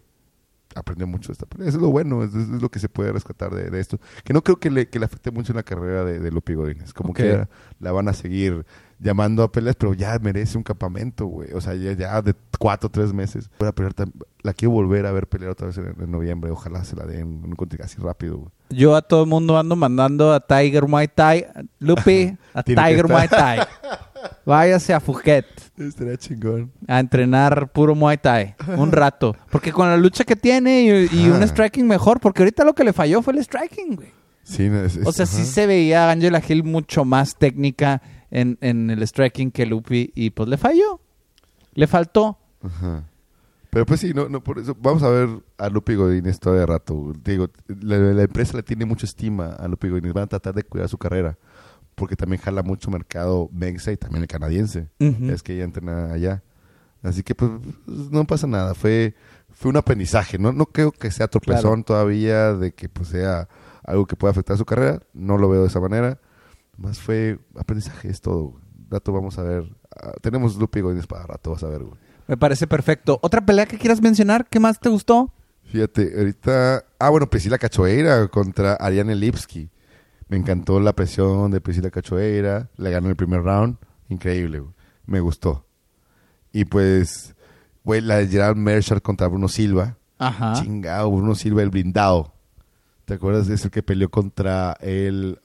aprendió 0.75 1.07
mucho 1.07 1.29
de 1.29 1.33
esta 1.35 1.47
pelea. 1.47 1.69
Eso 1.69 1.79
es 1.79 1.83
lo 1.83 1.91
bueno, 1.91 2.23
es, 2.23 2.35
es 2.35 2.49
lo 2.49 2.69
que 2.71 2.79
se 2.79 2.89
puede 2.89 3.13
rescatar 3.13 3.55
de, 3.55 3.71
de 3.71 3.81
esto. 3.81 3.99
Que 4.25 4.33
no 4.33 4.43
creo 4.43 4.59
que 4.59 4.71
le, 4.71 4.89
que 4.89 4.99
le 4.99 5.05
afecte 5.05 5.31
mucho 5.31 5.53
en 5.53 5.57
la 5.57 5.63
carrera 5.63 6.05
de, 6.05 6.19
de 6.19 6.31
Lupi 6.31 6.55
Godínez. 6.55 6.93
Como 6.93 7.13
que 7.13 7.25
la, 7.25 7.49
la 7.81 7.93
van 7.93 8.09
a 8.09 8.13
seguir 8.13 8.65
llamando 8.99 9.43
a 9.43 9.51
peleas, 9.51 9.77
pero 9.77 9.95
ya 9.95 10.19
merece 10.21 10.59
un 10.59 10.65
campamento, 10.65 11.27
güey. 11.27 11.53
O 11.55 11.61
sea, 11.61 11.75
ya, 11.75 11.93
ya 11.93 12.23
de 12.23 12.35
cuatro 12.59 12.89
o 12.89 12.91
tres 12.91 13.13
meses. 13.13 13.51
Voy 13.59 13.69
a 13.69 13.73
pelear 13.73 13.95
la 14.43 14.55
quiero 14.55 14.73
volver 14.73 15.07
a 15.07 15.13
ver 15.13 15.27
pelear 15.27 15.51
otra 15.51 15.67
vez 15.67 15.79
en, 15.79 15.95
en 16.01 16.11
noviembre. 16.11 16.51
Ojalá 16.51 16.85
se 16.85 16.97
la 16.97 17.05
den 17.05 17.21
en 17.21 17.45
un 17.45 17.57
así 17.83 17.99
rápido, 18.01 18.39
güey. 18.39 18.51
Yo 18.71 18.95
a 18.95 19.03
todo 19.03 19.25
el 19.25 19.29
mundo 19.29 19.59
ando 19.59 19.75
mandando 19.75 20.33
a 20.33 20.41
Tiger 20.41 20.87
Muay 20.87 21.09
Thai, 21.09 21.47
Lupi, 21.81 22.37
a 22.55 22.63
Tiger. 22.63 23.09
Muay 23.09 23.29
Thai. 23.29 23.61
Váyase 24.45 24.93
a 24.95 25.01
Phuket 25.01 25.47
Estaría 25.79 26.17
chingón. 26.17 26.71
a 26.89 27.01
entrenar 27.01 27.71
puro 27.73 27.95
Muay 27.95 28.19
Thai 28.19 28.55
un 28.77 28.93
rato. 28.93 29.37
Porque 29.51 29.73
con 29.73 29.89
la 29.89 29.97
lucha 29.97 30.25
que 30.25 30.37
tiene 30.37 30.83
y, 30.83 31.09
y 31.21 31.29
un 31.29 31.43
striking 31.47 31.87
mejor, 31.87 32.21
porque 32.21 32.43
ahorita 32.43 32.65
lo 32.65 32.75
que 32.75 32.85
le 32.85 32.93
falló 32.93 33.23
fue 33.23 33.33
el 33.35 33.45
striking, 33.45 33.97
güey. 33.97 34.09
Sí, 34.43 34.69
no, 34.69 34.83
es- 34.85 34.97
es- 34.97 35.07
O 35.07 35.13
sea, 35.13 35.27
sí 35.27 35.45
se 35.45 35.67
veía 35.67 36.09
a 36.09 36.13
Angela 36.13 36.43
Hill 36.47 36.65
mucho 36.65 37.05
más 37.05 37.37
técnica 37.37 38.03
en, 38.31 38.59
en 38.61 38.91
el 38.91 39.03
striking 39.07 39.51
que 39.51 39.67
Lupi 39.67 40.13
y 40.15 40.31
pues 40.31 40.49
le 40.49 40.57
falló. 40.57 41.01
Le 41.75 41.87
faltó. 41.87 42.39
Ajá. 42.63 43.05
Pero 43.71 43.87
pues 43.87 44.01
sí, 44.01 44.13
no, 44.13 44.29
no, 44.29 44.43
por 44.43 44.59
eso 44.59 44.77
vamos 44.81 45.05
a 45.05 45.09
ver 45.11 45.29
a 45.57 45.69
Lupi 45.69 45.95
Godínez 45.95 46.41
todo 46.41 46.55
de 46.55 46.67
rato. 46.67 47.13
Digo, 47.23 47.49
la, 47.69 47.97
la 47.99 48.23
empresa 48.23 48.57
le 48.57 48.65
tiene 48.65 48.85
mucha 48.85 49.07
estima 49.07 49.51
a 49.51 49.69
Lupi 49.69 49.89
Godínez. 49.89 50.13
Van 50.13 50.25
a 50.25 50.27
tratar 50.27 50.55
de 50.55 50.65
cuidar 50.65 50.89
su 50.89 50.99
carrera. 50.99 51.39
Porque 52.01 52.17
también 52.17 52.41
jala 52.41 52.63
mucho 52.63 52.91
mercado 52.91 53.51
mexa 53.53 53.93
y 53.93 53.99
también 53.99 54.23
el 54.23 54.27
canadiense. 54.27 54.89
Ujú. 54.99 55.31
Es 55.31 55.43
que 55.43 55.53
ella 55.53 55.65
entrena 55.65 56.15
allá. 56.15 56.43
Así 57.03 57.23
que 57.23 57.35
pues 57.35 57.51
no 57.87 58.27
pasa 58.27 58.47
nada. 58.47 58.73
Fue, 58.73 59.15
fue 59.51 59.69
un 59.69 59.77
aprendizaje. 59.77 60.39
No, 60.39 60.51
no 60.51 60.65
creo 60.65 60.93
que 60.93 61.11
sea 61.11 61.29
tropezón 61.29 61.85
todavía 61.85 62.55
de 62.55 62.73
que 62.73 62.89
pues 62.89 63.09
sea 63.09 63.51
algo 63.85 64.07
que 64.07 64.17
pueda 64.17 64.31
afectar 64.31 64.57
su 64.57 64.65
carrera. 64.65 65.03
No 65.13 65.37
lo 65.37 65.51
veo 65.51 65.61
de 65.61 65.67
esa 65.69 65.79
manera. 65.79 66.19
Más 66.79 66.99
fue 66.99 67.39
aprendizaje, 67.55 68.09
es 68.09 68.23
todo. 68.23 68.55
Rato 68.89 69.13
vamos 69.13 69.39
a 69.39 69.43
ver. 69.43 69.71
Ah, 69.95 70.15
tenemos 70.23 70.57
Lupi 70.57 70.81
Godínez 70.81 71.07
para 71.07 71.27
rato, 71.27 71.51
vas 71.51 71.63
a 71.65 71.69
ver, 71.69 71.85
güey. 71.85 72.01
Me 72.29 72.39
parece 72.39 72.67
perfecto. 72.67 73.19
¿Otra 73.21 73.45
pelea 73.45 73.67
que 73.67 73.77
quieras 73.77 74.01
mencionar? 74.01 74.49
¿Qué 74.49 74.59
más 74.59 74.81
te 74.81 74.89
gustó? 74.89 75.35
Fíjate, 75.65 76.15
ahorita. 76.17 76.83
Ah, 76.99 77.11
bueno, 77.11 77.29
Priscila 77.29 77.59
Cachoeira 77.59 78.27
contra 78.29 78.73
Ariane 78.77 79.15
Lipski. 79.15 79.69
Me 80.31 80.37
encantó 80.37 80.79
la 80.79 80.95
presión 80.95 81.51
de 81.51 81.61
Priscila 81.61 81.91
Cachoeira. 81.91 82.71
Le 82.77 82.91
ganó 82.91 83.09
el 83.09 83.17
primer 83.17 83.43
round. 83.43 83.77
Increíble, 84.09 84.61
güey. 84.61 84.73
Me 85.05 85.19
gustó. 85.19 85.67
Y 86.53 86.65
pues, 86.67 87.35
güey, 87.83 88.01
la 88.01 88.19
de 88.19 88.29
Gerald 88.29 88.57
Merchant 88.57 89.03
contra 89.03 89.27
Bruno 89.27 89.49
Silva. 89.49 89.99
Ajá. 90.19 90.53
Chingado, 90.55 91.11
Bruno 91.11 91.35
Silva, 91.35 91.63
el 91.63 91.71
blindado. 91.71 92.33
¿Te 93.07 93.15
acuerdas 93.15 93.49
de 93.49 93.55
ese 93.57 93.71
que 93.71 93.83
peleó 93.83 94.09
contra 94.09 94.77
el. 94.81 95.41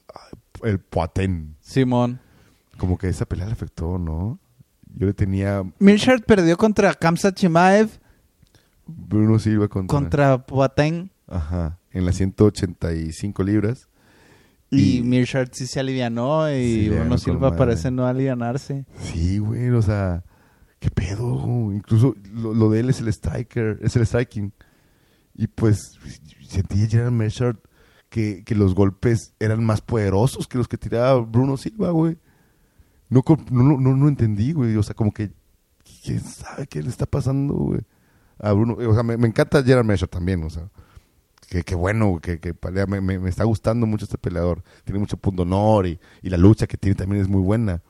El 0.62 0.78
Poatén? 0.78 1.56
Simón. 1.60 2.20
Como 2.78 2.96
que 2.96 3.08
esa 3.08 3.26
pelea 3.26 3.46
le 3.46 3.52
afectó, 3.52 3.98
¿no? 3.98 4.38
Yo 4.94 5.06
le 5.06 5.14
tenía 5.14 5.64
Milchard 5.80 6.22
perdió 6.22 6.56
contra 6.56 6.94
Kamsa 6.94 7.34
Chimaev, 7.34 7.90
Bruno 8.86 9.38
Silva 9.40 9.66
contra. 9.68 9.98
contra 9.98 10.46
Poateng. 10.46 11.10
Ajá. 11.26 11.78
En 11.90 12.06
las 12.06 12.14
185 12.16 13.42
libras. 13.42 13.88
Y, 14.70 14.98
Y- 14.98 15.26
sí 15.52 15.66
se 15.66 15.80
alivianó 15.80 16.50
y 16.50 16.88
Bruno 16.88 17.18
Silva 17.18 17.50
madre. 17.50 17.58
parece 17.58 17.90
no 17.90 18.06
alivianarse. 18.06 18.84
Sí, 18.98 19.38
güey, 19.38 19.70
o 19.70 19.82
sea, 19.82 20.24
qué 20.80 20.90
pedo. 20.90 21.72
Incluso 21.72 22.14
lo, 22.32 22.52
lo 22.52 22.70
de 22.70 22.80
él 22.80 22.90
es 22.90 23.00
el 23.00 23.08
striker, 23.08 23.78
es 23.82 23.94
el 23.96 24.06
striking. 24.06 24.52
Y 25.34 25.46
pues 25.48 25.98
sentí 26.48 26.82
a 26.82 26.88
Gerald 26.88 27.12
Meshard 27.12 27.56
que, 28.08 28.42
que 28.44 28.54
los 28.54 28.74
golpes 28.74 29.34
eran 29.38 29.64
más 29.64 29.80
poderosos 29.82 30.48
que 30.48 30.58
los 30.58 30.66
que 30.68 30.78
tiraba 30.78 31.20
Bruno 31.20 31.56
Silva, 31.56 31.90
güey. 31.90 32.18
No, 33.08 33.22
no, 33.50 33.78
no, 33.78 34.08
entendí, 34.08 34.52
güey. 34.52 34.76
O 34.76 34.82
sea, 34.82 34.94
como 34.96 35.12
que, 35.12 35.30
¿quién 36.02 36.20
sabe 36.20 36.66
qué 36.66 36.82
le 36.82 36.88
está 36.88 37.06
pasando, 37.06 37.54
güey? 37.54 37.80
A 38.38 38.52
Bruno. 38.52 38.74
O 38.74 38.94
sea, 38.94 39.02
me, 39.04 39.16
me 39.16 39.28
encanta 39.28 39.62
Gerald 39.62 39.86
Meshard 39.86 40.08
también, 40.10 40.42
o 40.42 40.50
sea. 40.50 40.68
Que, 41.48 41.62
que 41.62 41.74
bueno, 41.74 42.18
que, 42.20 42.40
que 42.40 42.54
pelea. 42.54 42.86
Me, 42.86 43.28
está 43.28 43.44
gustando 43.44 43.86
mucho 43.86 44.04
este 44.04 44.18
peleador. 44.18 44.62
Tiene 44.84 44.98
mucho 44.98 45.16
punto 45.16 45.42
honor 45.42 45.86
y, 45.86 45.98
y 46.22 46.30
la 46.30 46.36
lucha 46.36 46.66
que 46.66 46.76
tiene 46.76 46.94
también 46.94 47.22
es 47.22 47.28
muy 47.28 47.40
buena 47.40 47.82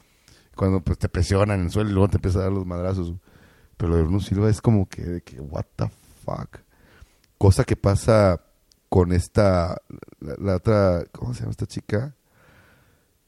cuando 0.56 0.80
pues 0.80 0.98
te 0.98 1.08
presionan 1.08 1.60
en 1.60 1.66
el 1.66 1.70
suelo 1.70 1.90
y 1.90 1.92
luego 1.92 2.08
te 2.08 2.16
empiezan 2.16 2.40
a 2.40 2.44
dar 2.44 2.52
los 2.52 2.66
madrazos. 2.66 3.14
Pero 3.76 3.90
lo 3.90 3.96
de 3.96 4.02
Bruno 4.02 4.20
Silva 4.20 4.48
es 4.48 4.60
como 4.60 4.88
que, 4.88 5.02
de 5.02 5.20
que 5.20 5.38
what 5.38 5.66
the 5.76 5.88
fuck. 6.24 6.58
Cosa 7.38 7.64
que 7.64 7.76
pasa 7.76 8.40
con 8.88 9.12
esta, 9.12 9.76
la, 10.18 10.34
la 10.38 10.56
otra, 10.56 11.04
¿cómo 11.12 11.34
se 11.34 11.40
llama 11.40 11.50
esta 11.50 11.66
chica? 11.66 12.16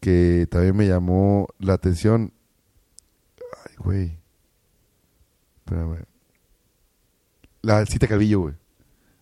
Que 0.00 0.48
también 0.50 0.74
me 0.74 0.88
llamó 0.88 1.48
la 1.58 1.74
atención. 1.74 2.32
Ay, 3.66 3.74
güey. 3.78 4.18
Espérame. 5.58 6.04
La 7.60 7.84
Cita 7.84 8.06
Calvillo, 8.06 8.40
güey. 8.40 8.54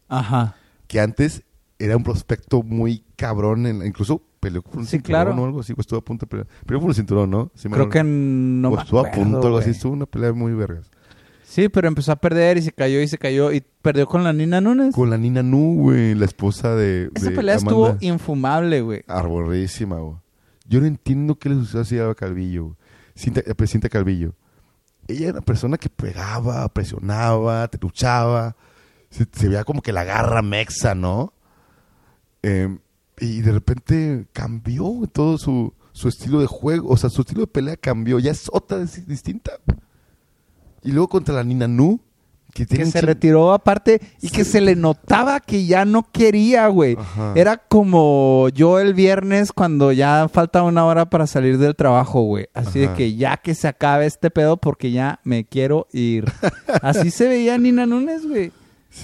Ajá. 0.08 0.54
Que 0.86 1.00
antes 1.00 1.42
era 1.78 1.96
un 1.96 2.02
prospecto 2.04 2.62
muy 2.62 3.04
cabrón, 3.16 3.66
en, 3.66 3.84
incluso 3.86 4.22
peleó 4.40 4.62
por 4.62 4.76
un 4.78 4.84
Sí, 4.86 4.92
cinturón 4.92 5.24
claro. 5.24 5.42
o 5.42 5.44
algo 5.46 5.60
así, 5.60 5.72
o 5.76 5.80
estuvo 5.80 5.98
a 5.98 6.04
punto 6.04 6.26
de 6.26 6.30
pelear. 6.30 6.46
Peleó 6.64 6.80
por 6.80 6.88
un 6.90 6.94
cinturón, 6.94 7.30
¿no? 7.30 7.50
Me 7.54 7.60
Creo 7.62 7.72
acuerdo. 7.84 7.88
que 7.90 8.02
no 8.04 8.68
o 8.70 8.76
me 8.76 8.82
estuvo 8.82 9.00
a 9.00 9.08
acuerdo, 9.08 9.22
punto, 9.32 9.46
algo 9.46 9.58
así. 9.58 9.70
Estuvo 9.70 9.92
una 9.92 10.06
pelea 10.06 10.32
muy 10.32 10.52
vergas. 10.54 10.90
Sí, 11.44 11.68
pero 11.68 11.88
empezó 11.88 12.12
a 12.12 12.16
perder 12.16 12.58
y 12.58 12.62
se 12.62 12.72
cayó 12.72 13.00
y 13.00 13.08
se 13.08 13.18
cayó 13.18 13.52
y 13.52 13.62
perdió 13.82 14.06
con 14.06 14.24
la 14.24 14.32
Nina 14.32 14.60
Nunes. 14.60 14.94
Con 14.94 15.10
la 15.10 15.16
Nina 15.16 15.42
Nu, 15.42 15.74
güey, 15.76 16.14
la 16.14 16.24
esposa 16.24 16.74
de. 16.74 17.10
Esa 17.14 17.30
de 17.30 17.36
pelea 17.36 17.54
Amanda. 17.56 17.70
estuvo 17.70 17.96
infumable, 18.00 18.80
güey. 18.82 19.04
Arborísima, 19.06 19.96
güey. 19.98 20.16
Yo 20.68 20.80
no 20.80 20.86
entiendo 20.86 21.36
qué 21.38 21.48
le 21.48 21.54
sucedió 21.56 21.80
así 21.82 21.98
a 21.98 22.14
Calvillo. 22.14 22.64
güey. 22.64 22.76
Cinta, 23.14 23.40
eh, 23.46 23.54
pues, 23.54 23.70
Cinta 23.70 23.88
Calvillo. 23.88 24.34
Ella 25.08 25.24
era 25.28 25.32
una 25.34 25.40
persona 25.40 25.78
que 25.78 25.88
pegaba, 25.88 26.68
presionaba, 26.68 27.68
te 27.68 27.78
luchaba. 27.80 28.56
Se, 29.10 29.26
se 29.32 29.48
veía 29.48 29.64
como 29.64 29.82
que 29.82 29.92
la 29.92 30.04
garra 30.04 30.42
mexa, 30.42 30.94
¿no? 30.94 31.32
Eh, 32.42 32.76
y 33.18 33.40
de 33.40 33.52
repente 33.52 34.26
cambió 34.32 34.92
todo 35.12 35.38
su, 35.38 35.72
su 35.92 36.08
estilo 36.08 36.40
de 36.40 36.46
juego. 36.46 36.90
O 36.90 36.96
sea, 36.96 37.10
su 37.10 37.22
estilo 37.22 37.40
de 37.42 37.46
pelea 37.46 37.76
cambió. 37.76 38.18
Ya 38.18 38.30
es 38.32 38.48
otra 38.52 38.78
dis- 38.78 39.04
distinta. 39.06 39.52
Y 40.82 40.92
luego 40.92 41.08
contra 41.08 41.34
la 41.34 41.44
Nina 41.44 41.66
Nu. 41.66 42.00
Que, 42.54 42.64
se 42.86 43.02
retiró 43.02 43.52
aparte 43.52 44.00
y 44.22 44.30
que 44.30 44.42
se 44.42 44.62
le 44.62 44.76
notaba 44.76 45.40
que 45.40 45.66
ya 45.66 45.84
no 45.84 46.10
quería, 46.10 46.68
güey. 46.68 46.96
Era 47.34 47.58
como 47.58 48.48
yo 48.54 48.78
el 48.80 48.94
viernes 48.94 49.52
cuando 49.52 49.92
ya 49.92 50.26
falta 50.32 50.62
una 50.62 50.86
hora 50.86 51.10
para 51.10 51.26
salir 51.26 51.58
del 51.58 51.76
trabajo, 51.76 52.22
güey. 52.22 52.46
Así 52.54 52.78
de 52.78 52.94
que 52.94 53.14
ya 53.14 53.36
que 53.36 53.54
se 53.54 53.68
acabe 53.68 54.06
este 54.06 54.30
pedo 54.30 54.56
porque 54.56 54.90
ya 54.90 55.20
me 55.22 55.44
quiero 55.44 55.86
ir. 55.92 56.32
Así 56.80 57.10
se 57.10 57.28
veía 57.28 57.58
Nina 57.58 57.84
Nunes, 57.84 58.26
güey. 58.26 58.52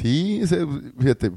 Sí, 0.00 0.40
ese- 0.42 0.66
fíjate, 0.98 1.30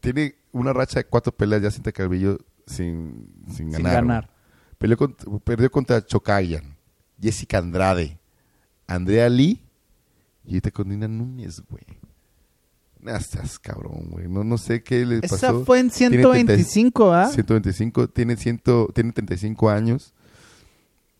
tiene 0.00 0.36
una 0.52 0.72
racha 0.72 1.00
de 1.00 1.04
cuatro 1.04 1.32
peleas 1.32 1.60
ya 1.62 1.70
Cinta 1.70 1.90
Calvillo 1.90 2.38
sin, 2.66 3.28
sin 3.48 3.56
Sin 3.56 3.70
ganar. 3.72 3.94
ganar. 3.94 4.24
güey. 4.26 4.76
Peleó 4.78 4.96
con- 4.96 5.16
perdió 5.44 5.70
contra 5.70 6.04
Chocayan, 6.04 6.76
Jessica 7.20 7.58
Andrade, 7.58 8.18
Andrea 8.86 9.28
Lee 9.28 9.60
y 10.44 10.50
ahorita 10.50 10.70
con 10.70 10.88
Nina 10.88 11.08
Núñez, 11.08 11.60
güey. 11.68 11.82
Nah, 13.00 13.16
estás 13.16 13.58
cabrón, 13.58 14.10
güey. 14.10 14.28
No, 14.28 14.44
no 14.44 14.56
sé 14.58 14.82
qué 14.82 15.04
le 15.04 15.20
pasó. 15.22 15.34
Esa 15.36 15.54
fue 15.64 15.80
en 15.80 15.90
Tiene 15.90 16.18
125, 16.18 17.12
¿ah? 17.12 17.28
125, 17.28 18.08
tiene, 18.10 18.36
ciento, 18.36 18.88
tiene 18.94 19.12
35 19.12 19.70
años. 19.70 20.14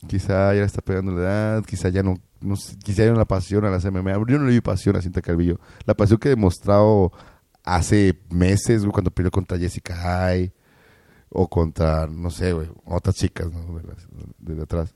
Quizá 0.07 0.55
ya 0.55 0.63
está 0.65 0.81
pegando 0.81 1.13
la 1.13 1.21
edad, 1.23 1.65
quizá 1.65 1.89
ya 1.89 2.03
no, 2.03 2.15
no 2.41 2.57
sé, 2.57 2.77
quizá 2.79 3.25
pasión 3.27 3.65
a 3.65 3.71
las 3.71 3.85
MMA. 3.85 4.13
Yo 4.29 4.39
no 4.39 4.45
le 4.47 4.53
vi 4.53 4.61
pasión 4.61 4.97
a 4.97 5.03
Cinta 5.03 5.21
Calvillo. 5.23 5.59
La 5.85 5.95
pasión 5.95 6.19
que 6.19 6.29
he 6.29 6.31
demostrado 6.31 7.13
hace 7.65 8.19
meses, 8.31 8.83
güey, 8.83 8.93
cuando 8.93 9.11
peleó 9.11 9.31
contra 9.31 9.59
Jessica 9.59 10.25
Ay 10.27 10.53
o 11.29 11.49
contra, 11.49 12.07
no 12.07 12.31
sé, 12.31 12.53
güey, 12.53 12.69
otras 12.85 13.15
chicas, 13.17 13.53
¿no? 13.53 13.79
De, 13.79 13.85
las- 13.87 14.09
de 14.39 14.63
atrás. 14.63 14.95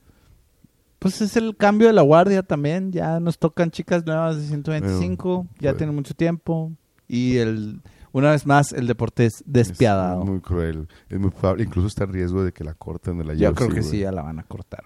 pues 0.98 1.20
es 1.20 1.36
el 1.36 1.56
cambio 1.56 1.86
de 1.86 1.92
la 1.92 2.02
guardia 2.02 2.42
también. 2.42 2.90
Ya 2.92 3.20
nos 3.20 3.38
tocan 3.38 3.70
chicas 3.70 4.04
nuevas 4.06 4.36
de 4.36 4.46
125. 4.48 5.46
ya 5.60 5.70
bueno. 5.70 5.76
tienen 5.76 5.94
mucho 5.94 6.14
tiempo. 6.14 6.72
Y 7.06 7.36
el 7.36 7.82
una 8.12 8.30
vez 8.30 8.46
más, 8.46 8.72
el 8.72 8.86
deporte 8.86 9.26
es 9.26 9.42
despiadado. 9.44 10.22
Es 10.22 10.28
muy 10.30 10.40
cruel. 10.40 10.88
Es 11.08 11.18
muy 11.18 11.30
probable. 11.30 11.64
Incluso 11.64 11.88
está 11.88 12.04
en 12.04 12.12
riesgo 12.12 12.44
de 12.44 12.52
que 12.52 12.62
la 12.64 12.72
corten 12.74 13.18
de 13.18 13.24
la 13.24 13.34
Yo 13.34 13.50
UFC, 13.50 13.56
creo 13.58 13.68
que 13.70 13.80
güey. 13.80 13.90
sí, 13.90 13.98
ya 13.98 14.12
la 14.12 14.22
van 14.22 14.38
a 14.38 14.44
cortar. 14.44 14.84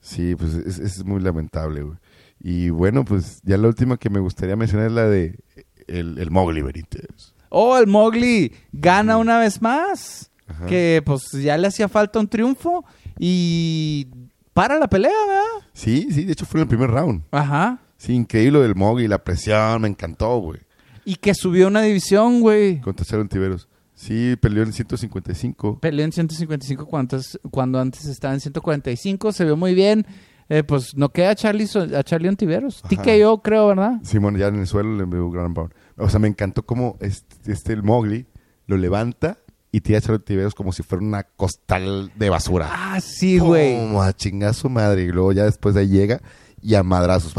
Sí, 0.00 0.34
pues 0.36 0.54
es, 0.54 0.78
es 0.78 1.04
muy 1.04 1.20
lamentable, 1.20 1.82
güey. 1.82 1.98
Y 2.40 2.70
bueno, 2.70 3.04
pues 3.04 3.40
ya 3.42 3.56
la 3.56 3.68
última 3.68 3.96
que 3.96 4.10
me 4.10 4.20
gustaría 4.20 4.56
mencionar 4.56 4.86
es 4.86 4.92
la 4.92 5.06
de 5.06 5.38
el, 5.86 6.18
el 6.18 6.30
Mowgli 6.30 6.62
Benítez. 6.62 7.34
Oh, 7.48 7.76
el 7.78 7.86
Mowgli 7.86 8.52
gana 8.72 9.16
una 9.16 9.38
vez 9.38 9.60
más. 9.60 10.30
Ajá. 10.46 10.66
Que 10.66 11.02
pues 11.04 11.30
ya 11.32 11.58
le 11.58 11.66
hacía 11.66 11.88
falta 11.88 12.20
un 12.20 12.28
triunfo. 12.28 12.84
Y 13.18 14.06
para 14.54 14.78
la 14.78 14.88
pelea, 14.88 15.12
¿verdad? 15.26 15.68
Sí, 15.72 16.08
sí, 16.10 16.24
de 16.24 16.32
hecho 16.32 16.46
fue 16.46 16.60
en 16.60 16.62
el 16.62 16.68
primer 16.68 16.90
round. 16.90 17.22
Ajá. 17.30 17.78
Sí, 17.96 18.14
increíble 18.14 18.58
lo 18.58 18.62
del 18.62 18.76
Mowgli, 18.76 19.08
la 19.08 19.22
presión, 19.22 19.82
me 19.82 19.88
encantó, 19.88 20.38
güey. 20.38 20.60
Y 21.04 21.16
que 21.16 21.34
subió 21.34 21.66
una 21.66 21.82
división, 21.82 22.40
güey. 22.40 22.80
Contra 22.80 23.04
Sharon 23.04 23.28
Tiveros. 23.28 23.68
Sí, 23.98 24.36
peleó 24.36 24.62
en 24.62 24.72
155. 24.72 25.80
Peleó 25.80 26.04
en 26.04 26.12
155 26.12 26.86
cuando 26.86 27.16
antes, 27.16 27.40
cuando 27.50 27.80
antes 27.80 28.06
estaba 28.06 28.32
en 28.32 28.38
145. 28.38 29.32
Se 29.32 29.44
vio 29.44 29.56
muy 29.56 29.74
bien. 29.74 30.06
Eh, 30.48 30.62
pues 30.62 30.96
no 30.96 31.08
queda 31.10 31.30
a 31.30 31.34
Charlie, 31.34 31.68
a 31.96 32.04
Charlie 32.04 32.28
Ontiveros. 32.28 32.82
Ajá. 32.84 33.02
TKO, 33.02 33.42
creo, 33.42 33.66
¿verdad? 33.66 33.94
Simón 34.04 34.36
ya 34.38 34.46
en 34.46 34.60
el 34.60 34.68
suelo 34.68 34.96
le 34.96 35.02
un 35.02 35.32
gran 35.32 35.52
pound. 35.52 35.74
O 35.96 36.08
sea, 36.08 36.20
me 36.20 36.28
encantó 36.28 36.64
cómo 36.64 36.96
este, 37.00 37.52
este 37.52 37.72
el 37.72 37.82
Mowgli 37.82 38.26
lo 38.66 38.76
levanta 38.76 39.38
y 39.72 39.80
tira 39.80 39.98
a 39.98 40.00
Sharon 40.00 40.22
Tiveros 40.22 40.54
como 40.54 40.72
si 40.72 40.84
fuera 40.84 41.04
una 41.04 41.24
costal 41.24 42.12
de 42.14 42.30
basura. 42.30 42.70
Ah, 42.70 43.00
sí, 43.00 43.38
güey. 43.40 43.76
Pum, 43.76 44.00
A 44.00 44.12
chingar 44.12 44.50
a 44.50 44.54
su 44.54 44.70
madre. 44.70 45.02
Y 45.02 45.08
luego 45.08 45.32
ya 45.32 45.44
después 45.44 45.74
de 45.74 45.80
ahí 45.80 45.88
llega 45.88 46.22
y 46.62 46.76
a 46.76 46.84
madrazos. 46.84 47.34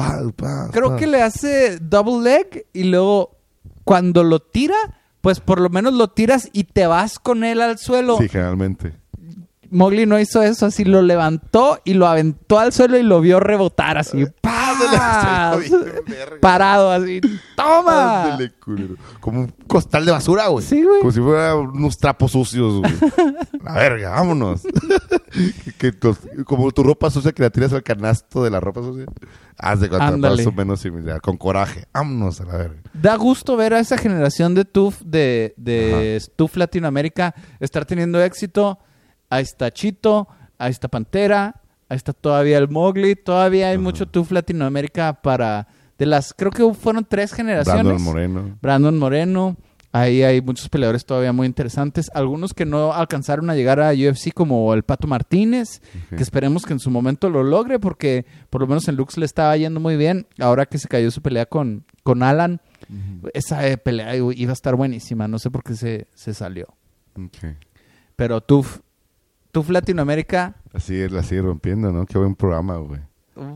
Creo 0.71 0.97
que 0.97 1.07
le 1.07 1.21
hace 1.21 1.79
double 1.79 2.21
leg 2.21 2.67
y 2.73 2.83
luego 2.83 3.37
cuando 3.85 4.23
lo 4.23 4.39
tira, 4.39 4.75
pues 5.21 5.39
por 5.39 5.59
lo 5.59 5.69
menos 5.69 5.93
lo 5.93 6.07
tiras 6.07 6.49
y 6.53 6.65
te 6.65 6.87
vas 6.87 7.19
con 7.19 7.43
él 7.43 7.61
al 7.61 7.77
suelo. 7.77 8.17
Sí, 8.17 8.29
generalmente. 8.29 8.93
Mowgli 9.71 10.05
no 10.05 10.19
hizo 10.19 10.41
eso, 10.41 10.65
así 10.65 10.83
lo 10.83 11.01
levantó 11.01 11.79
y 11.83 11.93
lo 11.93 12.07
aventó 12.07 12.59
al 12.59 12.73
suelo 12.73 12.97
y 12.97 13.03
lo 13.03 13.21
vio 13.21 13.39
rebotar 13.39 13.97
así. 13.97 14.25
¡pah! 14.41 14.68
Parado 16.41 16.91
así. 16.91 17.21
¡Toma! 17.55 18.23
Ándale, 18.25 18.51
culero. 18.53 18.95
Como 19.19 19.41
un 19.41 19.47
costal 19.67 20.05
de 20.05 20.11
basura, 20.11 20.47
güey. 20.47 20.65
Sí, 20.65 20.83
güey. 20.83 20.99
Como 20.99 21.11
si 21.11 21.19
fuera 21.21 21.55
unos 21.55 21.97
trapos 21.97 22.31
sucios, 22.31 22.79
güey. 22.79 22.93
La 23.63 23.73
verga, 23.73 24.11
vámonos. 24.11 24.61
que, 25.31 25.73
que 25.77 25.91
tos- 25.91 26.19
como 26.45 26.71
tu 26.71 26.83
ropa 26.83 27.09
sucia 27.09 27.31
que 27.33 27.43
la 27.43 27.49
tiras 27.49 27.73
al 27.73 27.83
canasto 27.83 28.43
de 28.43 28.49
la 28.49 28.59
ropa 28.59 28.81
sucia. 28.81 29.05
Haz 29.57 29.81
de 29.81 29.89
cuenta, 29.89 30.15
más 30.15 30.45
o 30.45 30.51
menos 30.53 30.79
similar. 30.79 31.19
Con 31.21 31.37
coraje. 31.37 31.85
Vámonos 31.93 32.39
a 32.41 32.45
la 32.45 32.55
verga. 32.57 32.81
Da 32.93 33.15
gusto 33.15 33.57
ver 33.57 33.73
a 33.73 33.79
esa 33.79 33.97
generación 33.97 34.55
de 34.55 34.63
TUF, 34.65 35.01
de, 35.01 35.53
de 35.57 36.23
TUF 36.35 36.55
Latinoamérica, 36.55 37.35
estar 37.59 37.85
teniendo 37.85 38.21
éxito. 38.23 38.79
Ahí 39.29 39.43
está 39.43 39.69
Chito, 39.71 40.27
ahí 40.57 40.71
está 40.71 40.87
Pantera, 40.87 41.61
ahí 41.89 41.97
está 41.97 42.13
todavía 42.13 42.57
el 42.57 42.69
Mowgli, 42.69 43.15
todavía 43.15 43.69
hay 43.69 43.77
mucho 43.77 44.07
TUF 44.07 44.31
Latinoamérica 44.31 45.21
para... 45.21 45.67
De 45.97 46.05
las, 46.05 46.33
creo 46.33 46.51
que 46.51 46.73
fueron 46.73 47.03
tres 47.03 47.33
generaciones. 47.33 47.83
Brandon 47.83 48.01
Moreno. 48.01 48.57
Brandon 48.61 48.97
Moreno. 48.97 49.57
Ahí 49.91 50.21
hay 50.21 50.39
muchos 50.39 50.69
peleadores 50.69 51.03
todavía 51.03 51.33
muy 51.33 51.47
interesantes. 51.47 52.11
Algunos 52.13 52.53
que 52.53 52.65
no 52.65 52.93
alcanzaron 52.93 53.49
a 53.49 53.55
llegar 53.55 53.81
a 53.81 53.91
UFC, 53.91 54.31
como 54.33 54.73
el 54.75 54.83
Pato 54.83 55.07
Martínez, 55.07 55.81
que 56.15 56.21
esperemos 56.21 56.65
que 56.65 56.73
en 56.73 56.79
su 56.79 56.91
momento 56.91 57.29
lo 57.29 57.43
logre, 57.43 57.79
porque 57.79 58.25
por 58.49 58.61
lo 58.61 58.67
menos 58.67 58.87
en 58.87 58.95
Lux 58.95 59.17
le 59.17 59.25
estaba 59.25 59.57
yendo 59.57 59.79
muy 59.79 59.97
bien. 59.97 60.27
Ahora 60.39 60.67
que 60.67 60.77
se 60.77 60.87
cayó 60.87 61.09
su 61.09 61.21
pelea 61.23 61.47
con, 61.47 61.85
con 62.03 62.21
Alan, 62.21 62.61
esa 63.33 63.67
eh, 63.67 63.77
pelea 63.77 64.15
iba 64.15 64.51
a 64.51 64.53
estar 64.53 64.75
buenísima. 64.75 65.27
No 65.27 65.39
sé 65.39 65.49
por 65.49 65.63
qué 65.63 65.75
se, 65.75 66.07
se 66.13 66.35
salió. 66.35 66.67
Pero 68.15 68.41
TUF, 68.41 68.79
TUF 69.51 69.69
Latinoamérica. 69.69 70.55
Así 70.73 71.07
la 71.09 71.23
sigue 71.23 71.41
rompiendo, 71.41 71.91
¿no? 71.91 72.05
Qué 72.05 72.17
buen 72.17 72.35
programa, 72.35 72.77
güey. 72.77 73.01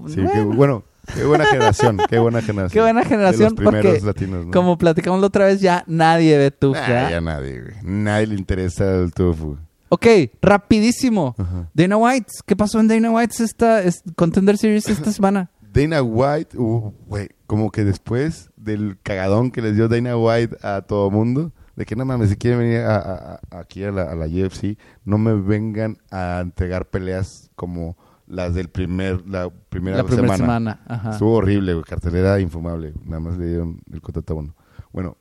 Sí, 0.08 0.22
bueno, 0.22 0.34
qué, 0.34 0.56
bueno, 0.56 0.84
qué 1.14 1.24
buena 1.26 1.46
generación. 1.46 1.98
Qué 2.10 2.20
buena 2.20 2.42
generación. 2.42 2.72
Qué 2.72 2.82
buena 2.82 3.04
generación, 3.04 3.40
De 3.56 3.64
los 3.64 3.72
primeros 3.72 3.92
porque 3.94 4.06
latinos, 4.06 4.46
¿no? 4.46 4.52
como 4.52 4.78
platicamos 4.78 5.20
la 5.20 5.28
otra 5.28 5.46
vez, 5.46 5.60
ya 5.62 5.84
nadie 5.88 6.38
ve 6.38 6.52
TUF. 6.52 6.78
Ah, 6.78 6.88
¿verdad? 6.88 7.10
ya 7.12 7.22
nadie, 7.22 7.62
güey. 7.62 7.74
Nadie 7.84 8.28
le 8.28 8.36
interesa 8.36 8.96
el 8.96 9.14
tofu. 9.14 9.58
Ok, 9.90 10.08
rapidísimo. 10.42 11.36
Ajá. 11.38 11.68
Dana 11.74 11.98
White, 11.98 12.28
¿qué 12.46 12.56
pasó 12.56 12.80
en 12.80 12.88
Dana 12.88 13.12
White 13.12 13.44
esta 13.44 13.82
es- 13.84 14.04
Contender 14.16 14.58
Series 14.58 14.88
esta 14.90 15.12
semana? 15.12 15.50
Dana 15.74 16.02
White, 16.02 16.58
uh, 16.58 16.94
güey, 17.08 17.30
como 17.48 17.72
que 17.72 17.84
después 17.84 18.50
del 18.56 18.98
cagadón 19.04 19.52
que 19.52 19.62
les 19.62 19.76
dio 19.76 19.88
Dana 19.88 20.16
White 20.18 20.58
a 20.64 20.82
todo 20.82 21.10
mundo, 21.12 21.52
de 21.76 21.86
que 21.86 21.96
no 21.96 22.06
mames, 22.06 22.30
si 22.30 22.36
quieren 22.38 22.60
venir 22.60 22.80
a- 22.82 23.40
aquí 23.52 23.84
a 23.84 23.92
la, 23.92 24.04
a 24.04 24.16
la 24.16 24.26
UFC, 24.28 24.78
no 25.06 25.18
me 25.18 25.34
vengan 25.34 25.98
a 26.12 26.40
entregar 26.42 26.90
peleas 26.90 27.50
como 27.56 27.98
las 28.28 28.54
del 28.54 28.70
primer, 28.70 29.28
la 29.28 29.50
primera 29.70 29.98
la 29.98 30.04
primera 30.04 30.38
semana. 30.38 30.38
semana. 30.38 30.82
Ajá. 30.88 31.12
Estuvo 31.12 31.34
horrible, 31.34 31.74
güey, 31.74 31.84
cartelera 31.84 32.40
infumable. 32.40 32.94
Nada 33.06 33.20
más 33.20 33.38
le 33.38 33.48
dieron 33.48 33.82
el 33.92 34.02
contrato 34.02 34.34
a 34.34 34.38
uno. 34.38 34.56
Bueno, 34.92 35.18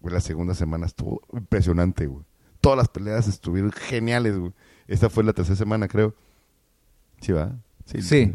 güey, 0.00 0.14
la 0.14 0.20
segunda 0.20 0.54
semana 0.54 0.86
estuvo 0.86 1.20
impresionante, 1.32 2.06
güey. 2.06 2.24
Todas 2.60 2.76
las 2.78 2.88
peleas 2.88 3.28
estuvieron 3.28 3.70
geniales, 3.72 4.38
güey. 4.38 4.52
Esta 4.88 5.08
fue 5.10 5.22
la 5.24 5.32
tercera 5.32 5.56
semana, 5.56 5.86
creo. 5.88 6.14
¿Sí 7.20 7.32
va? 7.32 7.52
Sí. 7.84 8.34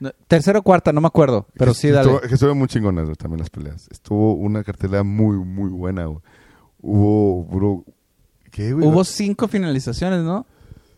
No, 0.00 0.10
tercera 0.26 0.58
o 0.58 0.62
cuarta, 0.62 0.92
no 0.92 1.00
me 1.00 1.06
acuerdo, 1.06 1.46
pero 1.54 1.72
Que 1.72 1.78
sí, 1.78 1.88
estuvo- 1.88 2.14
dale. 2.16 2.28
que 2.28 2.34
estuvieron 2.34 2.58
muy 2.58 2.66
chingonas 2.68 3.04
güey, 3.04 3.16
también 3.16 3.38
las 3.40 3.50
peleas. 3.50 3.88
Estuvo 3.90 4.34
una 4.34 4.64
cartelera 4.64 5.02
muy, 5.02 5.36
muy 5.36 5.70
buena, 5.70 6.06
güey. 6.06 6.18
Hubo, 6.86 7.44
bro, 7.44 7.84
¿qué, 8.50 8.72
güey? 8.74 8.86
Hubo 8.86 9.04
cinco 9.04 9.48
finalizaciones, 9.48 10.22
¿no? 10.22 10.46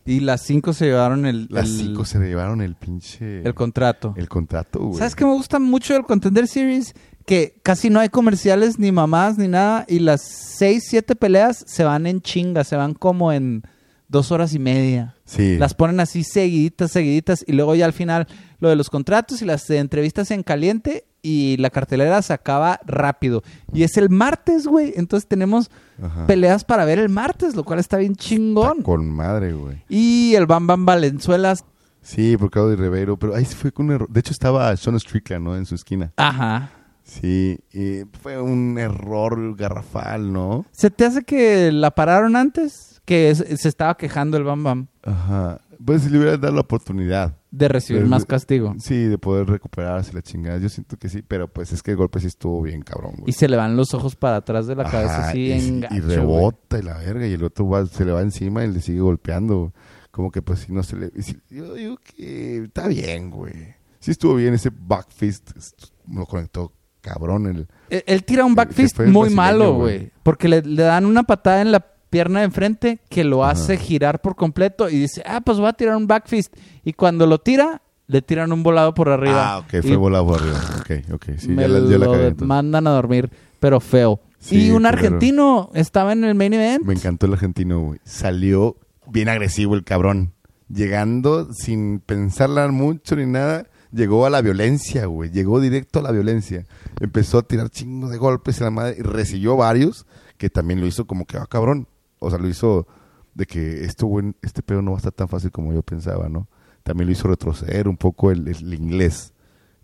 Y 0.05 0.20
las 0.20 0.41
cinco 0.43 0.72
se 0.72 0.87
llevaron 0.87 1.26
el, 1.26 1.47
Las 1.51 1.68
el- 1.68 1.76
cinco 1.78 2.05
se 2.05 2.18
llevaron 2.18 2.61
el 2.61 2.74
pinche... 2.74 3.43
el 3.43 3.55
contrato. 3.55 4.14
el 4.16 4.28
contrato, 4.28 4.80
güey. 4.80 4.99
¿Sabes 4.99 5.14
qué 5.14 5.24
me 5.24 5.32
gusta 5.32 5.59
mucho 5.59 5.95
del 5.95 6.03
Contender 6.05 6.47
Series? 6.49 6.95
Que 7.24 7.59
casi 7.62 7.91
no 7.91 7.99
hay 8.01 8.09
comerciales, 8.09 8.78
ni 8.78 8.93
mamás, 8.93 9.37
ni 9.39 9.49
nada. 9.49 9.84
Y 9.89 9.99
las 10.01 10.22
seis, 10.22 10.84
siete 10.89 11.16
peleas 11.16 11.64
se 11.66 11.82
van 11.82 12.07
en 12.07 12.20
chinga, 12.20 12.62
se 12.62 12.76
van 12.76 12.95
como 12.95 13.32
en 13.32 13.62
dos 14.09 14.30
horas 14.30 14.55
y 14.55 14.61
media. 14.61 15.16
Sí. 15.24 15.57
Las 15.59 15.74
ponen 15.74 15.99
así 15.99 16.22
seguiditas, 16.22 16.93
seguiditas. 16.93 17.45
Y 17.47 17.53
luego 17.55 17.74
ya 17.74 17.84
al 17.87 17.93
final 17.93 18.28
lo 18.61 18.68
de 18.68 18.76
los 18.76 18.91
contratos 18.91 19.43
y 19.43 19.45
las 19.45 19.68
entrevistas 19.70 20.30
en 20.30 20.45
caliente. 20.45 21.05
Y 21.29 21.57
la 21.57 21.70
cartelera 21.70 22.22
se 22.22 22.33
acaba 22.33 22.79
rápido. 22.87 23.43
Y 23.72 23.83
es 23.83 23.97
el 23.97 24.11
martes, 24.11 24.68
güey. 24.68 24.93
Entonces 24.95 25.27
tenemos 25.29 25.72
Ajá. 26.01 26.24
peleas 26.29 26.62
para 26.62 26.85
ver 26.85 27.01
el 27.01 27.09
martes, 27.09 27.57
lo 27.57 27.64
cual 27.64 27.81
está 27.81 27.97
bien 27.97 28.14
chingón. 28.14 28.79
Está 28.79 28.83
con 28.85 29.11
madre, 29.11 29.53
güey. 29.53 29.83
Y 29.89 30.37
el 30.37 30.47
Bam 30.47 30.68
Bam 30.68 30.87
Valenzuelas. 30.87 31.64
Sí, 32.01 32.37
por 32.37 32.53
Claudio 32.53 32.77
Rivero, 32.77 33.16
pero 33.16 33.35
ahí 33.35 33.45
fue 33.45 33.72
con 33.72 33.87
un 33.87 33.93
error. 33.97 34.09
De 34.09 34.20
hecho, 34.20 34.31
estaba 34.31 34.77
Sean 34.77 35.01
Strickland, 35.01 35.45
¿no? 35.45 35.57
En 35.57 35.66
su 35.66 35.74
esquina. 35.74 36.12
Ajá. 36.16 36.70
Sí, 37.03 37.59
y 37.72 38.03
fue 38.22 38.41
un 38.41 38.79
error 38.79 39.57
garrafal, 39.57 40.33
¿no? 40.33 40.64
¿Se 40.70 40.91
te 40.91 41.07
hace 41.07 41.22
que 41.24 41.72
la 41.72 41.91
pararon 41.91 42.37
antes? 42.37 43.01
Que 43.05 43.35
se 43.35 43.68
estaba 43.68 43.97
quejando 43.97 44.37
el 44.37 44.45
Bam 44.45 44.62
Bam 44.62 44.87
Ajá. 45.03 45.59
Pues 45.85 46.03
si 46.03 46.11
le 46.11 46.18
hubieran 46.18 46.41
dado 46.41 46.55
la 46.55 46.61
oportunidad. 46.61 47.37
de 47.51 47.68
recibir 47.68 48.03
Pues, 48.03 48.11
más 48.11 48.24
castigo. 48.27 48.74
Sí, 48.79 49.05
de 49.05 49.16
poder 49.18 49.47
recuperarse 49.47 50.12
la 50.12 50.20
chingada. 50.22 50.59
Yo 50.59 50.68
siento 50.68 50.97
que 50.99 51.09
sí, 51.09 51.22
pero 51.27 51.49
pues 51.49 51.72
es 51.72 51.83
que 51.83 51.93
el 51.93 51.97
golpe 51.97 52.20
sí 52.20 52.27
estuvo 52.27 52.61
bien 52.62 52.83
cabrón, 52.83 53.12
güey. 53.18 53.31
Y 53.31 53.33
se 53.33 53.49
le 53.49 53.57
van 53.57 53.77
los 53.77 53.95
ojos 53.95 54.14
para 54.16 54.37
atrás 54.37 54.66
de 54.66 54.74
la 54.77 54.83
Ajá, 54.83 54.91
cabeza 54.93 55.29
así 55.31 55.39
y, 55.53 55.53
y 55.53 55.81
güey. 56.01 56.01
rebota 56.16 56.79
y 56.79 56.83
la 56.83 56.99
verga 56.99 57.27
y 57.27 57.33
el 57.33 57.43
otro 57.45 57.68
va- 57.68 57.87
se 57.87 58.05
le 58.05 58.12
va 58.12 58.20
encima 58.22 58.64
y 58.64 58.72
le 58.72 58.81
sigue 58.81 59.01
golpeando 59.01 59.72
como 60.11 60.31
que 60.31 60.43
pues 60.43 60.61
si 60.61 60.72
no 60.72 60.83
se 60.83 60.97
le 60.97 61.11
si- 61.22 61.39
yo 61.51 61.74
digo 61.74 61.97
que 61.99 62.64
está 62.64 62.89
bien 62.89 63.31
güey 63.31 63.74
sí 64.01 64.11
estuvo 64.12 64.35
bien 64.35 64.55
ese 64.55 64.70
back 64.74 65.09
fist 65.11 65.55
est- 65.57 65.83
lo 66.11 66.24
conectó 66.27 66.72
cabrón 67.03 67.47
el 67.47 67.68
Él, 67.91 68.03
él 68.07 68.24
tira 68.24 68.45
un 68.45 68.55
back 68.55 68.68
Que 68.70 68.74
fist 68.74 68.97
fue 68.97 69.05
el 69.07 69.12
muy 69.12 69.31
malo, 69.31 69.74
güey. 69.74 69.99
güey. 69.99 70.12
Porque 70.22 70.49
le, 70.49 70.62
le 70.62 70.83
dan 70.83 71.05
una 71.07 71.22
patada 71.22 71.61
en 71.62 71.70
la 71.72 71.81
pierna 72.11 72.41
de 72.41 72.47
enfrente 72.47 72.99
que 73.09 73.25
lo 73.25 73.43
Ajá. 73.45 73.53
hace 73.53 73.77
girar 73.77 74.21
por 74.21 74.37
completo 74.37 74.89
y 74.89 74.99
dice, 74.99 75.23
ah, 75.27 75.41
pues 75.41 75.59
voy 75.59 75.69
a 75.69 75.73
tirar 75.73 75.97
un 75.97 76.07
back 76.07 76.27
fist. 76.29 76.55
Y 76.85 76.93
cuando 76.93 77.27
lo 77.27 77.39
tira, 77.39 77.83
le 78.07 78.23
tiran 78.23 78.53
un 78.53 78.63
volado 78.63 78.95
por 78.95 79.09
arriba. 79.09 79.55
ah 79.55 79.59
ok 79.59 79.69
fue 79.83 79.91
Y 79.91 79.97
volado 79.97 80.27
por 80.27 80.41
arriba 80.41 80.61
ok 80.81 81.13
ok 81.15 81.25
sí 81.39 81.49
me 81.49 81.63
ya 81.63 81.69
la, 81.69 81.91
ya 81.91 81.99
la 81.99 82.07
cagué, 82.07 82.27
entonces. 82.29 82.47
mandan 82.49 82.87
a 82.87 82.91
dormir, 82.91 83.31
pero 83.61 83.81
feo. 83.81 84.21
Sí, 84.39 84.67
y 84.67 84.71
un 84.71 84.87
argentino 84.87 85.71
estaba 85.75 86.13
en 86.13 86.23
el 86.25 86.35
main 86.37 86.53
event. 86.53 86.85
me 86.85 86.95
encantó 86.95 87.27
el 87.27 87.33
argentino 87.33 87.81
güey 87.81 88.01
salió 88.05 88.77
bien 89.09 89.29
agresivo 89.29 89.75
el 89.75 89.83
cabrón 89.83 90.35
llegando 90.69 91.53
sin 91.53 91.99
pensarla 92.01 92.69
mucho 92.69 93.17
ni 93.17 93.27
nada 93.27 93.67
llegó 93.93 94.27
a 94.27 94.31
la 94.31 94.43
violencia, 94.43 95.07
güey. 95.07 95.31
Llegó 95.31 95.61
directo 95.61 96.01
a 96.01 96.03
la 96.03 96.13
violencia. 96.13 96.67
Empezó 97.01 97.39
a 97.39 97.43
tirar 97.43 97.71
chingos 97.71 98.11
de 98.11 98.19
golpes 98.19 98.61
y 98.61 98.65
la 98.65 98.71
madre. 98.71 98.97
Y 98.99 99.03
recibió 99.03 99.57
varios 99.57 100.07
que 100.37 100.51
también 100.51 100.81
lo 100.81 100.87
hizo 100.87 101.07
como 101.07 101.25
que, 101.25 101.39
ah, 101.39 101.47
cabrón. 101.49 101.89
O 102.27 102.31
sea, 102.31 102.39
lo 102.39 102.49
hizo 102.49 102.87
de 103.35 103.47
que 103.47 103.85
esto, 103.85 104.07
güey, 104.07 104.35
este 104.43 104.62
pedo 104.62 104.83
no 104.83 104.93
va 104.93 104.97
a 104.97 104.99
estar 104.99 105.12
tan 105.12 105.29
fácil 105.29 105.51
como 105.51 105.72
yo 105.72 105.83
pensaba, 105.83 106.29
¿no? 106.29 106.49
también 106.87 107.09
lo 107.09 107.12
hizo 107.12 107.27
retroceder 107.27 107.89
un 107.89 107.97
poco 107.97 108.31
el, 108.31 108.47
el 108.47 108.72
inglés. 108.72 109.35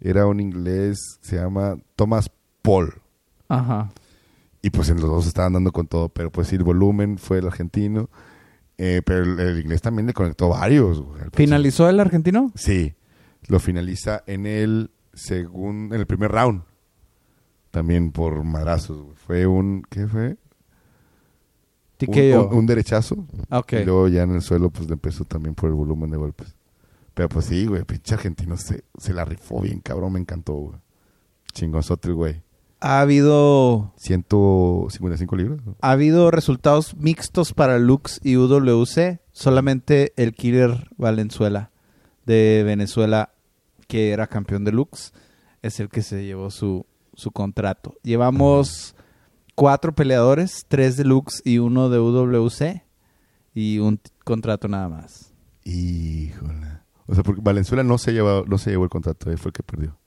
Era 0.01 0.27
un 0.27 0.39
inglés, 0.39 1.19
se 1.21 1.35
llama 1.35 1.77
Thomas 1.97 2.31
Paul. 2.63 2.95
Ajá. 3.49 3.91
Y 4.63 4.71
pues 4.71 4.89
en 4.89 5.01
los 5.01 5.11
dos 5.11 5.27
estaban 5.27 5.53
dando 5.55 5.73
con 5.73 5.89
todo, 5.89 6.09
pero 6.11 6.31
pues 6.31 6.47
sí, 6.47 6.55
el 6.55 6.63
volumen 6.63 7.19
fue 7.19 7.39
el 7.39 7.47
argentino. 7.49 8.09
Eh, 8.79 9.03
pero 9.05 9.25
el, 9.25 9.41
el 9.41 9.59
inglés 9.59 9.83
también 9.83 10.07
le 10.07 10.13
conectó 10.13 10.51
varios. 10.51 11.01
güey. 11.03 11.23
¿Finalizó 11.33 11.89
el 11.89 11.99
argentino? 11.99 12.53
Sí, 12.55 12.95
lo 13.49 13.59
finaliza 13.59 14.23
en 14.29 14.47
el 14.47 14.93
segundo, 15.13 15.97
en 15.97 16.01
el 16.01 16.07
primer 16.07 16.31
round. 16.31 16.63
También 17.73 18.13
por 18.13 18.45
madrazos. 18.45 19.03
güey. 19.03 19.17
Fue 19.17 19.47
un, 19.49 19.83
¿qué 19.91 20.07
fue? 20.07 20.37
Un, 22.07 22.15
TKO. 22.15 22.49
un- 22.51 22.59
un 22.59 22.67
derechazo. 22.67 23.17
Ah. 23.51 23.63
Y 23.71 23.85
luego 23.85 24.09
ya 24.09 24.23
en 24.23 24.35
el 24.35 24.43
suelo 24.43 24.71
pues 24.71 24.87
le 24.89 24.95
empezó 24.95 25.25
también 25.25 25.55
por 25.55 25.69
el 25.69 25.75
volumen 25.75 26.11
de 26.11 26.17
golpes. 26.17 26.55
Pero 27.15 27.29
pues 27.29 27.47
sí, 27.47 27.67
güey, 27.67 27.85
pinche 27.85 28.15
argentino 28.15 28.57
se, 28.57 28.85
se 28.99 29.13
la 29.13 29.25
rifó 29.25 29.61
bien, 29.61 29.81
cabrón, 29.81 30.15
me 30.15 30.21
encantó, 30.21 30.55
güey. 30.55 30.79
Chingonzote 31.53 32.09
el 32.09 32.15
güey. 32.15 32.43
Ha 32.81 33.01
habido 33.01 33.93
155 33.99 35.37
libras. 35.37 35.61
ha 35.81 35.91
habido 35.93 36.31
resultados 36.31 36.97
mixtos 36.97 37.53
para 37.53 37.79
Lux 37.79 38.21
y 38.25 38.37
UWC. 38.37 39.21
Solamente 39.33 40.13
el 40.17 40.33
Killer 40.35 40.89
Valenzuela 40.97 41.71
de 42.27 42.63
Venezuela, 42.65 43.31
que 43.89 44.11
era 44.11 44.27
campeón 44.27 44.65
de 44.65 44.73
Lux, 44.73 45.13
es 45.63 45.79
el 45.81 45.89
que 45.91 46.03
se 46.03 46.25
llevó 46.25 46.51
su, 46.51 46.87
su 47.15 47.31
contrato. 47.31 47.95
Llevamos 48.03 48.95
cuatro 49.55 49.95
peleadores, 49.95 50.65
tres 50.69 50.97
de 50.97 51.05
Lux 51.05 51.43
y 51.45 51.59
uno 51.59 51.89
de 51.91 51.99
UWC, 51.99 52.83
y 53.55 53.79
un 53.79 54.01
contrato 54.25 54.69
nada 54.69 54.89
más. 54.89 55.33
Híjole. 55.65 56.69
O 57.07 57.15
sea, 57.15 57.23
porque 57.23 57.41
Valenzuela 57.43 57.83
no 57.83 57.99
se 57.99 58.13
llevó, 58.13 58.45
no 58.47 58.59
se 58.59 58.71
llevó 58.71 58.85
el 58.85 58.91
contrato, 58.91 59.31
él 59.31 59.39
fue 59.39 59.51
el 59.51 59.53
que 59.53 59.63
perdió. 59.63 59.99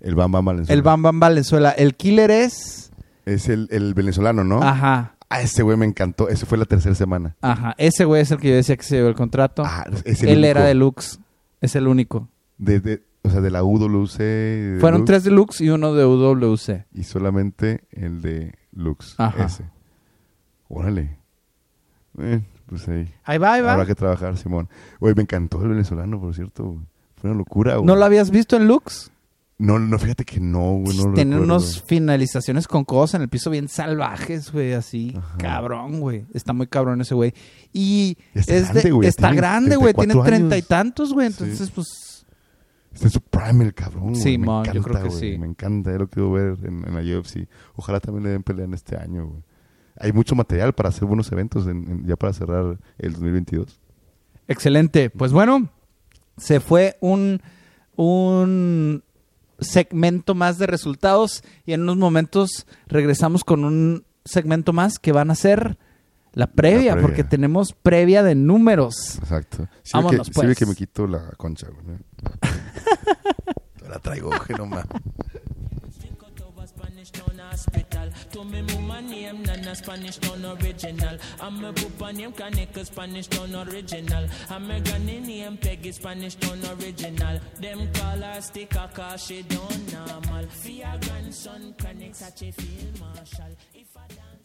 El 0.00 0.14
Bam 0.14 0.32
Bam 0.32 0.44
Valenzuela. 0.44 0.74
El 0.78 0.82
Bam 0.82 1.02
Bam 1.02 1.20
Valenzuela. 1.20 1.70
El 1.70 1.94
Killer 1.94 2.30
es... 2.30 2.90
Es 3.24 3.48
el, 3.48 3.68
el 3.70 3.94
venezolano, 3.94 4.44
¿no? 4.44 4.62
Ajá, 4.62 5.12
Ah, 5.30 5.40
ese 5.40 5.62
güey 5.62 5.76
me 5.78 5.86
encantó. 5.86 6.28
Ese 6.28 6.44
fue 6.46 6.58
la 6.58 6.66
tercera 6.66 6.94
semana. 6.94 7.34
ajá. 7.40 7.74
Ese 7.78 8.04
güey 8.04 8.20
es 8.22 8.30
el 8.30 8.38
que 8.38 8.50
yo 8.50 8.54
decía 8.54 8.76
que 8.76 8.82
se 8.84 8.96
llevó 8.96 9.08
el 9.08 9.14
contrato. 9.14 9.62
Ah, 9.66 9.84
es 10.04 10.22
el 10.22 10.28
Él 10.28 10.38
único. 10.38 10.50
era 10.50 10.64
de 10.64 10.74
Lux. 10.74 11.18
Es 11.60 11.74
el 11.74 11.88
único. 11.88 12.28
De, 12.58 12.78
de- 12.80 13.02
o 13.24 13.30
sea, 13.30 13.40
de 13.40 13.50
la 13.50 13.64
UWC. 13.64 14.18
de 14.18 14.76
Fueron 14.80 15.00
Lux, 15.00 15.06
tres 15.06 15.24
de 15.24 15.30
Lux 15.30 15.60
y 15.60 15.70
uno 15.70 15.92
de 15.94 16.04
UWC. 16.04 16.84
Y 16.92 17.02
solamente 17.04 17.84
el 17.90 18.20
de 18.22 18.54
Lux. 18.72 19.14
Ajá. 19.18 19.44
Ese. 19.46 19.64
Órale. 20.68 21.18
Eh, 22.18 22.42
pues 22.66 22.88
ahí. 22.88 23.12
Ahí 23.24 23.38
va, 23.38 23.54
ahí 23.54 23.62
va. 23.62 23.72
Habrá 23.72 23.86
que 23.86 23.94
trabajar, 23.94 24.36
Simón. 24.36 24.68
Oye, 25.00 25.14
me 25.14 25.22
encantó 25.22 25.60
el 25.62 25.68
venezolano, 25.70 26.20
por 26.20 26.34
cierto. 26.34 26.64
güey. 26.64 26.84
Fue 27.16 27.30
una 27.30 27.38
locura, 27.38 27.74
güey. 27.76 27.86
¿No 27.86 27.96
lo 27.96 28.04
habías 28.04 28.30
visto 28.30 28.56
en 28.56 28.66
Lux? 28.68 29.10
No, 29.56 29.78
no, 29.78 29.98
fíjate 29.98 30.24
que 30.24 30.40
no, 30.40 30.78
güey. 30.78 30.96
No 30.98 31.12
Tiene 31.14 31.38
unas 31.38 31.80
finalizaciones 31.82 32.66
con 32.66 32.84
codos 32.84 33.14
en 33.14 33.22
el 33.22 33.28
piso 33.28 33.50
bien 33.50 33.68
salvajes, 33.68 34.50
güey, 34.50 34.72
así. 34.72 35.14
Ajá. 35.16 35.38
Cabrón, 35.38 36.00
güey. 36.00 36.24
Está 36.34 36.52
muy 36.52 36.66
cabrón 36.66 37.00
ese 37.00 37.14
güey. 37.14 37.32
Y 37.72 38.18
está 38.34 38.54
es 38.54 38.64
grande, 38.64 38.82
de- 38.82 38.90
güey. 38.92 39.08
está 39.08 39.28
Tiene 39.28 39.36
grande, 39.36 39.76
güey. 39.76 39.94
Tiene 39.94 40.12
34 40.14 40.24
treinta 40.24 40.56
y 40.58 40.62
tantos, 40.62 41.12
güey. 41.14 41.30
Sí. 41.30 41.44
Entonces, 41.44 41.70
pues... 41.70 42.13
Está 42.94 43.06
en 43.06 43.10
su 43.10 43.20
prime 43.20 43.64
el 43.64 43.74
cabrón. 43.74 44.14
Sí, 44.16 44.38
me 44.38 44.46
mon, 44.46 44.64
yo 44.64 44.70
encanta, 44.72 44.90
creo 45.00 45.04
que 45.04 45.10
sí. 45.10 45.36
Me 45.38 45.46
encanta, 45.46 45.92
ya 45.92 45.98
lo 45.98 46.08
quiero 46.08 46.30
ver 46.32 46.56
en, 46.62 46.86
en 46.86 46.94
la 46.94 47.18
UFC. 47.18 47.48
Ojalá 47.74 48.00
también 48.00 48.24
le 48.24 48.30
den 48.30 48.42
pelea 48.42 48.64
en 48.64 48.74
este 48.74 48.96
año, 48.96 49.26
güey. 49.26 49.42
Hay 49.98 50.12
mucho 50.12 50.34
material 50.34 50.72
para 50.74 50.88
hacer 50.88 51.04
buenos 51.06 51.30
eventos 51.32 51.66
en- 51.66 51.88
en- 51.90 52.06
ya 52.06 52.16
para 52.16 52.32
cerrar 52.32 52.78
el 52.98 53.12
2022. 53.12 53.80
Excelente. 54.48 55.10
Pues 55.10 55.32
bueno, 55.32 55.70
se 56.36 56.60
fue 56.60 56.96
un, 57.00 57.40
un 57.96 59.02
segmento 59.58 60.34
más 60.34 60.58
de 60.58 60.66
resultados 60.66 61.42
y 61.64 61.72
en 61.72 61.82
unos 61.82 61.96
momentos 61.96 62.66
regresamos 62.86 63.44
con 63.44 63.64
un 63.64 64.04
segmento 64.24 64.72
más 64.72 64.98
que 64.98 65.12
van 65.12 65.30
a 65.30 65.34
ser 65.34 65.78
la 66.34 66.46
previa, 66.46 66.92
previa. 66.92 67.02
porque 67.02 67.24
tenemos 67.24 67.72
previa 67.72 68.22
de 68.22 68.34
números. 68.34 69.18
Exacto. 69.18 69.68
Sí, 69.82 69.92
Vámonos, 69.94 70.28
que, 70.28 70.34
sí 70.34 70.40
ve 70.40 70.46
pues. 70.46 70.58
que 70.58 70.66
me 70.66 70.74
quito 70.74 71.06
la 71.06 71.30
concha, 71.36 71.68
güey. 71.68 71.98
la 73.88 73.98
traigo, 73.98 74.30
que 74.46 74.54
no 74.54 74.66
más. 74.66 74.84
Drink 76.00 76.22
out 76.22 76.40
over 76.40 76.66
Spanish 76.66 77.10
Town 77.12 77.40
Hospital. 77.40 78.10
To 78.32 78.44
me 78.44 78.62
mama 78.62 79.00
name, 79.02 79.42
Nana 79.42 79.74
Spanish 79.74 80.18
Town 80.18 80.44
Original. 80.44 81.18
I'm 81.40 81.64
a 81.64 81.72
pupa 81.72 82.12
name, 82.12 82.32
Kaneka 82.32 82.84
Spanish 82.84 83.28
Town 83.28 83.54
Original. 83.54 84.26
I'm 84.50 84.70
a 84.70 84.80
granny 84.80 85.20
name, 85.20 85.56
Peggy 85.58 85.92
Spanish 85.92 86.34
Town 86.36 86.60
Original. 86.80 87.38
Them 87.60 87.88
call 87.92 88.18
her 88.20 88.40
sticker 88.40 88.90
cause 88.92 89.24
she 89.26 89.42
don't 89.42 89.92
normal. 89.92 90.46
For 90.48 90.68
your 90.70 90.98
grandson, 91.00 91.74
Chronic, 91.78 92.14
such 92.14 92.42
a 92.42 92.52
field 92.52 93.00
marshal. 93.00 93.56
If 93.74 93.94
a 93.94 94.08
dancer... 94.08 94.43